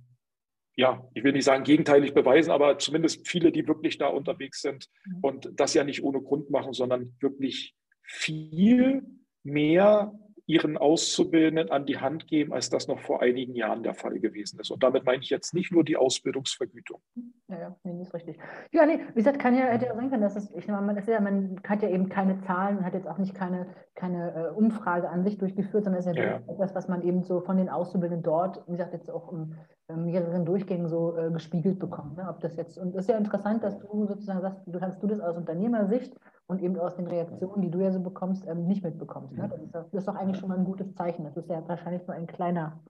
ja, 0.78 1.04
ich 1.12 1.24
will 1.24 1.32
nicht 1.32 1.44
sagen 1.44 1.64
gegenteilig 1.64 2.14
beweisen, 2.14 2.52
aber 2.52 2.78
zumindest 2.78 3.26
viele, 3.26 3.50
die 3.50 3.66
wirklich 3.66 3.98
da 3.98 4.06
unterwegs 4.06 4.62
sind 4.62 4.88
mhm. 5.06 5.18
und 5.22 5.50
das 5.54 5.74
ja 5.74 5.82
nicht 5.82 6.04
ohne 6.04 6.22
Grund 6.22 6.50
machen, 6.50 6.72
sondern 6.72 7.16
wirklich 7.18 7.74
viel 8.04 9.02
mehr 9.42 10.16
ihren 10.48 10.78
Auszubildenden 10.78 11.70
an 11.70 11.84
die 11.84 11.98
Hand 11.98 12.26
geben, 12.26 12.54
als 12.54 12.70
das 12.70 12.88
noch 12.88 12.98
vor 12.98 13.20
einigen 13.20 13.54
Jahren 13.54 13.82
der 13.82 13.92
Fall 13.92 14.18
gewesen 14.18 14.58
ist. 14.58 14.70
Und 14.70 14.82
damit 14.82 15.04
meine 15.04 15.22
ich 15.22 15.28
jetzt 15.28 15.52
nicht 15.52 15.70
nur 15.70 15.84
die 15.84 15.98
Ausbildungsvergütung. 15.98 17.02
Ja, 17.48 17.58
ja, 17.60 17.76
nee, 17.84 18.00
ist 18.00 18.14
richtig. 18.14 18.38
Ja, 18.72 18.86
nee, 18.86 18.98
wie 19.10 19.20
gesagt, 19.20 19.38
kann 19.38 19.54
ja, 19.54 19.66
hätte 19.66 19.84
ja 19.84 19.94
sein 19.94 20.08
können, 20.08 20.22
dass 20.22 20.36
es, 20.36 20.50
ich 20.54 20.66
meine, 20.66 20.86
man, 20.86 21.04
ja, 21.06 21.20
man 21.20 21.60
hat 21.68 21.82
ja 21.82 21.90
eben 21.90 22.08
keine 22.08 22.40
Zahlen 22.40 22.78
und 22.78 22.84
hat 22.86 22.94
jetzt 22.94 23.06
auch 23.06 23.18
nicht 23.18 23.34
keine, 23.34 23.66
keine 23.94 24.34
äh, 24.34 24.54
Umfrage 24.54 25.10
an 25.10 25.22
sich 25.22 25.36
durchgeführt, 25.36 25.84
sondern 25.84 26.00
es 26.00 26.06
ist 26.06 26.16
ja, 26.16 26.24
ja. 26.24 26.40
etwas, 26.48 26.74
was 26.74 26.88
man 26.88 27.02
eben 27.02 27.22
so 27.24 27.42
von 27.42 27.58
den 27.58 27.68
Auszubildenden 27.68 28.22
dort, 28.22 28.66
wie 28.66 28.72
gesagt, 28.72 28.94
jetzt 28.94 29.10
auch 29.10 29.30
im 29.30 29.54
mehreren 29.94 30.46
Durchgängen 30.46 30.88
so 30.88 31.16
äh, 31.16 31.30
gespiegelt 31.30 31.78
bekommen. 31.78 32.14
Ne? 32.16 32.26
Ob 32.28 32.40
das 32.40 32.56
jetzt, 32.56 32.78
und 32.78 32.94
es 32.94 33.02
ist 33.02 33.08
ja 33.08 33.18
interessant, 33.18 33.62
dass 33.64 33.78
du 33.78 34.06
sozusagen 34.06 34.40
sagst, 34.40 34.60
du 34.66 34.78
kannst 34.78 35.02
du 35.02 35.06
das 35.06 35.20
aus 35.20 35.36
Unternehmersicht 35.36 36.14
und 36.48 36.62
eben 36.62 36.78
aus 36.78 36.96
den 36.96 37.06
Reaktionen, 37.06 37.62
die 37.62 37.70
du 37.70 37.78
ja 37.80 37.92
so 37.92 38.00
bekommst, 38.00 38.46
ähm, 38.46 38.66
nicht 38.66 38.82
mitbekommst. 38.82 39.34
Ne? 39.34 39.48
Das, 39.48 39.60
ist, 39.60 39.74
das, 39.74 39.92
ist, 39.92 40.08
doch 40.08 40.14
eigentlich 40.14 40.38
schon 40.38 40.48
mal 40.48 40.58
ein 40.58 40.64
gutes 40.64 40.94
Zeichen. 40.94 41.24
Das 41.24 41.36
ist 41.36 41.48
ja 41.48 41.66
wahrscheinlich 41.68 42.06
nur 42.06 42.16
ein 42.16 42.26
kleiner, 42.26 42.82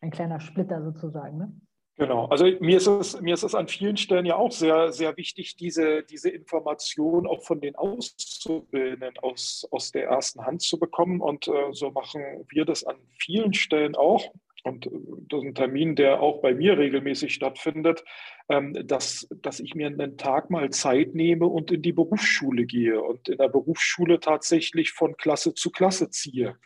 ein 0.00 0.10
kleiner 0.10 0.40
Splitter 0.40 0.82
sozusagen. 0.82 1.38
Ne? 1.38 1.52
Genau, 1.96 2.26
also 2.26 2.46
mir 2.60 2.78
ist, 2.78 2.86
es, 2.86 3.20
mir 3.20 3.34
ist 3.34 3.44
es 3.44 3.54
an 3.54 3.68
vielen 3.68 3.96
Stellen 3.96 4.26
ja 4.26 4.36
auch 4.36 4.50
sehr, 4.50 4.90
sehr 4.90 5.16
wichtig, 5.16 5.56
diese, 5.56 6.02
diese 6.02 6.30
Information 6.30 7.26
auch 7.26 7.42
von 7.42 7.60
den 7.60 7.76
Auszubildenden 7.76 9.18
aus, 9.22 9.68
aus 9.70 9.92
der 9.92 10.06
ersten 10.06 10.44
Hand 10.44 10.62
zu 10.62 10.78
bekommen. 10.78 11.20
Und 11.20 11.46
äh, 11.46 11.72
so 11.72 11.90
machen 11.90 12.22
wir 12.48 12.64
das 12.64 12.84
an 12.84 12.96
vielen 13.18 13.54
Stellen 13.54 13.94
auch 13.94 14.32
und 14.64 14.86
äh, 14.86 14.90
das 15.28 15.40
ist 15.40 15.46
ein 15.46 15.54
Termin, 15.54 15.96
der 15.96 16.20
auch 16.20 16.40
bei 16.40 16.54
mir 16.54 16.78
regelmäßig 16.78 17.34
stattfindet, 17.34 18.04
ähm, 18.48 18.74
dass, 18.86 19.28
dass 19.42 19.60
ich 19.60 19.74
mir 19.74 19.86
einen 19.86 20.16
Tag 20.16 20.50
mal 20.50 20.70
Zeit 20.70 21.14
nehme 21.14 21.46
und 21.46 21.70
in 21.70 21.82
die 21.82 21.92
Berufsschule 21.92 22.66
gehe 22.66 23.00
und 23.00 23.28
in 23.28 23.38
der 23.38 23.48
Berufsschule 23.48 24.20
tatsächlich 24.20 24.92
von 24.92 25.16
Klasse 25.16 25.54
zu 25.54 25.70
Klasse 25.70 26.10
ziehe. 26.10 26.56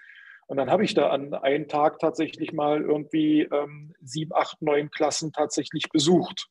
Und 0.46 0.58
dann 0.58 0.70
habe 0.70 0.84
ich 0.84 0.94
da 0.94 1.08
an 1.08 1.32
einem 1.32 1.68
Tag 1.68 1.98
tatsächlich 1.98 2.52
mal 2.52 2.82
irgendwie 2.82 3.42
ähm, 3.42 3.94
sieben, 4.02 4.32
acht, 4.34 4.60
neun 4.60 4.90
Klassen 4.90 5.32
tatsächlich 5.32 5.88
besucht. 5.90 6.50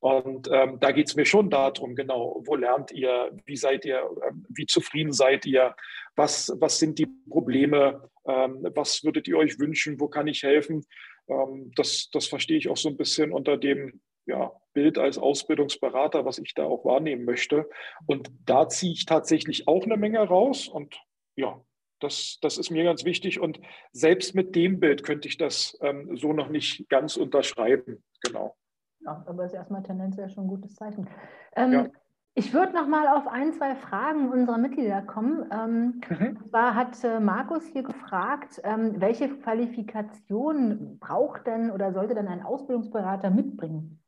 Und 0.00 0.48
ähm, 0.50 0.78
da 0.80 0.92
geht 0.92 1.08
es 1.08 1.16
mir 1.16 1.26
schon 1.26 1.50
darum, 1.50 1.94
genau, 1.94 2.42
wo 2.46 2.54
lernt 2.54 2.90
ihr, 2.90 3.30
wie 3.44 3.56
seid 3.56 3.84
ihr, 3.84 4.02
ähm, 4.26 4.46
wie 4.48 4.66
zufrieden 4.66 5.12
seid 5.12 5.44
ihr, 5.44 5.74
was, 6.20 6.52
was 6.60 6.78
sind 6.78 6.98
die 6.98 7.06
Probleme, 7.30 8.10
ähm, 8.26 8.66
was 8.74 9.02
würdet 9.02 9.26
ihr 9.26 9.38
euch 9.38 9.58
wünschen, 9.58 9.98
wo 9.98 10.08
kann 10.08 10.26
ich 10.26 10.42
helfen. 10.42 10.84
Ähm, 11.28 11.72
das, 11.76 12.10
das 12.12 12.26
verstehe 12.26 12.58
ich 12.58 12.68
auch 12.68 12.76
so 12.76 12.90
ein 12.90 12.98
bisschen 12.98 13.32
unter 13.32 13.56
dem 13.56 14.02
ja, 14.26 14.52
Bild 14.74 14.98
als 14.98 15.16
Ausbildungsberater, 15.16 16.26
was 16.26 16.36
ich 16.36 16.52
da 16.54 16.64
auch 16.64 16.84
wahrnehmen 16.84 17.24
möchte. 17.24 17.70
Und 18.06 18.30
da 18.44 18.68
ziehe 18.68 18.92
ich 18.92 19.06
tatsächlich 19.06 19.66
auch 19.66 19.84
eine 19.84 19.96
Menge 19.96 20.20
raus 20.20 20.68
und 20.68 20.94
ja, 21.36 21.58
das, 22.00 22.38
das 22.42 22.58
ist 22.58 22.70
mir 22.70 22.84
ganz 22.84 23.04
wichtig. 23.04 23.40
Und 23.40 23.58
selbst 23.92 24.34
mit 24.34 24.54
dem 24.54 24.78
Bild 24.78 25.02
könnte 25.04 25.26
ich 25.26 25.38
das 25.38 25.78
ähm, 25.80 26.18
so 26.18 26.34
noch 26.34 26.50
nicht 26.50 26.86
ganz 26.90 27.16
unterschreiben. 27.16 28.04
Genau. 28.22 28.56
Ja, 29.00 29.24
aber 29.26 29.46
ist 29.46 29.54
erstmal 29.54 29.82
tendenziell 29.82 30.28
schon 30.28 30.44
ein 30.44 30.48
gutes 30.48 30.74
Zeichen. 30.74 31.08
Ähm, 31.56 31.72
ja. 31.72 31.88
Ich 32.34 32.52
würde 32.52 32.72
noch 32.72 32.86
mal 32.86 33.08
auf 33.08 33.26
ein, 33.26 33.52
zwei 33.52 33.74
Fragen 33.74 34.30
unserer 34.30 34.56
Mitglieder 34.56 35.02
kommen. 35.02 35.50
Ähm, 35.52 36.00
mhm. 36.08 36.36
Und 36.36 36.48
zwar 36.48 36.74
hat 36.74 37.02
äh, 37.02 37.18
Markus 37.18 37.66
hier 37.66 37.82
gefragt, 37.82 38.60
ähm, 38.62 39.00
welche 39.00 39.28
Qualifikation 39.28 40.98
braucht 41.00 41.46
denn 41.46 41.70
oder 41.70 41.92
sollte 41.92 42.14
denn 42.14 42.28
ein 42.28 42.42
Ausbildungsberater 42.42 43.30
mitbringen? 43.30 44.00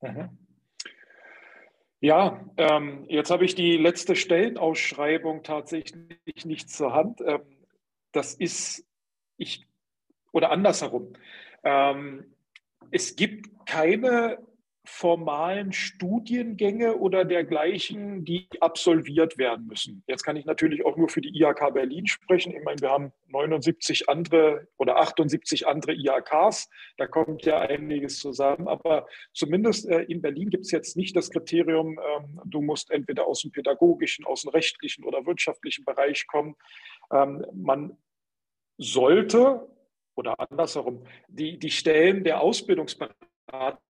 Mhm. 0.00 0.30
Ja, 2.00 2.40
ähm, 2.56 3.04
jetzt 3.08 3.30
habe 3.30 3.44
ich 3.44 3.54
die 3.54 3.76
letzte 3.76 4.14
Stellenausschreibung 4.14 5.42
tatsächlich 5.42 6.44
nicht 6.44 6.70
zur 6.70 6.94
Hand. 6.94 7.20
Ähm, 7.20 7.40
das 8.12 8.34
ist, 8.34 8.86
ich, 9.36 9.66
oder 10.32 10.50
andersherum. 10.50 11.12
Ähm, 11.64 12.34
es 12.90 13.16
gibt 13.16 13.66
keine 13.66 14.38
formalen 14.88 15.72
Studiengänge 15.72 16.96
oder 16.96 17.24
dergleichen, 17.24 18.24
die 18.24 18.48
absolviert 18.60 19.36
werden 19.36 19.66
müssen. 19.66 20.02
Jetzt 20.08 20.24
kann 20.24 20.36
ich 20.36 20.46
natürlich 20.46 20.84
auch 20.84 20.96
nur 20.96 21.10
für 21.10 21.20
die 21.20 21.38
IHK 21.38 21.74
Berlin 21.74 22.06
sprechen. 22.06 22.54
Ich 22.56 22.64
meine, 22.64 22.80
wir 22.80 22.88
haben 22.88 23.12
79 23.28 24.08
andere 24.08 24.66
oder 24.78 24.96
78 24.96 25.68
andere 25.68 25.92
IHKs. 25.92 26.70
Da 26.96 27.06
kommt 27.06 27.44
ja 27.44 27.60
einiges 27.60 28.18
zusammen. 28.18 28.66
Aber 28.66 29.06
zumindest 29.34 29.86
äh, 29.88 30.00
in 30.04 30.22
Berlin 30.22 30.48
gibt 30.48 30.64
es 30.64 30.70
jetzt 30.70 30.96
nicht 30.96 31.14
das 31.14 31.30
Kriterium, 31.30 32.00
ähm, 32.00 32.40
du 32.46 32.62
musst 32.62 32.90
entweder 32.90 33.26
aus 33.26 33.42
dem 33.42 33.52
pädagogischen, 33.52 34.24
aus 34.24 34.42
dem 34.42 34.50
rechtlichen 34.50 35.04
oder 35.04 35.26
wirtschaftlichen 35.26 35.84
Bereich 35.84 36.26
kommen. 36.26 36.56
Ähm, 37.12 37.44
man 37.52 37.96
sollte 38.78 39.68
oder 40.16 40.34
andersherum, 40.50 41.04
die, 41.28 41.58
die 41.58 41.70
Stellen 41.70 42.24
der 42.24 42.40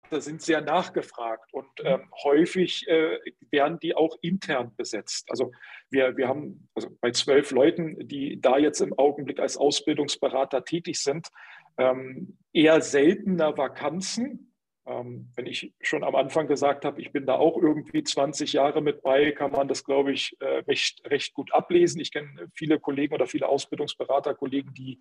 Ausbildungsberater 0.04 0.20
sind 0.20 0.42
sehr 0.42 0.60
nachgefragt 0.60 1.52
und 1.52 1.66
mhm. 1.80 1.86
ähm, 1.86 2.10
häufig 2.22 2.86
äh, 2.88 3.18
werden 3.50 3.78
die 3.80 3.94
auch 3.94 4.16
intern 4.20 4.72
besetzt. 4.76 5.26
Also 5.30 5.52
wir, 5.90 6.16
wir 6.16 6.28
haben 6.28 6.68
also 6.74 6.88
bei 7.00 7.10
zwölf 7.10 7.50
Leuten, 7.50 8.08
die 8.08 8.40
da 8.40 8.58
jetzt 8.58 8.80
im 8.80 8.92
Augenblick 8.98 9.40
als 9.40 9.56
Ausbildungsberater 9.56 10.64
tätig 10.64 11.00
sind, 11.00 11.28
ähm, 11.78 12.38
eher 12.52 12.80
seltener 12.80 13.56
Vakanzen. 13.56 14.50
Ähm, 14.86 15.30
wenn 15.34 15.46
ich 15.46 15.72
schon 15.80 16.04
am 16.04 16.14
Anfang 16.14 16.46
gesagt 16.46 16.84
habe, 16.84 17.00
ich 17.00 17.10
bin 17.10 17.24
da 17.24 17.36
auch 17.36 17.56
irgendwie 17.56 18.02
20 18.02 18.52
Jahre 18.52 18.82
mit 18.82 19.02
bei, 19.02 19.32
kann 19.32 19.50
man 19.50 19.66
das, 19.66 19.84
glaube 19.84 20.12
ich, 20.12 20.36
äh, 20.40 20.58
recht, 20.68 21.00
recht 21.06 21.32
gut 21.32 21.52
ablesen. 21.54 22.00
Ich 22.00 22.12
kenne 22.12 22.50
viele 22.54 22.78
Kollegen 22.78 23.14
oder 23.14 23.26
viele 23.26 23.48
Ausbildungsberaterkollegen, 23.48 24.74
die 24.74 25.00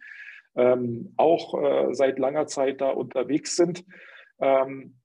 ähm, 0.56 1.14
auch 1.18 1.62
äh, 1.62 1.94
seit 1.94 2.18
langer 2.18 2.48
Zeit 2.48 2.80
da 2.80 2.92
unterwegs 2.92 3.56
sind. 3.56 3.84
Ähm, 4.40 4.96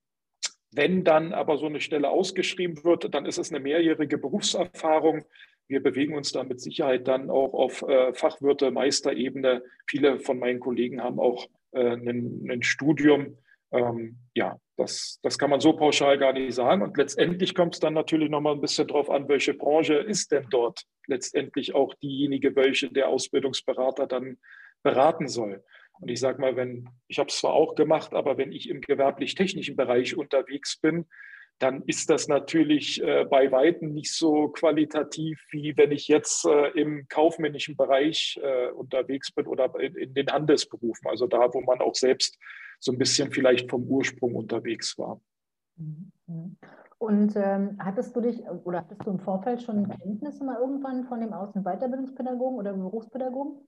wenn 0.71 1.03
dann 1.03 1.33
aber 1.33 1.57
so 1.57 1.65
eine 1.65 1.81
Stelle 1.81 2.09
ausgeschrieben 2.09 2.83
wird, 2.83 3.13
dann 3.13 3.25
ist 3.25 3.39
es 3.39 3.49
eine 3.51 3.59
mehrjährige 3.59 4.17
Berufserfahrung. 4.17 5.25
Wir 5.67 5.81
bewegen 5.81 6.15
uns 6.15 6.31
da 6.31 6.43
mit 6.43 6.61
Sicherheit 6.61 7.07
dann 7.07 7.29
auch 7.29 7.53
auf 7.53 7.81
äh, 7.83 8.13
Fachwirte, 8.13 8.71
Meisterebene. 8.71 9.63
Viele 9.87 10.19
von 10.19 10.39
meinen 10.39 10.59
Kollegen 10.59 11.01
haben 11.01 11.19
auch 11.19 11.47
äh, 11.71 11.95
ein, 11.95 12.63
Studium 12.63 13.37
Ähm, 13.71 14.17
ja, 14.33 14.57
das, 14.77 15.19
das 15.21 15.37
kann 15.37 15.51
man 15.51 15.59
so 15.59 15.73
pauschal 15.73 16.17
gar 16.17 16.33
nicht 16.33 16.55
sagen. 16.55 16.81
Und 16.81 16.97
letztendlich 16.97 17.53
kommt 17.53 17.75
es 17.75 17.79
dann 17.79 17.93
natürlich 17.93 18.29
nochmal 18.29 18.53
ein 18.53 18.61
bisschen 18.61 18.87
drauf 18.87 19.09
an, 19.09 19.27
welche 19.27 19.53
Branche 19.53 19.95
ist 19.95 20.31
denn 20.31 20.47
dort 20.49 20.85
letztendlich 21.05 21.75
auch 21.75 21.93
diejenige, 21.95 22.55
welche 22.55 22.89
der 22.89 23.09
Ausbildungsberater 23.09 24.07
dann 24.07 24.37
beraten 24.81 25.27
soll. 25.27 25.63
Und 25.99 26.09
ich 26.09 26.19
sage 26.19 26.39
mal, 26.39 26.55
wenn, 26.55 26.89
ich 27.07 27.19
habe 27.19 27.29
es 27.29 27.39
zwar 27.39 27.53
auch 27.53 27.75
gemacht, 27.75 28.13
aber 28.13 28.37
wenn 28.37 28.51
ich 28.51 28.69
im 28.69 28.81
gewerblich-technischen 28.81 29.75
Bereich 29.75 30.15
unterwegs 30.15 30.79
bin, 30.79 31.05
dann 31.59 31.83
ist 31.83 32.09
das 32.09 32.29
natürlich 32.29 33.03
äh, 33.03 33.25
bei 33.29 33.51
Weitem 33.51 33.93
nicht 33.93 34.13
so 34.13 34.47
qualitativ, 34.47 35.45
wie 35.51 35.75
wenn 35.75 35.91
ich 35.91 36.07
jetzt 36.07 36.45
äh, 36.45 36.69
im 36.69 37.05
kaufmännischen 37.09 37.75
Bereich 37.75 38.39
äh, 38.41 38.69
unterwegs 38.71 39.31
bin 39.31 39.45
oder 39.45 39.77
in, 39.79 39.95
in, 39.95 40.13
den 40.13 40.31
Handelsberufen, 40.31 41.09
also 41.09 41.27
da, 41.27 41.53
wo 41.53 41.59
man 41.61 41.81
auch 41.81 41.95
selbst 41.95 42.39
so 42.79 42.93
ein 42.93 42.97
bisschen 42.97 43.31
vielleicht 43.31 43.69
vom 43.69 43.83
Ursprung 43.83 44.35
unterwegs 44.35 44.97
war. 44.97 45.19
Und 46.97 47.35
ähm, 47.35 47.77
hattest 47.79 48.15
du 48.15 48.21
dich 48.21 48.41
oder 48.63 48.79
hattest 48.79 49.05
du 49.05 49.11
im 49.11 49.19
Vorfeld 49.19 49.61
schon 49.61 49.89
Kenntnisse 49.89 50.43
mal 50.43 50.59
irgendwann 50.59 51.05
von 51.05 51.19
dem 51.19 51.33
Außen- 51.33 51.57
und 51.57 51.63
Weiterbildungspädagogen 51.63 52.57
oder 52.57 52.73
Berufspädagogen? 52.73 53.67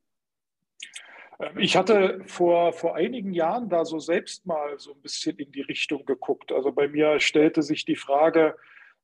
Ich 1.58 1.76
hatte 1.76 2.22
vor, 2.26 2.74
vor 2.74 2.96
einigen 2.96 3.34
Jahren 3.34 3.70
da 3.70 3.86
so 3.86 4.00
selbst 4.00 4.46
mal 4.46 4.78
so 4.78 4.94
ein 4.94 5.02
bisschen 5.02 5.38
in 5.38 5.52
die 5.52 5.62
Richtung 5.62 6.06
geguckt. 6.06 6.52
Also 6.52 6.72
bei 6.72 6.88
mir 6.88 7.20
stellte 7.20 7.62
sich 7.62 7.86
die 7.86 7.96
Frage, 7.96 8.56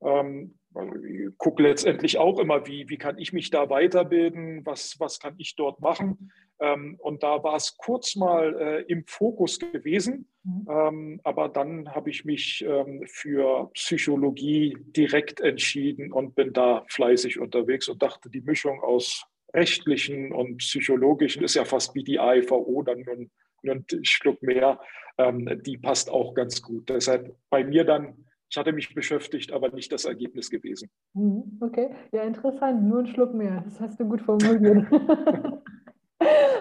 ähm, 0.01 0.57
ich 1.03 1.37
gucke 1.37 1.63
letztendlich 1.63 2.17
auch 2.17 2.39
immer, 2.39 2.67
wie, 2.67 2.89
wie 2.89 2.97
kann 2.97 3.17
ich 3.17 3.33
mich 3.33 3.49
da 3.49 3.69
weiterbilden, 3.69 4.65
was, 4.65 4.99
was 4.99 5.19
kann 5.19 5.35
ich 5.37 5.55
dort 5.55 5.79
machen. 5.79 6.31
Ähm, 6.59 6.97
und 6.99 7.23
da 7.23 7.43
war 7.43 7.55
es 7.55 7.77
kurz 7.77 8.15
mal 8.15 8.55
äh, 8.59 8.81
im 8.91 9.05
Fokus 9.05 9.59
gewesen, 9.59 10.27
mhm. 10.43 10.67
ähm, 10.69 11.21
aber 11.23 11.49
dann 11.49 11.93
habe 11.93 12.09
ich 12.09 12.25
mich 12.25 12.65
ähm, 12.67 13.03
für 13.07 13.69
Psychologie 13.73 14.75
direkt 14.95 15.39
entschieden 15.39 16.11
und 16.11 16.35
bin 16.35 16.53
da 16.53 16.83
fleißig 16.89 17.39
unterwegs 17.39 17.89
und 17.89 18.01
dachte, 18.01 18.29
die 18.29 18.41
Mischung 18.41 18.81
aus 18.81 19.25
rechtlichen 19.57 20.31
und 20.31 20.57
psychologischen 20.57 21.43
ist 21.43 21.55
ja 21.55 21.65
fast 21.65 21.95
wie 21.95 22.03
die 22.03 22.19
AIVO, 22.19 22.83
dann 22.83 23.01
nur, 23.01 23.27
nur 23.63 23.75
ein 23.75 23.85
Schluck 24.03 24.41
mehr. 24.43 24.79
Ähm, 25.17 25.61
die 25.65 25.77
passt 25.77 26.09
auch 26.11 26.35
ganz 26.35 26.61
gut. 26.61 26.89
Deshalb 26.89 27.35
bei 27.49 27.63
mir 27.63 27.83
dann, 27.83 28.13
ich 28.49 28.57
hatte 28.57 28.71
mich 28.71 28.93
beschäftigt, 28.93 29.51
aber 29.51 29.69
nicht 29.69 29.91
das 29.91 30.05
Ergebnis 30.05 30.49
gewesen. 30.49 30.89
Mhm, 31.13 31.57
okay, 31.59 31.89
ja, 32.11 32.21
interessant. 32.21 32.83
Nur 32.83 32.99
ein 32.99 33.07
Schluck 33.07 33.33
mehr. 33.33 33.63
Das 33.65 33.79
hast 33.81 33.99
du 33.99 34.05
gut 34.05 34.21
formuliert. 34.21 34.85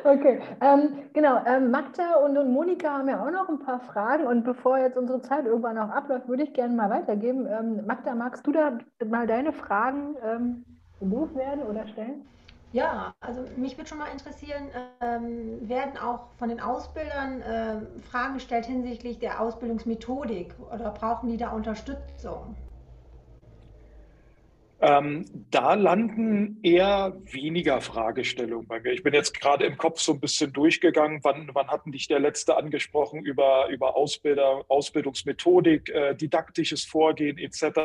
Okay, 0.04 0.40
ähm, 0.60 0.98
genau. 1.14 1.42
Ähm, 1.46 1.72
Magda 1.72 2.16
und, 2.24 2.36
und, 2.36 2.52
Monika 2.52 2.98
haben 2.98 3.08
ja 3.08 3.24
auch 3.24 3.30
noch 3.30 3.48
ein 3.48 3.58
paar 3.58 3.80
Fragen. 3.80 4.24
Und 4.26 4.44
bevor 4.44 4.78
jetzt 4.78 4.96
unsere 4.96 5.20
Zeit 5.20 5.46
irgendwann 5.46 5.74
noch 5.74 5.88
abläuft, 5.88 6.28
würde 6.28 6.44
ich 6.44 6.52
gerne 6.52 6.74
mal 6.74 6.90
weitergeben. 6.90 7.46
Ähm, 7.46 7.84
Magda, 7.86 8.14
magst 8.14 8.46
du 8.46 8.52
da 8.52 8.78
mal 9.04 9.26
deine 9.26 9.52
Fragen 9.52 10.14
ähm, 10.22 10.64
loswerden 11.00 11.64
oder 11.64 11.88
stellen? 11.88 12.24
Ja, 12.72 13.14
also 13.20 13.44
mich 13.56 13.76
würde 13.76 13.88
schon 13.88 13.98
mal 13.98 14.10
interessieren, 14.10 14.68
ähm, 15.00 15.68
werden 15.68 15.96
auch 15.96 16.28
von 16.38 16.48
den 16.48 16.60
Ausbildern 16.60 17.40
äh, 17.40 17.80
Fragen 18.10 18.34
gestellt 18.34 18.66
hinsichtlich 18.66 19.18
der 19.18 19.40
Ausbildungsmethodik 19.40 20.54
oder 20.72 20.90
brauchen 20.90 21.28
die 21.30 21.36
da 21.36 21.50
Unterstützung? 21.50 22.56
Ähm, 24.78 25.24
da 25.50 25.72
landen 25.72 26.58
eher 26.62 27.16
weniger 27.24 27.80
Fragestellungen 27.80 28.66
bei 28.66 28.78
mir. 28.80 28.92
Ich 28.92 29.02
bin 29.02 29.14
jetzt 29.14 29.40
gerade 29.40 29.64
im 29.64 29.78
Kopf 29.78 30.00
so 30.00 30.12
ein 30.12 30.20
bisschen 30.20 30.52
durchgegangen. 30.52 31.20
Wann, 31.22 31.48
wann 31.54 31.68
hatten 31.68 31.92
dich 31.92 32.08
der 32.08 32.20
Letzte 32.20 32.58
angesprochen 32.58 33.24
über, 33.24 33.68
über 33.70 33.96
Ausbilder, 33.96 34.64
Ausbildungsmethodik, 34.68 35.88
äh, 35.88 36.14
didaktisches 36.14 36.84
Vorgehen 36.84 37.38
etc.? 37.38 37.80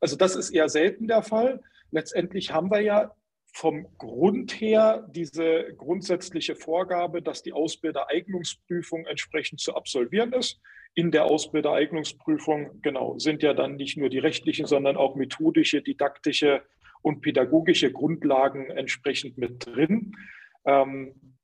Also 0.00 0.16
das 0.16 0.34
ist 0.34 0.50
eher 0.50 0.70
selten 0.70 1.08
der 1.08 1.22
Fall. 1.22 1.60
Letztendlich 1.90 2.52
haben 2.52 2.70
wir 2.70 2.80
ja 2.80 3.10
vom 3.52 3.86
Grund 3.98 4.52
her 4.60 5.06
diese 5.10 5.74
grundsätzliche 5.76 6.56
Vorgabe, 6.56 7.22
dass 7.22 7.42
die 7.42 7.52
Ausbildereignungsprüfung 7.52 9.06
entsprechend 9.06 9.60
zu 9.60 9.74
absolvieren 9.74 10.32
ist. 10.32 10.60
In 10.94 11.10
der 11.10 11.24
Ausbildereignungsprüfung, 11.24 12.80
genau, 12.82 13.18
sind 13.18 13.42
ja 13.42 13.54
dann 13.54 13.76
nicht 13.76 13.96
nur 13.96 14.08
die 14.08 14.18
rechtlichen, 14.18 14.66
sondern 14.66 14.96
auch 14.96 15.14
methodische, 15.14 15.82
didaktische 15.82 16.62
und 17.02 17.20
pädagogische 17.20 17.92
Grundlagen 17.92 18.70
entsprechend 18.70 19.38
mit 19.38 19.66
drin, 19.66 20.12
ähm, 20.64 21.36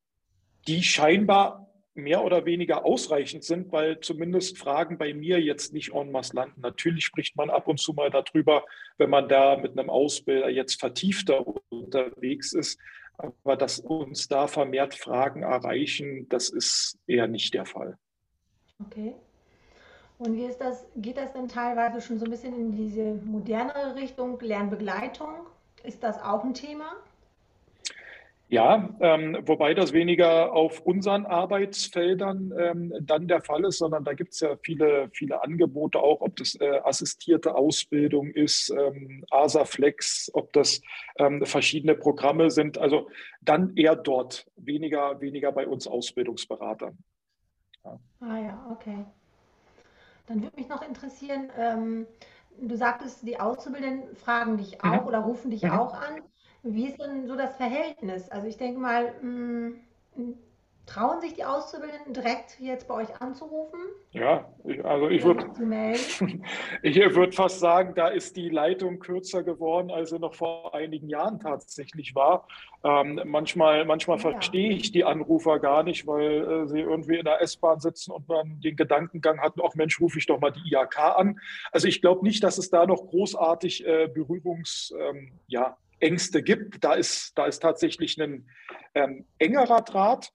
die 0.67 0.83
scheinbar 0.83 1.66
mehr 1.97 2.25
oder 2.25 2.45
weniger 2.45 2.85
ausreichend 2.85 3.45
sind, 3.45 3.73
weil 3.73 4.01
zumindest 4.01 4.59
Fragen 4.59 4.99
bei 4.99 5.15
mir 5.15 5.41
jetzt 5.41 5.73
nicht 5.73 5.93
en 5.93 6.11
masse 6.11 6.37
landen. 6.37 6.61
Natürlich 6.61 7.05
spricht 7.05 7.37
man 7.37 7.51
ab 7.51 7.69
und 7.69 7.81
zu 7.81 7.93
mal 7.93 8.11
darüber, 8.11 8.65
wenn 8.99 9.11
man 9.11 9.29
da 9.29 9.57
mit 9.57 9.79
einem 9.79 9.91
Ausbilder 9.91 10.51
jetzt 10.51 10.81
vertiefter 10.81 11.45
unterwegs 11.69 12.53
ist. 12.53 12.79
Aber 13.19 13.57
dass 13.57 13.81
uns 13.81 14.29
da 14.29 14.47
vermehrt 14.47 14.95
Fragen 14.95 15.43
erreichen, 15.43 16.29
das 16.29 16.51
ist 16.51 16.99
eher 17.07 17.27
nicht 17.27 17.55
der 17.55 17.65
Fall. 17.65 17.97
Okay. 18.85 19.15
Und 20.19 20.37
wie 20.37 20.45
ist 20.45 20.59
das, 20.59 20.87
geht 20.97 21.17
das 21.17 21.33
denn 21.33 21.49
teilweise 21.49 22.01
schon 22.01 22.19
so 22.19 22.25
ein 22.25 22.31
bisschen 22.31 22.59
in 22.59 22.73
diese 22.73 23.15
modernere 23.25 23.97
Richtung, 23.97 24.39
Lernbegleitung? 24.41 25.47
Ist 25.83 26.03
das 26.03 26.21
auch 26.23 26.45
ein 26.45 26.55
Thema? 26.55 26.97
Ja, 28.49 28.91
ähm, 29.01 29.39
wobei 29.45 29.75
das 29.75 29.93
weniger 29.93 30.53
auf 30.53 30.81
unseren 30.81 31.27
Arbeitsfeldern 31.27 32.55
ähm, 32.57 32.95
dann 33.01 33.27
der 33.27 33.41
Fall 33.41 33.65
ist, 33.65 33.79
sondern 33.79 34.05
da 34.05 34.15
gibt 34.15 34.35
es 34.35 34.41
ja 34.41 34.57
viele, 34.63 35.11
viele 35.13 35.43
Angebote 35.43 35.99
auch, 35.99 36.21
ob 36.21 36.37
das 36.37 36.55
äh, 36.61 36.79
assistierte 36.85 37.57
Ausbildung 37.57 38.31
ist, 38.31 38.71
ähm, 38.71 39.25
ASAFlex, 39.33 40.31
ob 40.33 40.53
das 40.53 40.81
ähm, 41.19 41.45
verschiedene 41.45 41.97
Programme 41.97 42.51
sind. 42.51 42.79
Also 42.79 43.09
dann 43.41 43.77
eher 43.77 43.97
dort, 43.97 44.47
weniger, 44.55 45.21
weniger 45.21 45.51
bei 45.51 45.67
uns 45.67 45.89
Ausbildungsberatern. 45.89 46.97
Ja. 47.85 47.99
Ah 48.21 48.39
ja, 48.39 48.67
okay. 48.71 49.07
Dann 50.29 50.43
würde 50.43 50.57
mich 50.57 50.69
noch 50.69 50.87
interessieren, 50.87 51.51
ähm, 51.59 52.07
du 52.61 52.77
sagtest, 52.77 53.27
die 53.27 53.41
Auszubildenden 53.41 54.15
fragen 54.15 54.57
dich 54.57 54.85
auch 54.85 55.03
mhm. 55.03 55.09
oder 55.09 55.19
rufen 55.19 55.51
dich 55.51 55.63
mhm. 55.63 55.71
auch 55.71 55.95
an. 55.95 56.23
Wie 56.69 56.89
ist 56.89 57.01
denn 57.01 57.27
so 57.27 57.37
das 57.37 57.57
Verhältnis? 57.57 58.29
Also 58.29 58.47
ich 58.47 58.57
denke 58.57 58.81
mal, 58.81 59.15
mh, 59.23 59.73
hm, 60.15 60.39
trauen 60.87 61.21
sich 61.21 61.35
die 61.35 61.45
Auszubildenden 61.45 62.15
direkt 62.15 62.59
jetzt 62.61 62.87
bei 62.87 62.95
euch 62.95 63.21
anzurufen? 63.21 63.81
Ja, 64.13 64.49
also 64.85 65.09
ich 65.09 65.25
würde 65.25 65.47
ich 66.83 66.97
würd 66.97 67.35
fast 67.35 67.59
sagen, 67.59 67.95
da 67.95 68.09
ist 68.09 68.37
die 68.37 68.49
Leitung 68.49 69.01
kürzer 69.01 69.43
geworden, 69.43 69.91
als 69.91 70.11
sie 70.11 70.19
noch 70.19 70.35
vor 70.35 70.75
einigen 70.75 71.09
Jahren 71.09 71.41
tatsächlich 71.41 72.15
war. 72.15 72.47
Ähm, 72.85 73.21
manchmal 73.25 73.85
manchmal 73.85 74.19
ja. 74.19 74.31
verstehe 74.31 74.71
ich 74.71 74.93
die 74.93 75.05
Anrufer 75.05 75.59
gar 75.59 75.83
nicht, 75.83 76.07
weil 76.07 76.45
äh, 76.45 76.67
sie 76.69 76.81
irgendwie 76.81 77.17
in 77.17 77.25
der 77.25 77.43
S-Bahn 77.43 77.81
sitzen 77.81 78.13
und 78.13 78.31
dann 78.31 78.61
den 78.61 78.77
Gedankengang 78.77 79.41
hatten, 79.41 79.61
auch 79.61 79.75
Mensch, 79.75 80.01
rufe 80.01 80.19
ich 80.19 80.27
doch 80.27 80.39
mal 80.39 80.53
die 80.53 80.73
IHK 80.73 80.99
an. 80.99 81.41
Also 81.73 81.89
ich 81.89 82.01
glaube 82.01 82.25
nicht, 82.25 82.45
dass 82.45 82.59
es 82.59 82.71
da 82.71 82.87
noch 82.87 83.09
großartig 83.09 83.85
äh, 83.87 84.09
Berührungs, 84.09 84.95
ähm, 84.99 85.33
ja, 85.49 85.77
Ängste 86.01 86.43
gibt. 86.43 86.83
Da 86.85 86.95
ist, 86.95 87.37
da 87.37 87.47
ist 87.47 87.61
tatsächlich 87.61 88.21
ein 88.21 88.49
ähm, 88.95 89.27
engerer 89.39 89.83
Draht. 89.83 90.33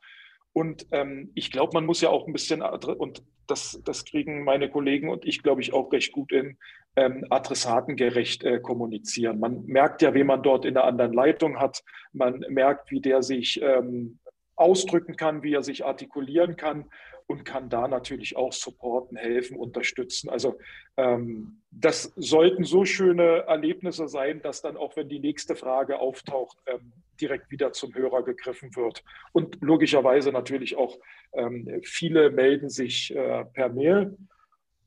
Und 0.54 0.88
ähm, 0.91 1.32
ich 1.36 1.52
glaube, 1.52 1.71
man 1.74 1.86
muss 1.86 2.02
ja 2.02 2.10
auch 2.10 2.28
ein 2.28 2.34
bisschen, 2.34 2.62
und 2.62 3.24
das, 3.47 3.82
das 3.86 4.06
kriegen 4.06 4.43
meine 4.43 4.69
Kollegen 4.69 5.10
und 5.10 5.26
ich, 5.26 5.43
glaube 5.43 5.62
ich, 5.62 5.74
auch 5.74 5.91
recht 5.91 6.12
gut 6.12 6.32
in, 6.32 6.58
ähm, 6.95 7.26
adressatengerecht 7.30 8.43
äh, 8.43 8.60
kommunizieren. 8.60 9.39
Man 9.39 9.65
merkt 9.65 10.02
ja, 10.02 10.13
wen 10.13 10.28
man 10.28 10.43
dort 10.43 10.65
in 10.65 10.74
der 10.74 10.84
anderen 10.84 11.13
Leitung 11.13 11.58
hat. 11.58 11.84
Man 12.12 12.45
merkt, 12.50 12.91
wie 12.91 13.00
der 13.00 13.24
sich 13.24 13.62
ähm, 13.62 14.19
ausdrücken 14.56 15.15
kann, 15.15 15.41
wie 15.43 15.54
er 15.54 15.63
sich 15.63 15.86
artikulieren 15.86 16.58
kann 16.58 16.86
und 17.32 17.46
kann 17.46 17.70
da 17.70 17.88
natürlich 17.88 18.36
auch 18.36 18.54
supporten, 18.54 19.17
helfen, 19.17 19.58
unterstützen. 19.58 20.30
Also 20.30 20.58
ähm, 20.98 21.62
das 21.72 22.12
sollten 22.15 22.63
so 22.65 22.84
schöne 22.86 23.46
Erlebnisse 23.48 24.08
sein, 24.08 24.41
dass 24.41 24.62
dann 24.62 24.76
auch, 24.76 24.96
wenn 24.98 25.08
die 25.08 25.20
nächste 25.20 25.56
Frage 25.56 26.00
auftaucht, 26.00 26.58
ähm, 26.67 26.91
direkt 27.20 27.50
wieder 27.50 27.72
zum 27.72 27.96
Hörer 27.96 28.24
gegriffen 28.24 28.76
wird. 28.76 29.04
Und 29.32 29.58
logischerweise 29.62 30.32
natürlich 30.32 30.76
auch 30.76 30.98
ähm, 31.34 31.82
viele 31.84 32.32
melden 32.32 32.70
sich 32.70 33.15
äh, 33.15 33.46
per 33.46 33.70
Mail, 33.70 34.17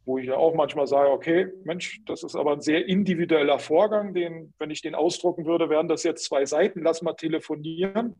wo 0.05 0.19
ich 0.19 0.27
ja 0.27 0.37
auch 0.37 0.55
manchmal 0.55 0.87
sage, 0.87 1.11
okay, 1.11 1.49
Mensch, 1.65 2.03
das 2.07 2.23
ist 2.23 2.37
aber 2.37 2.53
ein 2.53 2.61
sehr 2.61 2.87
individueller 2.87 3.59
Vorgang, 3.59 4.13
den, 4.13 4.53
wenn 4.59 4.71
ich 4.71 4.83
den 4.83 4.95
ausdrucken 4.95 5.47
würde, 5.47 5.71
wären 5.71 5.89
das 5.89 6.03
jetzt 6.03 6.25
zwei 6.25 6.45
Seiten, 6.45 6.83
lass 6.83 7.01
mal 7.01 7.15
telefonieren. 7.15 8.17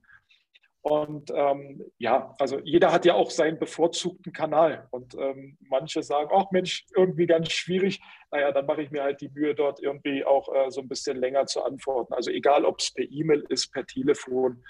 Und 0.85 1.31
ähm, 1.35 1.83
ja, 1.97 2.35
also 2.39 2.61
jeder 2.63 2.93
hat 2.93 3.07
ja 3.07 3.15
auch 3.15 3.31
seinen 3.31 3.59
bevorzugten 3.59 4.35
Kanal. 4.35 4.87
Und 4.91 5.15
ähm, 5.15 5.57
manche 5.61 6.03
sagen, 6.03 6.29
ach 6.31 6.51
Mensch, 6.51 6.85
irgendwie 6.95 7.25
ganz 7.25 7.53
schwierig. 7.53 8.03
Naja, 8.31 8.53
dann 8.53 8.67
mache 8.67 8.83
ich 8.83 8.91
mir 8.91 9.03
halt 9.03 9.23
die 9.23 9.31
Mühe, 9.31 9.55
dort 9.55 9.83
irgendwie 9.83 10.27
auch 10.27 10.47
äh, 10.55 10.71
so 10.71 10.83
ein 10.83 10.89
bisschen 10.89 11.17
länger 11.17 11.47
zu 11.47 11.65
antworten. 11.65 12.13
Also 12.13 12.31
egal, 12.31 12.67
ob 12.67 12.81
es 12.81 12.93
per 12.93 13.11
E-Mail 13.11 13.47
ist, 13.49 13.73
per 13.73 13.87
Telefon, 13.87 14.63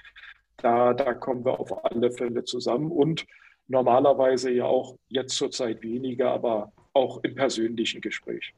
da, 0.59 0.95
da 0.95 1.15
kommen 1.15 1.45
wir 1.45 1.59
auf 1.59 1.85
alle 1.85 2.13
Fälle 2.13 2.45
zusammen. 2.45 2.93
Und 2.93 3.27
normalerweise 3.67 4.53
ja 4.53 4.67
auch 4.67 4.97
jetzt 5.09 5.35
zurzeit 5.35 5.83
weniger, 5.83 6.31
aber 6.31 6.73
auch 6.93 7.25
im 7.25 7.35
persönlichen 7.35 8.01
Gespräch. 8.01 8.55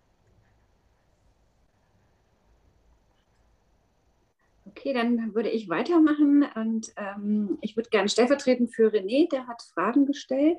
Okay, 4.76 4.92
dann 4.92 5.34
würde 5.34 5.48
ich 5.48 5.70
weitermachen 5.70 6.44
und 6.54 6.92
ähm, 6.98 7.56
ich 7.62 7.76
würde 7.76 7.88
gerne 7.88 8.10
stellvertretend 8.10 8.74
für 8.74 8.92
René, 8.92 9.26
der 9.30 9.46
hat 9.46 9.62
Fragen 9.62 10.04
gestellt. 10.04 10.58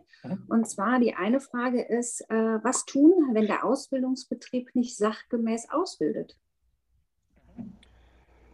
Und 0.50 0.68
zwar 0.68 1.00
die 1.00 1.14
eine 1.14 1.40
Frage 1.40 1.84
ist, 1.84 2.22
äh, 2.30 2.60
was 2.64 2.86
tun, 2.86 3.14
wenn 3.34 3.46
der 3.46 3.64
Ausbildungsbetrieb 3.64 4.74
nicht 4.74 4.98
sachgemäß 4.98 5.70
ausbildet? 5.70 6.36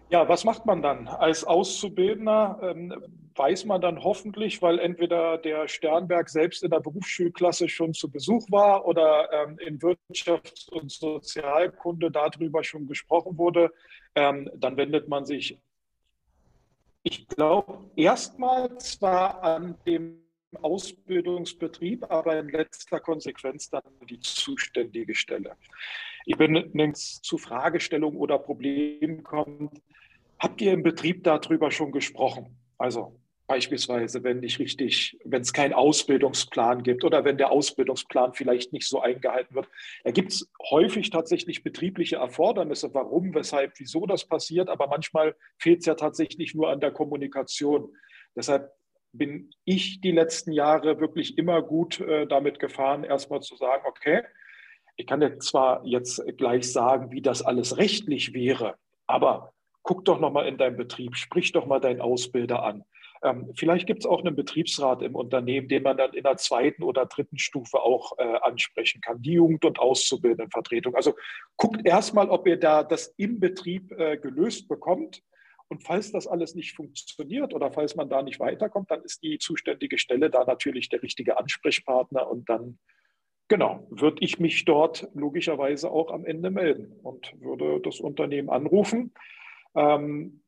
Ja, 0.09 0.27
was 0.27 0.43
macht 0.43 0.65
man 0.65 0.81
dann? 0.81 1.07
Als 1.07 1.45
Auszubildender 1.45 2.59
ähm, 2.61 2.93
weiß 3.35 3.65
man 3.65 3.81
dann 3.81 4.03
hoffentlich, 4.03 4.61
weil 4.61 4.79
entweder 4.79 5.37
der 5.37 5.67
Sternberg 5.67 6.29
selbst 6.29 6.63
in 6.63 6.71
der 6.71 6.79
Berufsschulklasse 6.79 7.69
schon 7.69 7.93
zu 7.93 8.09
Besuch 8.09 8.49
war 8.51 8.85
oder 8.85 9.29
ähm, 9.31 9.57
in 9.59 9.79
Wirtschafts- 9.79 10.69
und 10.69 10.91
Sozialkunde 10.91 12.11
darüber 12.11 12.63
schon 12.63 12.87
gesprochen 12.87 13.37
wurde, 13.37 13.71
ähm, 14.15 14.49
dann 14.55 14.77
wendet 14.77 15.07
man 15.07 15.25
sich, 15.25 15.57
ich 17.03 17.27
glaube, 17.27 17.89
erstmal 17.95 18.77
zwar 18.77 19.43
an 19.43 19.77
dem 19.85 20.23
Ausbildungsbetrieb, 20.61 22.09
aber 22.09 22.39
in 22.39 22.49
letzter 22.49 22.99
Konsequenz 22.99 23.69
dann 23.69 23.83
die 24.09 24.19
zuständige 24.19 25.15
Stelle. 25.15 25.55
Ich 26.25 26.37
bin, 26.37 26.69
wenn 26.73 26.91
es 26.91 27.21
zu 27.21 27.37
Fragestellungen 27.37 28.17
oder 28.17 28.37
Problemen 28.37 29.23
kommt, 29.23 29.81
habt 30.39 30.61
ihr 30.61 30.73
im 30.73 30.83
Betrieb 30.83 31.23
darüber 31.23 31.71
schon 31.71 31.91
gesprochen? 31.91 32.57
Also 32.77 33.19
Beispielsweise, 33.47 34.23
wenn 34.23 34.39
nicht 34.39 34.59
richtig, 34.59 35.17
wenn 35.25 35.41
es 35.41 35.51
keinen 35.51 35.73
Ausbildungsplan 35.73 36.81
gibt 36.81 37.03
oder 37.03 37.25
wenn 37.25 37.37
der 37.37 37.51
Ausbildungsplan 37.51 38.33
vielleicht 38.33 38.71
nicht 38.71 38.87
so 38.87 39.01
eingehalten 39.01 39.53
wird. 39.53 39.67
Da 40.05 40.11
gibt 40.11 40.31
es 40.31 40.49
häufig 40.69 41.09
tatsächlich 41.09 41.61
betriebliche 41.61 42.15
Erfordernisse, 42.15 42.93
warum, 42.93 43.35
weshalb, 43.35 43.73
wieso 43.79 44.05
das 44.05 44.25
passiert, 44.25 44.69
aber 44.69 44.87
manchmal 44.87 45.35
fehlt 45.57 45.81
es 45.81 45.85
ja 45.85 45.95
tatsächlich 45.95 46.55
nur 46.55 46.69
an 46.69 46.79
der 46.79 46.91
Kommunikation. 46.91 47.93
Deshalb 48.33 48.71
bin 49.11 49.51
ich 49.65 50.01
die 50.01 50.11
letzten 50.11 50.53
Jahre 50.53 50.99
wirklich 50.99 51.37
immer 51.37 51.61
gut 51.61 51.99
äh, 51.99 52.25
damit 52.25 52.59
gefahren, 52.59 53.03
erstmal 53.03 53.41
zu 53.41 53.55
sagen, 53.55 53.83
okay, 53.85 54.23
ich 54.95 55.05
kann 55.05 55.21
jetzt 55.21 55.47
zwar 55.47 55.85
jetzt 55.85 56.21
gleich 56.37 56.71
sagen, 56.71 57.11
wie 57.11 57.21
das 57.21 57.41
alles 57.41 57.77
rechtlich 57.77 58.33
wäre, 58.33 58.75
aber 59.05 59.53
guck 59.83 60.05
doch 60.05 60.19
nochmal 60.19 60.47
in 60.47 60.57
deinen 60.57 60.77
Betrieb, 60.77 61.15
sprich 61.15 61.51
doch 61.51 61.65
mal 61.65 61.79
deinen 61.79 62.01
Ausbilder 62.01 62.63
an. 62.63 62.83
Ähm, 63.23 63.51
vielleicht 63.55 63.87
gibt 63.87 64.01
es 64.01 64.05
auch 64.05 64.19
einen 64.19 64.35
Betriebsrat 64.35 65.01
im 65.01 65.15
Unternehmen, 65.15 65.69
den 65.69 65.83
man 65.83 65.95
dann 65.95 66.13
in 66.13 66.23
der 66.23 66.37
zweiten 66.37 66.83
oder 66.83 67.05
dritten 67.05 67.37
Stufe 67.37 67.79
auch 67.81 68.17
äh, 68.17 68.23
ansprechen 68.41 68.99
kann, 69.01 69.21
die 69.21 69.33
Jugend- 69.33 69.63
und 69.63 69.79
Auszubildendenvertretung. 69.79 70.93
Also 70.95 71.15
guckt 71.55 71.85
erstmal, 71.85 72.29
ob 72.29 72.45
ihr 72.47 72.57
da 72.57 72.83
das 72.83 73.13
im 73.17 73.39
Betrieb 73.39 73.91
äh, 73.93 74.17
gelöst 74.17 74.67
bekommt. 74.67 75.21
Und 75.69 75.83
falls 75.83 76.11
das 76.11 76.27
alles 76.27 76.53
nicht 76.53 76.75
funktioniert 76.75 77.53
oder 77.53 77.71
falls 77.71 77.95
man 77.95 78.09
da 78.09 78.21
nicht 78.21 78.39
weiterkommt, 78.39 78.91
dann 78.91 79.01
ist 79.03 79.23
die 79.23 79.39
zuständige 79.39 79.97
Stelle 79.97 80.29
da 80.29 80.43
natürlich 80.43 80.89
der 80.89 81.01
richtige 81.01 81.39
Ansprechpartner 81.39 82.29
und 82.29 82.49
dann 82.49 82.77
Genau, 83.49 83.85
würde 83.89 84.17
ich 84.21 84.39
mich 84.39 84.63
dort 84.65 85.07
logischerweise 85.13 85.91
auch 85.91 86.11
am 86.11 86.25
Ende 86.25 86.49
melden 86.49 86.93
und 87.03 87.33
würde 87.41 87.81
das 87.81 87.99
Unternehmen 87.99 88.49
anrufen. 88.49 89.13
Ähm, 89.75 90.42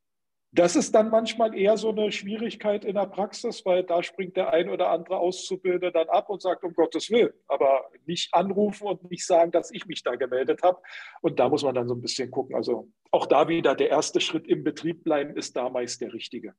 das 0.56 0.74
ist 0.74 0.94
dann 0.94 1.10
manchmal 1.10 1.54
eher 1.54 1.76
so 1.76 1.90
eine 1.90 2.10
Schwierigkeit 2.10 2.84
in 2.84 2.94
der 2.94 3.06
Praxis, 3.06 3.64
weil 3.66 3.84
da 3.84 4.02
springt 4.02 4.36
der 4.36 4.52
ein 4.52 4.70
oder 4.70 4.88
andere 4.88 5.18
Auszubildende 5.18 5.92
dann 5.92 6.08
ab 6.08 6.30
und 6.30 6.40
sagt, 6.40 6.64
um 6.64 6.72
Gottes 6.72 7.10
Willen, 7.10 7.32
aber 7.46 7.90
nicht 8.06 8.32
anrufen 8.32 8.86
und 8.86 9.10
nicht 9.10 9.26
sagen, 9.26 9.52
dass 9.52 9.70
ich 9.70 9.86
mich 9.86 10.02
da 10.02 10.16
gemeldet 10.16 10.62
habe. 10.62 10.80
Und 11.20 11.38
da 11.38 11.50
muss 11.50 11.62
man 11.62 11.74
dann 11.74 11.88
so 11.88 11.94
ein 11.94 12.00
bisschen 12.00 12.30
gucken. 12.30 12.56
Also 12.56 12.90
auch 13.10 13.26
da 13.26 13.48
wieder 13.48 13.74
der 13.74 13.90
erste 13.90 14.20
Schritt 14.20 14.46
im 14.48 14.64
Betrieb 14.64 15.04
bleiben 15.04 15.36
ist 15.36 15.56
da 15.56 15.68
meist 15.68 16.00
der 16.00 16.14
richtige. 16.14 16.54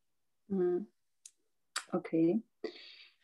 Hm. 0.50 0.88
Okay. 1.92 2.44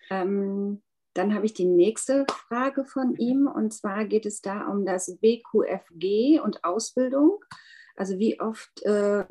Ähm, 0.10 0.82
dann 1.14 1.36
habe 1.36 1.46
ich 1.46 1.54
die 1.54 1.66
nächste 1.66 2.26
Frage 2.32 2.84
von 2.86 3.16
ihm 3.18 3.46
und 3.48 3.74
zwar 3.74 4.06
geht 4.06 4.26
es 4.26 4.42
da 4.42 4.68
um 4.68 4.86
das 4.86 5.20
BQFG 5.20 6.40
und 6.44 6.64
Ausbildung. 6.64 7.44
Also 7.96 8.18
wie 8.18 8.40
oft 8.40 8.82
äh, 8.84 9.26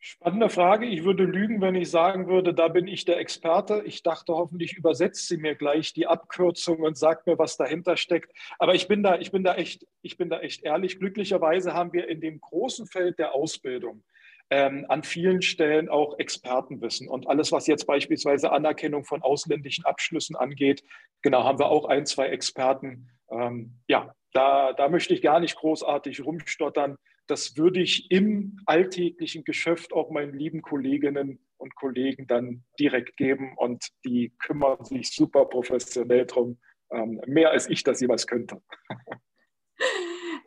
Spannende 0.00 0.48
Frage. 0.48 0.86
Ich 0.86 1.02
würde 1.02 1.24
lügen, 1.24 1.60
wenn 1.60 1.74
ich 1.74 1.90
sagen 1.90 2.28
würde, 2.28 2.54
da 2.54 2.68
bin 2.68 2.86
ich 2.86 3.04
der 3.04 3.18
Experte. 3.18 3.82
Ich 3.84 4.04
dachte, 4.04 4.32
hoffentlich 4.32 4.74
übersetzt 4.74 5.26
sie 5.26 5.38
mir 5.38 5.56
gleich 5.56 5.92
die 5.92 6.06
Abkürzung 6.06 6.80
und 6.80 6.96
sagt 6.96 7.26
mir, 7.26 7.36
was 7.36 7.56
dahinter 7.56 7.96
steckt. 7.96 8.32
Aber 8.60 8.76
ich 8.76 8.86
bin 8.86 9.02
da, 9.02 9.18
ich 9.18 9.32
bin 9.32 9.42
da 9.42 9.56
echt, 9.56 9.86
ich 10.02 10.16
bin 10.16 10.30
da 10.30 10.38
echt 10.38 10.62
ehrlich. 10.62 11.00
Glücklicherweise 11.00 11.74
haben 11.74 11.92
wir 11.92 12.08
in 12.08 12.20
dem 12.20 12.40
großen 12.40 12.86
Feld 12.86 13.18
der 13.18 13.34
Ausbildung 13.34 14.04
ähm, 14.50 14.86
an 14.88 15.02
vielen 15.02 15.42
Stellen 15.42 15.88
auch 15.88 16.16
Expertenwissen. 16.18 17.08
Und 17.08 17.28
alles, 17.28 17.50
was 17.50 17.66
jetzt 17.66 17.86
beispielsweise 17.86 18.52
Anerkennung 18.52 19.04
von 19.04 19.22
ausländischen 19.22 19.84
Abschlüssen 19.84 20.36
angeht, 20.36 20.84
genau, 21.22 21.42
haben 21.42 21.58
wir 21.58 21.66
auch 21.66 21.86
ein, 21.86 22.06
zwei 22.06 22.28
Experten. 22.28 23.10
Ähm, 23.32 23.80
ja, 23.88 24.14
da, 24.32 24.72
da 24.74 24.88
möchte 24.88 25.12
ich 25.12 25.22
gar 25.22 25.40
nicht 25.40 25.56
großartig 25.56 26.24
rumstottern 26.24 26.96
das 27.28 27.56
würde 27.56 27.80
ich 27.80 28.10
im 28.10 28.58
alltäglichen 28.66 29.44
Geschäft 29.44 29.92
auch 29.92 30.10
meinen 30.10 30.36
lieben 30.36 30.62
Kolleginnen 30.62 31.38
und 31.58 31.74
Kollegen 31.74 32.26
dann 32.26 32.64
direkt 32.80 33.16
geben 33.16 33.54
und 33.56 33.88
die 34.04 34.32
kümmern 34.38 34.84
sich 34.84 35.12
super 35.12 35.44
professionell 35.44 36.26
drum, 36.26 36.58
ähm, 36.90 37.20
mehr 37.26 37.50
als 37.50 37.68
ich 37.68 37.82
das 37.84 38.00
jemals 38.00 38.26
könnte. 38.26 38.62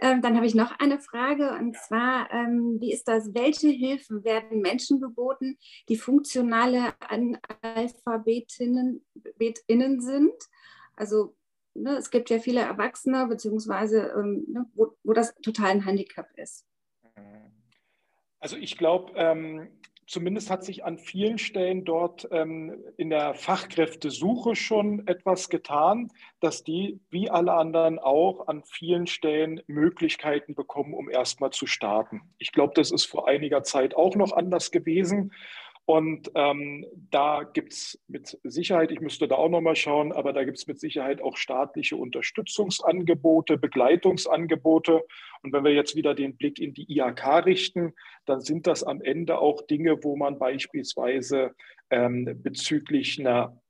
Ähm, 0.03 0.23
dann 0.23 0.35
habe 0.35 0.47
ich 0.47 0.55
noch 0.55 0.71
eine 0.79 0.99
Frage 0.99 1.51
und 1.59 1.77
zwar, 1.77 2.27
ähm, 2.31 2.77
wie 2.79 2.91
ist 2.91 3.07
das? 3.07 3.35
Welche 3.35 3.69
Hilfen 3.69 4.23
werden 4.23 4.59
Menschen 4.59 4.99
geboten, 4.99 5.59
die 5.89 5.95
funktionale 5.95 6.95
Analphabetinnen 7.07 9.03
sind? 10.01 10.33
Also 10.95 11.35
ne, 11.75 11.97
es 11.97 12.09
gibt 12.09 12.31
ja 12.31 12.39
viele 12.39 12.61
Erwachsene, 12.61 13.27
beziehungsweise 13.27 14.11
ne, 14.47 14.65
wo, 14.73 14.97
wo 15.03 15.13
das 15.13 15.35
total 15.35 15.69
ein 15.69 15.85
Handicap 15.85 16.27
ist. 16.35 16.65
Also 18.39 18.57
ich 18.57 18.77
glaube, 18.77 19.13
ähm, 19.15 19.69
zumindest 20.07 20.49
hat 20.49 20.65
sich 20.65 20.83
an 20.83 20.97
vielen 20.97 21.37
Stellen 21.37 21.85
dort 21.85 22.27
ähm, 22.31 22.75
in 22.97 23.09
der 23.09 23.33
Fachkräftesuche 23.33 24.55
schon 24.55 25.07
etwas 25.07 25.49
getan, 25.49 26.11
dass 26.39 26.63
die, 26.63 26.99
wie 27.09 27.29
alle 27.29 27.53
anderen 27.53 27.99
auch, 27.99 28.47
an 28.47 28.63
vielen 28.63 29.07
Stellen 29.07 29.61
Möglichkeiten 29.67 30.53
bekommen, 30.53 30.93
um 30.93 31.09
erstmal 31.09 31.51
zu 31.51 31.65
starten. 31.65 32.21
Ich 32.39 32.51
glaube, 32.51 32.73
das 32.75 32.91
ist 32.91 33.05
vor 33.05 33.27
einiger 33.27 33.63
Zeit 33.63 33.95
auch 33.95 34.15
noch 34.15 34.33
anders 34.33 34.71
gewesen. 34.71 35.31
Und 35.91 36.31
ähm, 36.35 36.85
da 37.09 37.43
gibt 37.43 37.73
es 37.73 38.01
mit 38.07 38.39
Sicherheit, 38.43 38.91
ich 38.91 39.01
müsste 39.01 39.27
da 39.27 39.35
auch 39.35 39.49
nochmal 39.49 39.75
schauen, 39.75 40.13
aber 40.13 40.31
da 40.31 40.45
gibt 40.45 40.57
es 40.57 40.65
mit 40.65 40.79
Sicherheit 40.79 41.21
auch 41.21 41.35
staatliche 41.35 41.97
Unterstützungsangebote, 41.97 43.57
Begleitungsangebote. 43.57 45.03
Und 45.43 45.51
wenn 45.51 45.65
wir 45.65 45.73
jetzt 45.73 45.97
wieder 45.97 46.15
den 46.15 46.37
Blick 46.37 46.59
in 46.59 46.73
die 46.73 46.89
IHK 46.89 47.45
richten, 47.45 47.93
dann 48.25 48.39
sind 48.39 48.67
das 48.67 48.85
am 48.85 49.01
Ende 49.01 49.39
auch 49.39 49.67
Dinge, 49.67 50.01
wo 50.01 50.15
man 50.15 50.39
beispielsweise 50.39 51.55
ähm, 51.89 52.39
bezüglich 52.41 53.19
einer, 53.19 53.61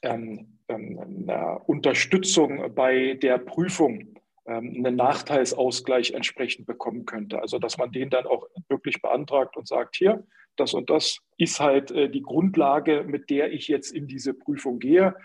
ähm, 0.00 0.60
ähm 0.68 0.98
einer 1.28 1.68
Unterstützung 1.68 2.74
bei 2.74 3.18
der 3.20 3.36
Prüfung 3.36 4.18
ähm, 4.46 4.76
einen 4.78 4.96
Nachteilsausgleich 4.96 6.12
entsprechend 6.12 6.66
bekommen 6.66 7.04
könnte. 7.04 7.38
Also 7.42 7.58
dass 7.58 7.76
man 7.76 7.92
den 7.92 8.08
dann 8.08 8.24
auch 8.24 8.46
wirklich 8.70 9.02
beantragt 9.02 9.58
und 9.58 9.68
sagt, 9.68 9.96
hier, 9.96 10.24
das 10.60 10.74
und 10.74 10.90
das 10.90 11.18
ist 11.38 11.58
halt 11.58 11.90
äh, 11.90 12.08
die 12.08 12.22
Grundlage, 12.22 13.04
mit 13.04 13.30
der 13.30 13.52
ich 13.52 13.66
jetzt 13.68 13.90
in 13.90 14.06
diese 14.06 14.34
Prüfung 14.34 14.78
gehe. 14.78 15.16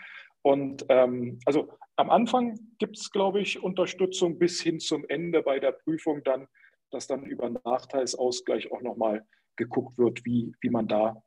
Und 0.41 0.85
ähm, 0.89 1.39
also 1.45 1.69
am 1.95 2.09
Anfang 2.09 2.59
gibt 2.77 2.97
es, 2.97 3.11
glaube 3.11 3.41
ich, 3.41 3.61
Unterstützung 3.61 4.39
bis 4.39 4.61
hin 4.61 4.79
zum 4.79 5.05
Ende 5.07 5.41
bei 5.41 5.59
der 5.59 5.71
Prüfung 5.71 6.23
dann, 6.23 6.47
dass 6.91 7.07
dann 7.07 7.23
über 7.25 7.49
Nachteilsausgleich 7.49 8.71
auch 8.71 8.81
nochmal 8.81 9.25
geguckt 9.55 9.97
wird, 9.97 10.25
wie, 10.25 10.53
wie 10.61 10.69
man 10.69 10.87
da 10.87 11.21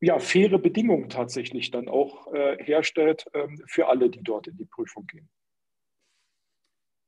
ja, 0.00 0.18
faire 0.18 0.58
Bedingungen 0.58 1.08
tatsächlich 1.08 1.70
dann 1.70 1.88
auch 1.88 2.32
äh, 2.32 2.62
herstellt 2.62 3.26
ähm, 3.34 3.62
für 3.66 3.88
alle, 3.88 4.10
die 4.10 4.22
dort 4.22 4.46
in 4.46 4.56
die 4.56 4.66
Prüfung 4.66 5.06
gehen. 5.06 5.28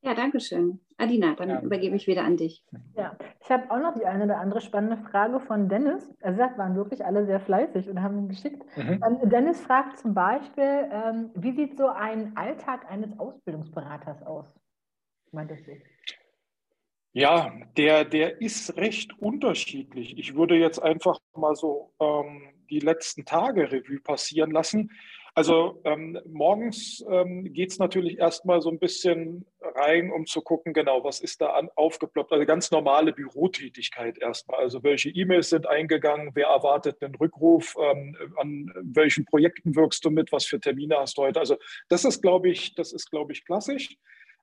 Ja, 0.09 0.15
danke 0.15 0.41
schön. 0.41 0.81
Adina, 0.97 1.35
dann 1.35 1.51
ja. 1.51 1.61
übergebe 1.61 1.95
ich 1.95 2.07
wieder 2.07 2.25
an 2.25 2.39
dich. 2.39 2.65
Ja, 2.97 3.15
ich 3.43 3.51
habe 3.51 3.71
auch 3.71 3.79
noch 3.79 3.93
die 3.93 4.07
eine 4.07 4.25
oder 4.25 4.39
andere 4.39 4.63
spannende 4.63 4.97
Frage 4.97 5.39
von 5.39 5.69
Dennis. 5.69 6.11
Er 6.21 6.35
sagt, 6.35 6.57
waren 6.57 6.77
wirklich 6.77 7.05
alle 7.05 7.27
sehr 7.27 7.41
fleißig 7.41 7.91
und 7.91 8.01
haben 8.01 8.17
ihn 8.17 8.29
geschickt. 8.31 8.65
Mhm. 8.79 9.05
Ähm, 9.07 9.29
Dennis 9.29 9.61
fragt 9.61 9.99
zum 9.99 10.15
Beispiel, 10.15 10.89
ähm, 10.91 11.31
wie 11.35 11.53
sieht 11.53 11.77
so 11.77 11.89
ein 11.89 12.35
Alltag 12.39 12.91
eines 12.91 13.19
Ausbildungsberaters 13.19 14.23
aus? 14.23 14.47
Meintest 15.31 15.67
du? 15.67 15.73
Ja, 17.13 17.53
der, 17.77 18.07
der 18.07 18.41
ist 18.41 18.79
recht 18.79 19.13
unterschiedlich. 19.19 20.17
Ich 20.19 20.35
würde 20.35 20.57
jetzt 20.57 20.83
einfach 20.83 21.19
mal 21.37 21.55
so 21.55 21.93
ähm, 22.01 22.55
die 22.71 22.81
letzten 22.81 23.27
Tage 23.27 23.71
Revue 23.71 24.01
passieren 24.01 24.53
lassen. 24.53 24.91
Also 25.39 25.81
ähm, 25.85 26.19
morgens 26.27 27.05
ähm, 27.09 27.53
geht 27.53 27.71
es 27.71 27.79
natürlich 27.79 28.19
erstmal 28.19 28.61
so 28.61 28.71
ein 28.71 28.81
bisschen 28.81 29.47
rein, 29.61 30.11
um 30.11 30.27
zu 30.27 30.43
gucken, 30.43 30.73
genau, 30.73 31.05
was 31.05 31.21
ist 31.21 31.41
da 31.41 31.51
an, 31.51 31.71
aufgeploppt. 31.77 32.33
Also 32.33 32.45
ganz 32.45 32.73
normale 32.73 33.13
Bürotätigkeit 33.13 34.19
erstmal. 34.19 34.59
Also 34.59 34.83
welche 34.83 35.11
E-Mails 35.11 35.51
sind 35.51 35.69
eingegangen, 35.69 36.33
wer 36.35 36.49
erwartet 36.49 37.01
einen 37.05 37.15
Rückruf, 37.15 37.77
ähm, 37.81 38.17
an 38.35 38.73
welchen 38.83 39.27
Projekten 39.27 39.77
wirkst 39.77 40.05
du 40.05 40.11
mit, 40.11 40.33
was 40.33 40.45
für 40.45 40.59
Termine 40.59 40.97
hast 40.97 41.17
du 41.19 41.23
heute. 41.23 41.39
Also 41.39 41.57
das 41.89 42.05
ist, 42.05 42.21
glaube 42.21 42.49
ich, 42.49 42.75
das 42.75 42.93
ist, 42.93 43.09
glaube 43.09 43.31
ich, 43.31 43.45
klassisch. 43.45 43.97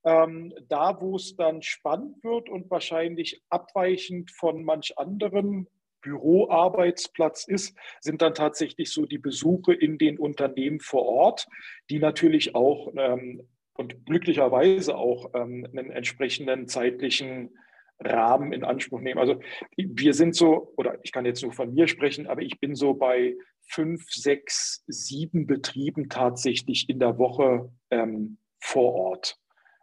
Ähm, 0.06 0.54
da, 0.70 1.02
wo 1.02 1.18
es 1.18 1.36
dann 1.36 1.62
spannend 1.62 2.24
wird 2.24 2.48
und 2.48 2.72
wahrscheinlich 2.72 3.42
abweichend 3.50 4.32
von 4.32 4.64
manch 4.64 4.98
anderen 4.98 5.68
Büroarbeitsplatz 6.06 7.46
ist, 7.48 7.76
sind 8.00 8.22
dann 8.22 8.36
tatsächlich 8.36 8.92
so 8.92 9.06
die 9.06 9.18
Besuche 9.18 9.74
in 9.74 9.98
den 9.98 10.20
Unternehmen 10.20 10.80
vor 10.80 11.06
Ort, 11.06 11.48
die 11.90 11.98
natürlich 12.00 12.54
auch 12.54 12.94
ähm, 12.96 13.48
und 13.74 14.06
glücklicherweise 14.06 14.96
auch 14.96 15.32
ähm, 15.34 15.68
einen 15.72 15.90
entsprechenden 15.90 16.68
zeitlichen 16.68 17.58
Rahmen 18.00 18.54
in 18.54 18.64
Anspruch 18.64 19.02
nehmen. 19.02 19.20
Also 19.20 19.40
wir 19.76 20.14
sind 20.14 20.36
so, 20.36 20.74
oder 20.78 21.00
ich 21.04 21.12
kann 21.12 21.26
jetzt 21.26 21.42
nur 21.42 21.54
von 21.54 21.74
mir 21.74 21.88
sprechen, 21.88 22.28
aber 22.28 22.42
ich 22.42 22.60
bin 22.60 22.76
so 22.76 22.94
bei 22.94 23.36
fünf, 23.68 24.04
sechs, 24.12 24.84
sieben 24.88 25.48
Betrieben 25.48 26.08
tatsächlich 26.08 26.88
in 26.88 27.00
der 27.00 27.18
Woche 27.18 27.72
ähm, 27.90 28.38
vor 28.60 28.94
Ort. 28.94 29.38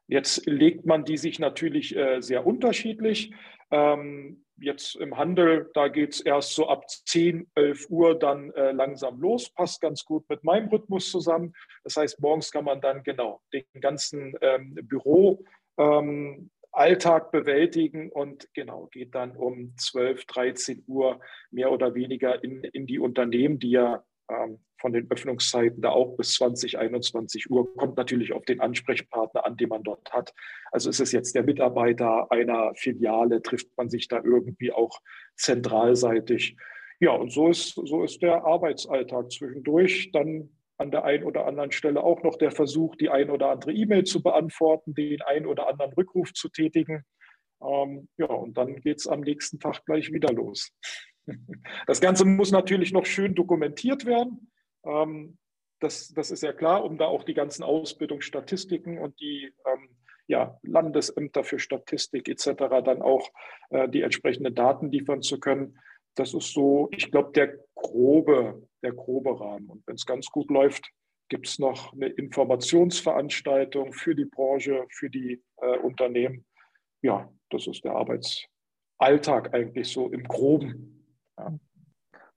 Jetzt 0.07 0.47
legt 0.47 0.87
man 0.87 1.05
die 1.05 1.17
sich 1.17 1.39
natürlich 1.39 1.97
äh, 1.97 2.21
sehr 2.21 2.47
unterschiedlich. 2.47 3.33
Ähm, 3.73 4.45
jetzt 4.59 4.97
im 4.97 5.17
Handel, 5.17 5.71
da 5.75 5.89
geht 5.89 6.13
es 6.13 6.21
erst 6.21 6.55
so 6.55 6.69
ab 6.69 6.89
10, 6.89 7.51
11 7.55 7.91
Uhr 7.91 8.19
dann 8.19 8.51
äh, 8.53 8.73
langsam 8.73 9.21
los, 9.21 9.51
passt 9.51 9.81
ganz 9.81 10.05
gut 10.05 10.29
mit 10.29 10.45
meinem 10.45 10.69
Rhythmus 10.69 11.11
zusammen. 11.11 11.55
Das 11.85 11.97
heißt, 11.97 12.21
morgens 12.21 12.51
kann 12.51 12.65
man 12.65 12.81
dann 12.81 13.03
genau 13.03 13.41
den 13.53 13.65
ganzen 13.81 14.35
ähm, 14.41 14.75
Büro. 14.83 15.43
Ähm, 15.79 16.51
bewältigen 17.33 18.11
und 18.11 18.49
genau 18.55 18.87
geht 18.87 19.15
dann 19.15 19.37
um 19.37 19.75
12, 19.77 20.25
13 20.27 20.85
Uhr 20.87 21.21
mehr 21.51 21.71
oder 21.71 21.95
weniger 21.95 22.43
in, 22.43 22.65
in 22.65 22.87
die 22.87 22.99
Unternehmen, 22.99 23.59
die 23.59 23.71
ja 23.71 24.03
von 24.79 24.93
den 24.93 25.11
Öffnungszeiten 25.11 25.81
da 25.81 25.91
auch 25.91 26.17
bis 26.17 26.35
20, 26.35 26.79
21 26.79 27.51
Uhr. 27.51 27.75
Kommt 27.77 27.97
natürlich 27.97 28.33
auf 28.33 28.45
den 28.45 28.61
Ansprechpartner 28.61 29.47
an, 29.47 29.57
den 29.57 29.69
man 29.69 29.83
dort 29.83 30.13
hat. 30.13 30.35
Also 30.71 30.91
ist 30.91 31.01
es 31.01 31.13
jetzt 31.13 31.35
der 31.35 31.45
Mitarbeiter 31.45 32.31
einer 32.31 32.75
Filiale, 32.75 33.43
trifft 33.43 33.69
man 33.77 33.89
sich 33.89 34.09
da 34.09 34.21
irgendwie 34.23 34.73
auch 34.73 35.01
zentralseitig. 35.37 36.57
Ja, 37.01 37.13
und 37.13 37.33
so 37.33 37.49
ist, 37.49 37.75
so 37.75 38.03
ist 38.03 38.23
der 38.23 38.45
Arbeitsalltag 38.45 39.31
zwischendurch. 39.33 40.11
Dann 40.13 40.51
an 40.79 40.91
der 40.91 41.05
einen 41.05 41.25
oder 41.25 41.47
anderen 41.47 41.71
Stelle 41.71 42.03
auch 42.03 42.23
noch 42.23 42.37
der 42.37 42.51
Versuch, 42.51 42.97
die 42.97 43.09
ein 43.09 43.31
oder 43.31 43.51
andere 43.51 43.73
E-Mail 43.73 44.05
zu 44.05 44.23
beantworten, 44.23 44.95
den 44.95 45.23
ein 45.23 45.47
oder 45.47 45.69
anderen 45.69 45.93
Rückruf 45.93 46.33
zu 46.33 46.49
tätigen. 46.49 47.05
Ähm, 47.63 48.09
ja, 48.17 48.27
und 48.27 48.57
dann 48.57 48.77
geht 48.81 48.99
es 48.99 49.07
am 49.07 49.21
nächsten 49.21 49.61
Tag 49.61 49.85
gleich 49.87 50.13
wieder 50.13 50.33
los. 50.33 50.73
Das 51.87 52.01
Ganze 52.01 52.25
muss 52.25 52.51
natürlich 52.51 52.93
noch 52.93 53.07
schön 53.07 53.35
dokumentiert 53.35 54.05
werden. 54.07 54.51
Ähm, 54.85 55.39
das, 55.81 56.09
das 56.09 56.31
ist 56.31 56.43
ja 56.43 56.53
klar, 56.53 56.85
um 56.85 56.97
da 56.97 57.07
auch 57.07 57.25
die 57.25 57.35
ganzen 57.35 57.63
Ausbildungsstatistiken 57.63 58.99
und 58.99 59.19
die 59.21 59.53
ähm, 59.67 59.89
ja, 60.27 60.59
Landesämter 60.63 61.45
für 61.45 61.59
Statistik 61.59 62.29
etc. 62.29 62.53
dann 62.85 63.03
auch 63.03 63.29
äh, 63.71 63.89
die 63.89 64.03
entsprechenden 64.03 64.55
Daten 64.55 64.91
liefern 64.91 65.23
zu 65.23 65.41
können. 65.41 65.79
Das 66.15 66.35
ist 66.35 66.53
so, 66.53 66.89
ich 66.93 67.11
glaube, 67.11 67.33
der 67.33 67.59
grobe, 67.75 68.69
der 68.83 68.93
grobe 68.93 69.41
Rahmen. 69.41 69.69
Und 69.69 69.87
wenn 69.87 69.95
es 69.95 70.07
ganz 70.07 70.27
gut 70.27 70.51
läuft, 70.51 70.91
gibt 71.29 71.49
es 71.49 71.59
noch 71.59 71.93
eine 71.95 72.07
Informationsveranstaltung 72.07 73.93
für 73.93 74.15
die 74.15 74.27
Branche, 74.27 74.85
für 74.91 75.09
die 75.09 75.43
äh, 75.57 75.79
Unternehmen. 75.79 76.45
Ja, 77.01 77.33
das 77.51 77.67
ist 77.67 77.85
der 77.85 77.93
Arbeitsalltag 77.93 79.55
eigentlich 79.55 79.91
so 79.91 80.09
im 80.11 80.25
groben. 80.25 81.02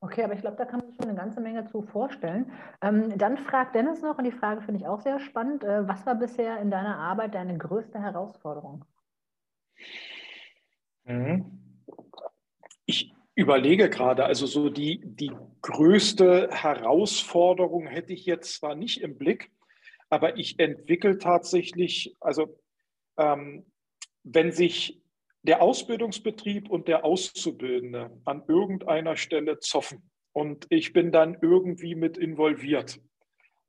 Okay, 0.02 0.24
aber 0.24 0.34
ich 0.34 0.42
glaube, 0.42 0.58
da 0.58 0.66
kann 0.66 0.80
man 0.80 0.88
sich 0.88 0.98
schon 0.98 1.10
eine 1.10 1.18
ganze 1.18 1.42
Menge 1.42 1.66
zu 1.66 1.82
vorstellen. 1.82 2.52
Ähm, 2.82 3.18
dann 3.18 3.38
fragt 3.38 3.76
Dennis 3.76 4.02
noch, 4.02 4.18
und 4.18 4.24
die 4.24 4.32
Frage 4.32 4.62
finde 4.62 4.82
ich 4.82 4.88
auch 4.88 5.02
sehr 5.02 5.20
spannend, 5.20 5.64
äh, 5.64 5.88
was 5.88 6.06
war 6.06 6.16
bisher 6.16 6.60
in 6.60 6.70
deiner 6.70 6.98
Arbeit 7.00 7.34
deine 7.34 7.58
größte 7.58 8.00
Herausforderung? 8.00 8.86
Mhm. 11.06 11.60
Ich 12.86 13.16
überlege 13.34 13.90
gerade, 13.90 14.26
also 14.26 14.46
so 14.46 14.70
die, 14.70 15.02
die 15.04 15.32
größte 15.62 16.50
Herausforderung 16.52 17.88
hätte 17.88 18.14
ich 18.14 18.26
jetzt 18.26 18.54
zwar 18.54 18.76
nicht 18.76 19.02
im 19.02 19.18
Blick, 19.18 19.52
aber 20.10 20.38
ich 20.38 20.60
entwickle 20.60 21.18
tatsächlich, 21.18 22.16
also 22.20 22.60
ähm, 23.18 23.66
wenn 24.24 24.52
sich 24.52 25.02
der 25.46 25.62
Ausbildungsbetrieb 25.62 26.70
und 26.70 26.88
der 26.88 27.06
Auszubildende 27.06 28.12
an 28.26 28.44
irgendeiner 28.48 29.16
Stelle 29.16 29.60
zoffen 29.60 30.10
und 30.34 30.66
ich 30.70 30.92
bin 30.92 31.12
dann 31.12 31.38
irgendwie 31.42 31.96
mit 31.96 32.18
involviert, 32.18 33.00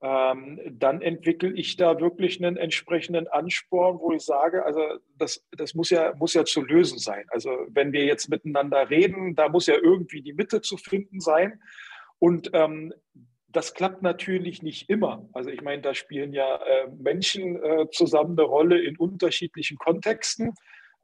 ähm, 0.02 0.60
dann 0.70 1.00
entwickle 1.00 1.52
ich 1.52 1.76
da 1.76 2.00
wirklich 2.00 2.42
einen 2.42 2.56
entsprechenden 2.56 3.28
Ansporn, 3.28 3.98
wo 3.98 4.12
ich 4.12 4.22
sage, 4.22 4.64
also 4.64 4.80
das, 5.16 5.46
das 5.52 5.74
muss, 5.74 5.90
ja, 5.90 6.14
muss 6.16 6.34
ja 6.34 6.44
zu 6.44 6.62
lösen 6.62 6.98
sein. 6.98 7.24
Also 7.28 7.50
wenn 7.68 7.92
wir 7.92 8.04
jetzt 8.04 8.28
miteinander 8.28 8.90
reden, 8.90 9.34
da 9.34 9.48
muss 9.48 9.66
ja 9.66 9.74
irgendwie 9.74 10.22
die 10.22 10.34
Mitte 10.34 10.60
zu 10.60 10.76
finden 10.76 11.20
sein. 11.20 11.60
Und 12.18 12.50
ähm, 12.52 12.92
das 13.48 13.74
klappt 13.74 14.02
natürlich 14.02 14.62
nicht 14.62 14.90
immer. 14.90 15.28
Also 15.32 15.50
ich 15.50 15.62
meine, 15.62 15.82
da 15.82 15.94
spielen 15.94 16.32
ja 16.32 16.56
äh, 16.56 16.88
Menschen 16.98 17.56
äh, 17.62 17.86
zusammen 17.90 18.38
eine 18.38 18.46
Rolle 18.46 18.82
in 18.82 18.96
unterschiedlichen 18.96 19.78
Kontexten 19.78 20.52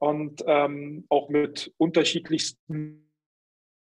und 0.03 0.43
ähm, 0.49 1.05
auch 1.11 1.29
mit 1.29 1.73
unterschiedlichsten 1.77 3.09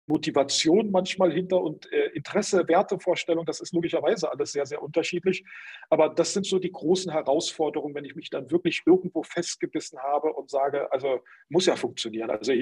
Motivation 0.06 0.92
manchmal 0.92 1.32
hinter 1.32 1.60
und 1.60 1.92
äh, 1.92 2.10
Interesse, 2.14 2.68
Wertevorstellung, 2.68 3.44
das 3.44 3.60
ist 3.60 3.74
logischerweise 3.74 4.32
alles 4.32 4.52
sehr, 4.52 4.68
sehr 4.68 4.84
unterschiedlich. 4.84 5.44
Aber 5.90 6.10
das 6.10 6.34
sind 6.34 6.46
so 6.46 6.60
die 6.60 6.72
großen 6.72 7.12
Herausforderungen, 7.12 7.96
wenn 7.96 8.06
ich 8.06 8.14
mich 8.14 8.30
dann 8.30 8.52
wirklich 8.52 8.84
irgendwo 8.86 9.24
festgebissen 9.24 9.98
habe 9.98 10.32
und 10.32 10.52
sage, 10.52 10.92
also 10.92 11.22
muss 11.50 11.66
ja 11.66 11.76
funktionieren. 11.76 12.30
Also 12.30 12.54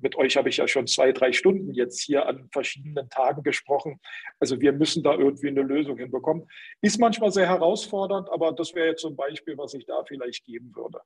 mit 0.00 0.16
euch 0.16 0.38
habe 0.38 0.48
ich 0.48 0.56
ja 0.56 0.66
schon 0.66 0.86
zwei, 0.86 1.12
drei 1.12 1.32
Stunden 1.32 1.74
jetzt 1.74 2.00
hier 2.00 2.24
an 2.24 2.48
verschiedenen 2.52 3.10
Tagen 3.10 3.42
gesprochen. 3.42 4.00
Also 4.40 4.62
wir 4.62 4.72
müssen 4.72 5.02
da 5.02 5.12
irgendwie 5.12 5.48
eine 5.48 5.62
Lösung 5.62 5.98
hinbekommen. 5.98 6.48
Ist 6.80 6.98
manchmal 6.98 7.32
sehr 7.32 7.48
herausfordernd, 7.48 8.30
aber 8.30 8.52
das 8.52 8.74
wäre 8.74 8.88
jetzt 8.88 9.02
so 9.02 9.08
ein 9.08 9.16
Beispiel, 9.16 9.58
was 9.58 9.74
ich 9.74 9.84
da 9.84 10.02
vielleicht 10.04 10.46
geben 10.46 10.74
würde. 10.74 11.00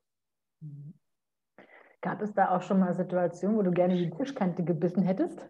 Mhm. 0.61 0.98
Gab 2.01 2.23
es 2.23 2.33
da 2.35 2.57
auch 2.57 2.63
schon 2.63 2.79
mal 2.79 2.95
Situationen, 2.95 3.57
wo 3.57 3.63
du 3.63 3.71
gerne 3.73 3.97
die 3.97 4.11
Tischkante 4.11 4.63
gebissen 4.63 5.03
hättest? 5.03 5.49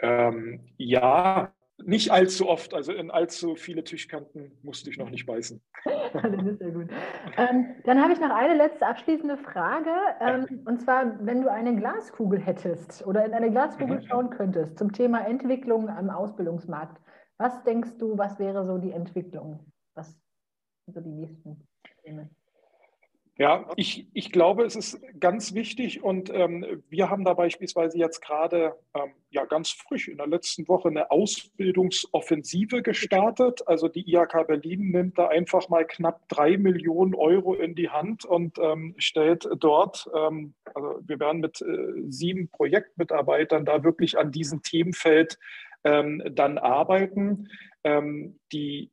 Ähm, 0.00 0.66
ja, 0.76 1.52
nicht 1.84 2.10
allzu 2.10 2.48
oft. 2.48 2.74
Also 2.74 2.92
in 2.92 3.10
allzu 3.10 3.54
viele 3.54 3.84
Tischkanten 3.84 4.58
musste 4.62 4.90
ich 4.90 4.98
noch 4.98 5.10
nicht 5.10 5.26
beißen. 5.26 5.60
das 6.12 6.46
ist 6.46 6.60
ja 6.60 6.70
gut. 6.70 6.88
Ähm, 7.36 7.76
dann 7.84 8.02
habe 8.02 8.12
ich 8.12 8.20
noch 8.20 8.30
eine 8.30 8.54
letzte 8.54 8.86
abschließende 8.86 9.36
Frage. 9.38 9.90
Ähm, 10.20 10.62
und 10.66 10.80
zwar, 10.80 11.24
wenn 11.24 11.42
du 11.42 11.50
eine 11.50 11.76
Glaskugel 11.76 12.40
hättest 12.40 13.06
oder 13.06 13.24
in 13.24 13.32
eine 13.32 13.50
Glaskugel 13.50 13.98
mhm. 13.98 14.02
schauen 14.02 14.30
könntest 14.30 14.78
zum 14.78 14.92
Thema 14.92 15.26
Entwicklung 15.26 15.88
am 15.88 16.10
Ausbildungsmarkt, 16.10 17.00
was 17.38 17.62
denkst 17.62 17.98
du, 17.98 18.18
was 18.18 18.38
wäre 18.38 18.66
so 18.66 18.78
die 18.78 18.92
Entwicklung? 18.92 19.60
Was 19.94 20.18
sind 20.86 20.94
so 20.94 21.00
die 21.00 21.12
nächsten 21.12 21.64
Themen? 22.02 22.34
Ja, 23.40 23.70
ich, 23.76 24.08
ich 24.14 24.32
glaube, 24.32 24.64
es 24.64 24.74
ist 24.74 25.00
ganz 25.20 25.54
wichtig 25.54 26.02
und 26.02 26.28
ähm, 26.34 26.82
wir 26.88 27.08
haben 27.08 27.24
da 27.24 27.34
beispielsweise 27.34 27.96
jetzt 27.96 28.20
gerade 28.20 28.74
ähm, 28.94 29.12
ja 29.30 29.44
ganz 29.44 29.70
frisch 29.70 30.08
in 30.08 30.16
der 30.16 30.26
letzten 30.26 30.66
Woche 30.66 30.88
eine 30.88 31.12
Ausbildungsoffensive 31.12 32.82
gestartet. 32.82 33.62
Also 33.68 33.86
die 33.86 34.12
IHK 34.12 34.48
Berlin 34.48 34.90
nimmt 34.90 35.18
da 35.18 35.28
einfach 35.28 35.68
mal 35.68 35.86
knapp 35.86 36.28
drei 36.28 36.56
Millionen 36.56 37.14
Euro 37.14 37.54
in 37.54 37.76
die 37.76 37.90
Hand 37.90 38.24
und 38.24 38.58
ähm, 38.58 38.96
stellt 38.98 39.48
dort, 39.60 40.10
ähm, 40.16 40.54
also 40.74 40.98
wir 41.06 41.20
werden 41.20 41.40
mit 41.40 41.60
äh, 41.60 42.10
sieben 42.10 42.48
Projektmitarbeitern 42.48 43.64
da 43.64 43.84
wirklich 43.84 44.18
an 44.18 44.32
diesem 44.32 44.62
Themenfeld 44.62 45.38
ähm, 45.84 46.24
dann 46.32 46.58
arbeiten. 46.58 47.46
Ähm, 47.84 48.40
die 48.50 48.90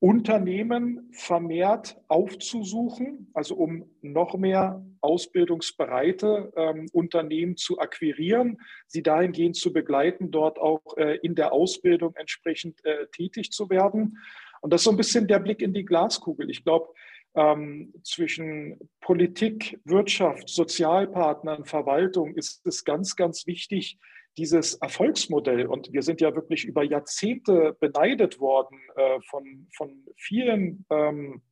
Unternehmen 0.00 1.10
vermehrt 1.12 2.00
aufzusuchen, 2.08 3.30
also 3.34 3.54
um 3.54 3.84
noch 4.00 4.34
mehr 4.36 4.82
ausbildungsbereite 5.02 6.52
ähm, 6.56 6.88
Unternehmen 6.92 7.58
zu 7.58 7.78
akquirieren, 7.78 8.58
sie 8.86 9.02
dahingehend 9.02 9.56
zu 9.56 9.74
begleiten, 9.74 10.30
dort 10.30 10.58
auch 10.58 10.96
äh, 10.96 11.18
in 11.22 11.34
der 11.34 11.52
Ausbildung 11.52 12.14
entsprechend 12.16 12.82
äh, 12.84 13.08
tätig 13.12 13.52
zu 13.52 13.68
werden. 13.68 14.18
Und 14.62 14.72
das 14.72 14.80
ist 14.80 14.84
so 14.84 14.90
ein 14.90 14.96
bisschen 14.96 15.28
der 15.28 15.38
Blick 15.38 15.60
in 15.60 15.74
die 15.74 15.84
Glaskugel. 15.84 16.50
Ich 16.50 16.64
glaube, 16.64 16.88
ähm, 17.34 17.92
zwischen 18.02 18.78
Politik, 19.00 19.78
Wirtschaft, 19.84 20.48
Sozialpartnern, 20.48 21.66
Verwaltung 21.66 22.34
ist 22.34 22.66
es 22.66 22.84
ganz, 22.84 23.16
ganz 23.16 23.46
wichtig, 23.46 23.98
dieses 24.36 24.74
Erfolgsmodell, 24.74 25.66
und 25.66 25.92
wir 25.92 26.02
sind 26.02 26.20
ja 26.20 26.34
wirklich 26.34 26.64
über 26.64 26.82
Jahrzehnte 26.82 27.76
beneidet 27.80 28.40
worden 28.40 28.78
äh, 28.96 29.20
von, 29.28 29.68
von, 29.76 30.04
vielen, 30.16 30.84
ähm, 30.90 31.42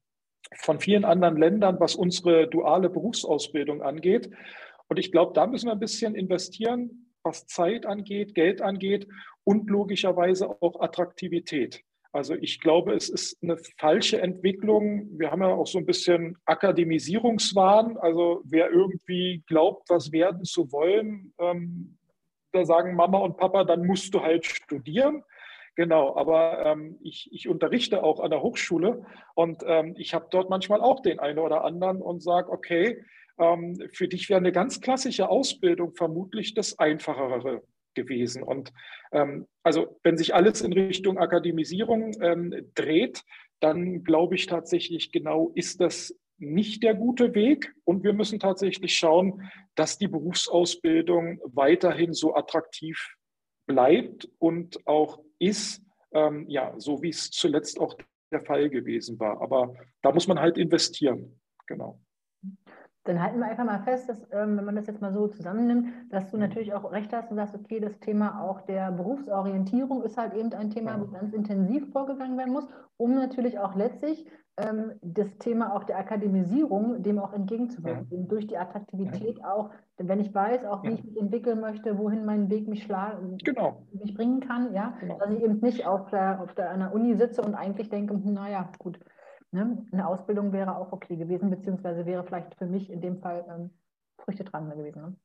von 0.57 0.81
vielen 0.81 1.05
anderen 1.05 1.37
Ländern, 1.37 1.81
was 1.81 1.95
unsere 1.95 2.49
duale 2.49 2.89
Berufsausbildung 2.89 3.83
angeht. 3.83 4.31
Und 4.89 4.99
ich 4.99 5.13
glaube, 5.13 5.33
da 5.35 5.47
müssen 5.47 5.67
wir 5.67 5.73
ein 5.73 5.81
bisschen 5.81 6.15
investieren, 6.15 7.15
was 7.23 7.47
Zeit 7.47 7.85
angeht, 7.85 8.35
Geld 8.35 8.63
angeht 8.63 9.07
und 9.45 9.69
logischerweise 9.69 10.49
auch 10.63 10.81
Attraktivität. 10.81 11.83
Also 12.13 12.35
ich 12.35 12.61
glaube, 12.61 12.95
es 12.95 13.11
ist 13.11 13.37
eine 13.43 13.59
falsche 13.79 14.21
Entwicklung. 14.21 15.19
Wir 15.19 15.31
haben 15.31 15.43
ja 15.43 15.49
auch 15.49 15.67
so 15.67 15.79
ein 15.79 15.85
bisschen 15.85 16.39
Akademisierungswahn. 16.47 17.99
Also 17.99 18.41
wer 18.45 18.71
irgendwie 18.71 19.43
glaubt, 19.47 19.91
was 19.91 20.11
werden 20.11 20.45
zu 20.45 20.73
wollen, 20.73 21.35
ähm, 21.39 21.98
da 22.53 22.65
sagen 22.65 22.95
Mama 22.95 23.19
und 23.19 23.37
Papa, 23.37 23.65
dann 23.65 23.87
musst 23.87 24.15
du 24.15 24.23
halt 24.23 24.47
studieren. 24.47 25.23
Genau, 25.77 26.17
aber 26.17 26.67
ähm, 26.67 26.99
ich, 27.03 27.29
ich, 27.33 27.49
unterrichte 27.49 28.03
auch 28.03 28.19
an 28.19 28.31
der 28.31 28.43
Hochschule 28.43 29.07
und 29.37 29.63
ähm, 29.65 29.95
ich 29.97 30.13
habe 30.13 30.27
dort 30.29 30.51
manchmal 30.51 30.81
auch 30.81 31.01
den 31.01 31.21
einen 31.21 31.39
oder 31.39 31.63
anderen 31.63 32.03
und 32.03 32.21
sage, 32.21 32.51
okay, 32.51 33.05
ähm, 33.39 33.81
für 33.93 34.09
dich 34.09 34.29
wäre 34.29 34.39
eine 34.39 34.51
ganz 34.51 34.81
klassische 34.81 35.29
Ausbildung 35.29 35.95
vermutlich 35.95 36.55
das 36.55 36.81
Einfachere 36.81 37.63
gewesen. 37.95 38.43
Und 38.43 38.73
ähm, 39.13 39.47
also 39.63 39.99
wenn 40.03 40.19
sich 40.19 40.35
alles 40.35 40.63
in 40.63 40.73
Richtung 40.73 41.19
Akademisierung 41.19 42.13
ähm, 42.21 42.71
dreht, 42.75 43.23
dann 43.61 44.05
glaube 44.05 44.35
ich 44.35 44.47
tatsächlich 44.47 45.13
genau, 45.13 45.53
ist 45.55 45.81
das 45.81 46.15
nicht 46.39 46.83
der 46.83 46.95
gute 46.95 47.35
Weg. 47.35 47.75
Und 47.85 48.05
wir 48.05 48.13
müssen 48.13 48.39
tatsächlich 48.39 48.97
schauen, 48.97 49.51
dass 49.75 49.99
die 49.99 50.09
Berufsausbildung 50.09 51.41
weiterhin 51.45 52.13
so 52.13 52.35
attraktiv 52.35 53.17
bleibt 53.67 54.29
und 54.39 54.87
auch 54.87 55.21
ist, 55.39 55.83
ähm, 56.13 56.47
ja, 56.49 56.75
so 56.79 57.03
wie 57.03 57.11
es 57.11 57.31
zuletzt 57.31 57.79
auch 57.81 57.95
der 58.33 58.41
Fall 58.43 58.71
gewesen 58.71 59.19
war. 59.19 59.41
Aber 59.41 59.75
da 60.03 60.13
muss 60.13 60.27
man 60.27 60.41
halt 60.41 60.59
investieren. 60.59 61.41
Genau. 61.67 62.01
Dann 63.05 63.23
halten 63.23 63.39
wir 63.39 63.47
einfach 63.47 63.65
mal 63.65 63.83
fest, 63.85 64.09
dass, 64.09 64.21
ähm, 64.33 64.59
wenn 64.59 64.65
man 64.67 64.77
das 64.77 64.87
jetzt 64.87 65.01
mal 65.01 65.15
so 65.15 65.29
zusammennimmt, 65.29 66.13
dass 66.13 66.31
du 66.31 66.37
mhm. 66.37 66.43
natürlich 66.43 66.75
auch 66.75 66.93
recht 66.93 67.13
hast 67.13 67.31
und 67.31 67.37
sagst, 67.37 67.55
okay, 67.55 67.81
das 67.81 67.99
Thema 68.01 68.43
auch 68.43 68.61
der 68.63 68.93
Berufsorientierung 68.93 70.03
ist 70.03 70.19
halt 70.19 70.35
eben 70.35 70.53
ein 70.53 70.71
Thema, 70.71 71.01
wo 71.01 71.07
ganz 71.07 71.33
intensiv 71.33 71.91
vorgegangen 71.91 72.37
werden 72.37 72.53
muss, 72.53 72.69
um 72.99 73.15
natürlich 73.15 73.59
auch 73.59 73.75
letztlich 73.75 74.27
das 75.03 75.27
Thema 75.39 75.75
auch 75.75 75.85
der 75.85 75.99
Akademisierung 75.99 77.03
dem 77.03 77.19
auch 77.19 77.33
entgegenzuwirken, 77.33 78.07
ja. 78.11 78.27
durch 78.27 78.47
die 78.47 78.59
Attraktivität 78.59 79.39
ja. 79.39 79.55
auch, 79.55 79.71
wenn 79.99 80.21
ich 80.21 80.35
weiß, 80.35 80.65
auch 80.65 80.83
wie 80.83 80.89
ja. 80.89 80.95
ich 80.95 81.05
mich 81.05 81.17
entwickeln 81.17 81.61
möchte, 81.61 81.97
wohin 81.99 82.25
mein 82.25 82.51
Weg 82.51 82.67
mich 82.69 82.83
schlagen, 82.83 83.39
genau. 83.45 83.83
mich 83.93 84.15
bringen 84.15 84.41
kann, 84.41 84.73
ja, 84.75 84.95
genau. 85.01 85.19
dass 85.19 85.31
ich 85.31 85.43
eben 85.43 85.61
nicht 85.61 85.87
auf 85.87 86.11
der, 86.11 86.41
auf 86.41 86.55
der 86.55 86.71
einer 86.71 86.93
Uni 86.93 87.17
sitze 87.17 87.43
und 87.43 87.55
eigentlich 87.55 87.89
denke, 87.89 88.15
hm, 88.15 88.33
naja, 88.33 88.69
gut, 88.79 88.99
Ne? 89.51 89.87
Eine 89.93 90.07
Ausbildung 90.07 90.53
wäre 90.53 90.77
auch 90.77 90.93
okay 90.93 91.17
gewesen, 91.17 91.51
beziehungsweise 91.51 92.05
wäre 92.05 92.23
vielleicht 92.25 92.55
für 92.57 92.67
mich 92.67 92.91
in 92.91 93.01
dem 93.01 93.19
Fall 93.19 93.45
ähm, 93.49 93.71
Früchte 94.19 94.45
dran 94.45 94.69
gewesen. 94.69 95.01
Ne? 95.01 95.17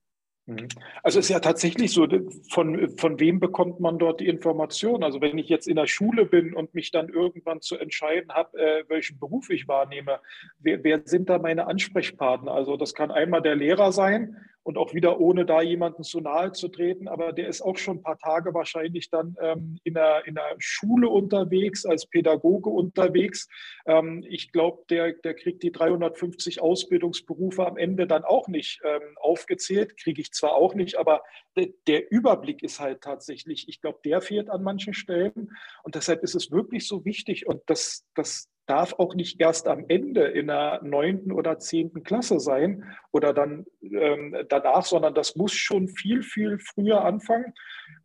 Mhm. 0.46 0.68
Also 1.04 1.20
ist 1.20 1.30
ja 1.30 1.40
tatsächlich 1.40 1.94
so, 1.94 2.08
von, 2.50 2.98
von 2.98 3.20
wem 3.20 3.40
bekommt 3.40 3.80
man 3.80 3.98
dort 3.98 4.20
die 4.20 4.28
Information? 4.28 5.04
Also 5.04 5.22
wenn 5.22 5.38
ich 5.38 5.48
jetzt 5.48 5.68
in 5.68 5.78
der 5.78 5.88
Schule 5.88 6.26
bin 6.26 6.54
und 6.54 6.74
mich 6.74 6.92
dann 6.92 7.10
irgendwann 7.10 7.62
zu 7.62 7.78
entscheiden 7.78 8.34
habe, 8.34 8.58
äh, 8.58 8.84
welchen 8.90 9.20
Beruf 9.20 9.50
ich 9.50 9.68
wahrnehme, 9.68 10.20
wer, 10.60 10.84
wer 10.84 11.02
sind 11.06 11.30
da 11.30 11.40
meine 11.40 11.68
Ansprechpartner? 11.68 12.52
Also 12.52 12.76
das 12.76 12.94
kann 12.94 13.12
einmal 13.12 13.42
der 13.42 13.56
Lehrer 13.56 13.94
sein, 13.94 14.38
und 14.64 14.78
auch 14.78 14.94
wieder 14.94 15.20
ohne 15.20 15.46
da 15.46 15.62
jemanden 15.62 16.04
zu 16.04 16.22
nahe 16.22 16.54
zu 16.54 16.70
treten. 16.70 17.08
Aber 17.08 17.34
der 17.34 17.48
ist 17.48 17.62
auch 17.62 17.78
schon 17.78 17.98
ein 17.98 18.02
paar 18.02 18.18
Tage 18.18 18.54
wahrscheinlich 18.54 19.10
dann 19.10 19.36
ähm, 19.42 19.78
in, 19.84 19.94
der, 19.94 20.26
in 20.26 20.36
der 20.36 20.56
Schule 20.58 21.10
unterwegs, 21.10 21.86
als 21.86 22.06
Pädagoge 22.06 22.70
unterwegs. 22.70 23.48
Ähm, 23.86 24.26
ich 24.28 24.52
glaube, 24.52 24.84
der, 24.90 25.14
der 25.14 25.34
kriegt 25.34 25.64
die 25.64 25.72
350 25.72 26.62
Ausbildungsberufe 26.62 27.66
am 27.66 27.78
Ende 27.78 28.08
dann 28.08 28.24
auch 28.24 28.48
nicht 28.48 28.80
ähm, 28.86 29.02
aufgezählt. 29.20 29.98
Kriege 29.98 30.22
ich 30.22 30.32
zwar 30.32 30.56
auch 30.56 30.74
nicht, 30.76 30.98
aber 30.98 31.22
de, 31.58 31.74
der 31.88 32.12
Überblick 32.12 32.64
ist 32.64 32.80
halt 32.80 33.02
tatsächlich, 33.02 33.68
ich 33.68 33.82
glaube, 33.82 34.00
der 34.06 34.22
fehlt 34.22 34.50
an 34.50 34.64
manchen 34.64 34.94
Stellen. 34.94 35.52
Und 35.84 35.96
deshalb 35.96 36.24
ist 36.24 36.36
es 36.36 36.52
wirklich 36.52 36.88
so 36.88 37.04
wichtig 37.04 37.48
und 37.48 37.62
das, 37.68 38.06
das 38.16 38.50
darf 38.66 38.94
auch 38.94 39.16
nicht 39.16 39.40
erst 39.42 39.68
am 39.68 39.86
Ende 39.88 40.24
in 40.24 40.48
der 40.48 40.82
neunten 40.84 41.32
oder 41.32 41.60
zehnten 41.60 42.04
Klasse 42.04 42.40
sein 42.40 42.84
oder 43.12 43.34
dann 43.34 43.66
ähm, 43.82 44.36
danach, 44.50 44.86
sondern 44.86 45.14
das 45.14 45.36
muss 45.36 45.54
schon 45.54 45.88
viel, 45.90 46.24
viel 46.24 46.58
früher 46.60 47.04
anfangen. 47.04 47.54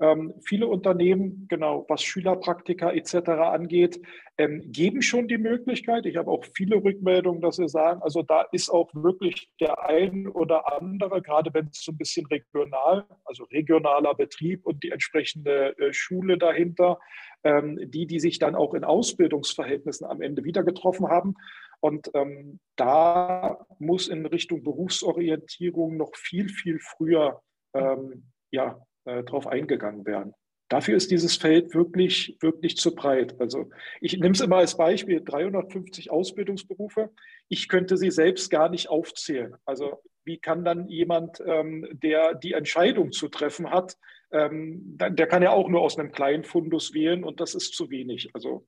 Ähm, 0.01 0.35
viele 0.45 0.67
Unternehmen, 0.67 1.47
genau 1.49 1.87
was 1.89 2.03
Schülerpraktika 2.03 2.91
etc. 2.91 3.29
angeht, 3.29 4.01
ähm, 4.37 4.63
geben 4.71 5.03
schon 5.03 5.29
die 5.29 5.39
Möglichkeit. 5.39 6.07
Ich 6.07 6.17
habe 6.17 6.31
auch 6.31 6.45
viele 6.55 6.77
Rückmeldungen, 6.77 7.41
dass 7.41 7.57
sie 7.57 7.69
sagen, 7.69 8.03
also 8.03 8.23
da 8.23 8.45
ist 8.53 8.71
auch 8.71 8.91
wirklich 8.95 9.49
der 9.61 9.89
ein 9.89 10.29
oder 10.29 10.73
andere, 10.73 11.23
gerade 11.23 11.53
wenn 11.55 11.67
es 11.67 11.83
so 11.85 11.93
ein 11.93 11.99
bisschen 11.99 12.27
regional, 12.27 13.05
also 13.25 13.45
regionaler 13.45 14.15
Betrieb 14.15 14.67
und 14.67 14.83
die 14.83 14.91
entsprechende 14.91 15.77
äh, 15.79 15.93
Schule 15.93 16.39
dahinter, 16.39 16.99
die, 17.45 18.07
die 18.07 18.20
sich 18.20 18.39
dann 18.39 18.55
auch 18.55 18.74
in 18.74 18.84
Ausbildungsverhältnissen 18.84 20.07
am 20.07 20.20
Ende 20.20 20.45
wieder 20.45 20.64
getroffen 20.64 21.09
haben. 21.09 21.34
Und 21.80 22.11
ähm, 22.14 22.59
da 22.76 23.64
muss 23.78 24.09
in 24.09 24.26
Richtung 24.26 24.64
Berufsorientierung 24.64 25.97
noch 25.97 26.16
viel, 26.16 26.49
viel 26.49 26.80
früher 26.80 27.41
ähm, 27.74 28.24
ja, 28.51 28.80
äh, 29.05 29.22
drauf 29.22 29.47
eingegangen 29.47 30.05
werden. 30.05 30.34
Dafür 30.68 30.97
ist 30.97 31.11
dieses 31.11 31.36
Feld 31.36 31.74
wirklich, 31.74 32.36
wirklich 32.41 32.76
zu 32.76 32.95
breit. 32.95 33.41
Also 33.41 33.70
ich 34.01 34.18
nehme 34.18 34.32
es 34.32 34.41
immer 34.41 34.57
als 34.57 34.76
Beispiel, 34.76 35.22
350 35.24 36.11
Ausbildungsberufe. 36.11 37.11
Ich 37.49 37.68
könnte 37.68 37.97
sie 37.97 38.11
selbst 38.11 38.51
gar 38.51 38.68
nicht 38.68 38.91
aufzählen. 38.91 39.55
Also 39.64 40.03
wie 40.24 40.39
kann 40.39 40.64
dann 40.64 40.86
jemand, 40.89 41.43
ähm, 41.47 41.89
der 41.91 42.34
die 42.34 42.53
Entscheidung 42.53 43.12
zu 43.12 43.28
treffen 43.28 43.70
hat, 43.70 43.97
ähm, 44.31 44.97
der 44.97 45.26
kann 45.26 45.43
ja 45.43 45.51
auch 45.51 45.68
nur 45.68 45.81
aus 45.81 45.99
einem 45.99 46.12
kleinen 46.12 46.45
Fundus 46.45 46.93
wählen 46.93 47.24
und 47.24 47.41
das 47.41 47.55
ist 47.55 47.74
zu 47.74 47.91
wenig. 47.91 48.31
Also 48.35 48.66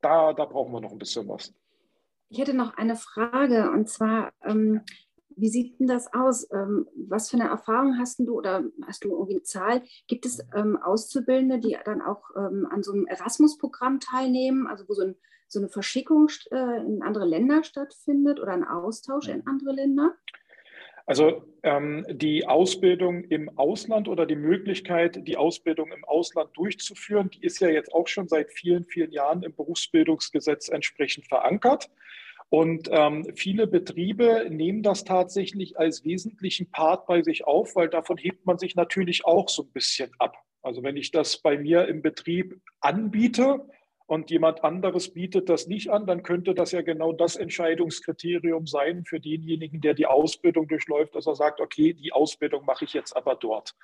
da, 0.00 0.32
da 0.32 0.44
brauchen 0.44 0.72
wir 0.72 0.80
noch 0.80 0.92
ein 0.92 0.98
bisschen 0.98 1.28
was. 1.28 1.54
Ich 2.28 2.38
hätte 2.38 2.54
noch 2.54 2.76
eine 2.76 2.96
Frage 2.96 3.70
und 3.70 3.88
zwar, 3.88 4.32
ähm, 4.44 4.82
wie 5.36 5.48
sieht 5.48 5.78
denn 5.80 5.86
das 5.86 6.12
aus? 6.12 6.48
Ähm, 6.52 6.86
was 7.08 7.30
für 7.30 7.36
eine 7.36 7.48
Erfahrung 7.48 7.98
hast 7.98 8.18
du 8.20 8.34
oder 8.34 8.64
hast 8.86 9.04
du 9.04 9.10
irgendwie 9.10 9.34
eine 9.34 9.42
Zahl? 9.42 9.82
Gibt 10.06 10.26
es 10.26 10.40
ähm, 10.54 10.76
Auszubildende, 10.76 11.58
die 11.58 11.76
dann 11.84 12.02
auch 12.02 12.30
ähm, 12.36 12.66
an 12.70 12.82
so 12.82 12.92
einem 12.92 13.06
Erasmus-Programm 13.06 14.00
teilnehmen, 14.00 14.66
also 14.66 14.84
wo 14.88 14.94
so, 14.94 15.02
ein, 15.02 15.16
so 15.48 15.58
eine 15.58 15.68
Verschickung 15.68 16.28
äh, 16.50 16.80
in 16.80 17.02
andere 17.02 17.26
Länder 17.26 17.64
stattfindet 17.64 18.40
oder 18.40 18.52
ein 18.52 18.64
Austausch 18.64 19.28
in 19.28 19.46
andere 19.46 19.72
Länder? 19.72 20.14
Also 21.06 21.44
ähm, 21.62 22.06
die 22.08 22.46
Ausbildung 22.46 23.24
im 23.24 23.56
Ausland 23.58 24.08
oder 24.08 24.26
die 24.26 24.36
Möglichkeit, 24.36 25.26
die 25.26 25.36
Ausbildung 25.36 25.92
im 25.92 26.04
Ausland 26.04 26.50
durchzuführen, 26.54 27.30
die 27.30 27.44
ist 27.44 27.60
ja 27.60 27.68
jetzt 27.68 27.92
auch 27.92 28.06
schon 28.08 28.28
seit 28.28 28.52
vielen, 28.52 28.84
vielen 28.84 29.12
Jahren 29.12 29.42
im 29.42 29.54
Berufsbildungsgesetz 29.54 30.68
entsprechend 30.68 31.26
verankert. 31.26 31.90
Und 32.50 32.88
ähm, 32.92 33.26
viele 33.34 33.66
Betriebe 33.66 34.46
nehmen 34.50 34.82
das 34.82 35.04
tatsächlich 35.04 35.78
als 35.78 36.04
wesentlichen 36.04 36.70
Part 36.70 37.06
bei 37.06 37.22
sich 37.22 37.44
auf, 37.46 37.74
weil 37.76 37.88
davon 37.88 38.18
hebt 38.18 38.44
man 38.44 38.58
sich 38.58 38.76
natürlich 38.76 39.24
auch 39.24 39.48
so 39.48 39.62
ein 39.62 39.72
bisschen 39.72 40.10
ab. 40.18 40.36
Also 40.62 40.82
wenn 40.82 40.96
ich 40.96 41.10
das 41.10 41.38
bei 41.38 41.56
mir 41.56 41.88
im 41.88 42.02
Betrieb 42.02 42.60
anbiete, 42.80 43.66
und 44.12 44.30
jemand 44.30 44.62
anderes 44.62 45.14
bietet 45.14 45.48
das 45.48 45.68
nicht 45.68 45.88
an, 45.88 46.04
dann 46.04 46.22
könnte 46.22 46.52
das 46.52 46.72
ja 46.72 46.82
genau 46.82 47.14
das 47.14 47.36
Entscheidungskriterium 47.36 48.66
sein 48.66 49.06
für 49.06 49.18
denjenigen, 49.18 49.80
der 49.80 49.94
die 49.94 50.04
Ausbildung 50.04 50.68
durchläuft, 50.68 51.14
dass 51.14 51.26
er 51.26 51.34
sagt, 51.34 51.62
okay, 51.62 51.94
die 51.94 52.12
Ausbildung 52.12 52.66
mache 52.66 52.84
ich 52.84 52.92
jetzt 52.92 53.16
aber 53.16 53.36
dort. 53.36 53.74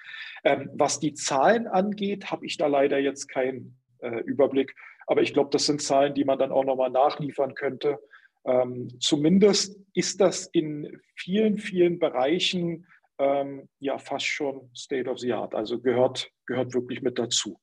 Ähm, 0.45 0.69
was 0.75 1.01
die 1.01 1.15
Zahlen 1.15 1.67
angeht, 1.67 2.31
habe 2.31 2.45
ich 2.45 2.59
da 2.59 2.67
leider 2.67 2.99
jetzt 2.99 3.29
keinen 3.29 3.79
äh, 4.01 4.21
Überblick. 4.21 4.75
Aber 5.07 5.23
ich 5.23 5.33
glaube, 5.33 5.49
das 5.51 5.65
sind 5.65 5.81
Zahlen, 5.81 6.13
die 6.13 6.27
man 6.27 6.39
dann 6.39 6.53
auch 6.53 6.65
nochmal 6.65 6.91
nachliefern 6.91 7.55
könnte. 7.55 7.99
Ähm, 8.45 9.01
zumindest 9.01 9.81
ist 9.95 10.21
das 10.21 10.47
in 10.49 11.01
vielen, 11.17 11.57
vielen 11.57 11.99
Bereichen 11.99 12.87
ähm, 13.19 13.67
ja 13.79 13.97
fast 13.97 14.27
schon 14.27 14.69
State 14.77 15.09
of 15.09 15.21
the 15.21 15.33
Art. 15.33 15.55
Also 15.55 15.81
gehört, 15.81 16.31
gehört 16.45 16.75
wirklich 16.75 17.01
mit 17.01 17.19
dazu. 17.19 17.59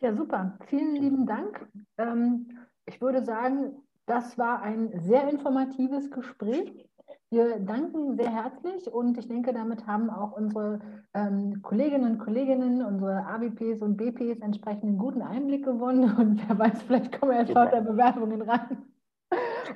Ja, 0.00 0.14
super. 0.14 0.56
Vielen 0.68 0.94
lieben 0.96 1.26
Dank. 1.26 1.66
Ähm, 1.98 2.46
ich 2.86 3.00
würde 3.00 3.24
sagen, 3.24 3.82
das 4.06 4.38
war 4.38 4.62
ein 4.62 4.92
sehr 5.00 5.28
informatives 5.28 6.10
Gespräch. 6.10 6.88
Wir 7.30 7.58
danken 7.58 8.16
sehr 8.16 8.30
herzlich 8.30 8.90
und 8.90 9.18
ich 9.18 9.28
denke, 9.28 9.52
damit 9.52 9.86
haben 9.86 10.08
auch 10.08 10.32
unsere 10.32 10.80
ähm, 11.12 11.60
Kolleginnen 11.62 12.12
und 12.12 12.18
Kollegen, 12.18 12.82
unsere 12.82 13.26
AWPs 13.26 13.82
und 13.82 13.96
BPs 13.96 14.40
entsprechend 14.40 14.84
einen 14.84 14.98
guten 14.98 15.20
Einblick 15.20 15.64
gewonnen 15.64 16.16
und 16.16 16.48
wer 16.48 16.58
weiß, 16.58 16.82
vielleicht 16.84 17.18
kommen 17.18 17.32
erst 17.32 17.52
lauter 17.52 17.82
Bewerbungen 17.82 18.40
rein. 18.42 18.78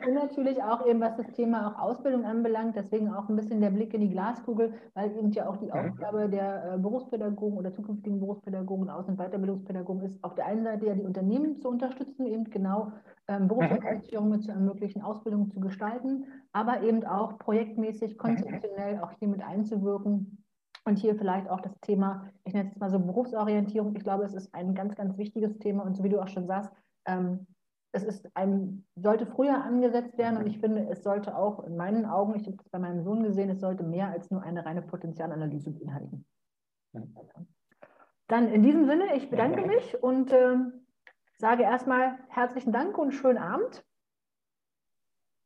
Und 0.06 0.14
natürlich 0.14 0.62
auch 0.62 0.86
eben, 0.86 1.00
was 1.00 1.16
das 1.16 1.26
Thema 1.32 1.68
auch 1.68 1.78
Ausbildung 1.78 2.24
anbelangt, 2.24 2.76
deswegen 2.76 3.12
auch 3.12 3.28
ein 3.28 3.36
bisschen 3.36 3.60
der 3.60 3.70
Blick 3.70 3.92
in 3.94 4.00
die 4.00 4.10
Glaskugel, 4.10 4.74
weil 4.94 5.16
eben 5.16 5.30
ja 5.32 5.48
auch 5.48 5.56
die 5.56 5.72
Aufgabe 5.72 6.28
der 6.28 6.74
äh, 6.74 6.78
Berufspädagogen 6.78 7.58
oder 7.58 7.72
zukünftigen 7.72 8.18
Berufspädagogen 8.20 8.84
und 8.84 8.90
Aus- 8.90 9.08
und 9.08 9.18
Weiterbildungspädagogen 9.18 10.02
ist, 10.04 10.22
auf 10.24 10.34
der 10.34 10.46
einen 10.46 10.64
Seite 10.64 10.86
ja 10.86 10.94
die 10.94 11.04
Unternehmen 11.04 11.56
zu 11.56 11.68
unterstützen, 11.68 12.26
eben 12.26 12.44
genau 12.44 12.92
ähm, 13.28 13.48
Berufsorientierungen 13.48 14.40
zu 14.40 14.50
ermöglichen, 14.50 15.02
Ausbildung 15.02 15.50
zu 15.50 15.60
gestalten, 15.60 16.26
aber 16.52 16.82
eben 16.82 17.04
auch 17.04 17.38
projektmäßig, 17.38 18.18
konzeptionell 18.18 19.00
auch 19.00 19.12
hier 19.18 19.28
mit 19.28 19.42
einzuwirken. 19.42 20.38
Und 20.84 20.98
hier 20.98 21.14
vielleicht 21.14 21.48
auch 21.48 21.60
das 21.60 21.78
Thema, 21.80 22.28
ich 22.42 22.54
nenne 22.54 22.68
es 22.68 22.76
mal 22.76 22.90
so 22.90 22.98
Berufsorientierung. 22.98 23.94
Ich 23.94 24.02
glaube, 24.02 24.24
es 24.24 24.34
ist 24.34 24.52
ein 24.52 24.74
ganz, 24.74 24.96
ganz 24.96 25.16
wichtiges 25.16 25.56
Thema. 25.58 25.84
Und 25.84 25.96
so 25.96 26.02
wie 26.02 26.08
du 26.08 26.20
auch 26.20 26.26
schon 26.26 26.48
sagst, 26.48 26.72
ähm, 27.06 27.46
es 27.92 28.02
ist 28.02 28.28
ein, 28.34 28.84
sollte 28.96 29.26
früher 29.26 29.62
angesetzt 29.62 30.16
werden 30.16 30.38
und 30.38 30.46
ich 30.46 30.58
finde, 30.58 30.88
es 30.90 31.02
sollte 31.02 31.36
auch 31.36 31.64
in 31.64 31.76
meinen 31.76 32.06
Augen, 32.06 32.34
ich 32.34 32.46
habe 32.46 32.56
es 32.58 32.68
bei 32.70 32.78
meinem 32.78 33.02
Sohn 33.02 33.22
gesehen, 33.22 33.50
es 33.50 33.60
sollte 33.60 33.84
mehr 33.84 34.08
als 34.08 34.30
nur 34.30 34.42
eine 34.42 34.64
reine 34.64 34.82
Potenzialanalyse 34.82 35.70
beinhalten. 35.70 36.24
Dann 38.28 38.48
in 38.48 38.62
diesem 38.62 38.86
Sinne, 38.86 39.14
ich 39.14 39.28
bedanke 39.28 39.66
mich 39.66 40.02
und 40.02 40.32
äh, 40.32 40.56
sage 41.36 41.64
erstmal 41.64 42.18
herzlichen 42.28 42.72
Dank 42.72 42.96
und 42.96 43.12
schönen 43.12 43.38
Abend. 43.38 43.84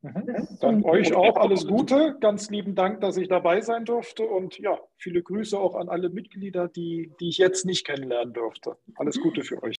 Mhm. 0.01 0.47
Dann 0.61 0.83
euch 0.85 1.13
auch 1.13 1.35
alles 1.37 1.67
Gute. 1.67 2.17
Ganz 2.21 2.49
lieben 2.49 2.75
Dank, 2.75 3.01
dass 3.01 3.17
ich 3.17 3.27
dabei 3.27 3.61
sein 3.61 3.83
durfte. 3.83 4.23
Und 4.23 4.57
ja, 4.59 4.79
viele 4.97 5.21
Grüße 5.21 5.59
auch 5.59 5.75
an 5.75 5.89
alle 5.89 6.09
Mitglieder, 6.09 6.67
die, 6.67 7.11
die 7.19 7.29
ich 7.29 7.37
jetzt 7.37 7.65
nicht 7.65 7.85
kennenlernen 7.85 8.33
durfte. 8.33 8.77
Alles 8.95 9.19
Gute 9.19 9.41
für 9.41 9.61
euch. 9.63 9.75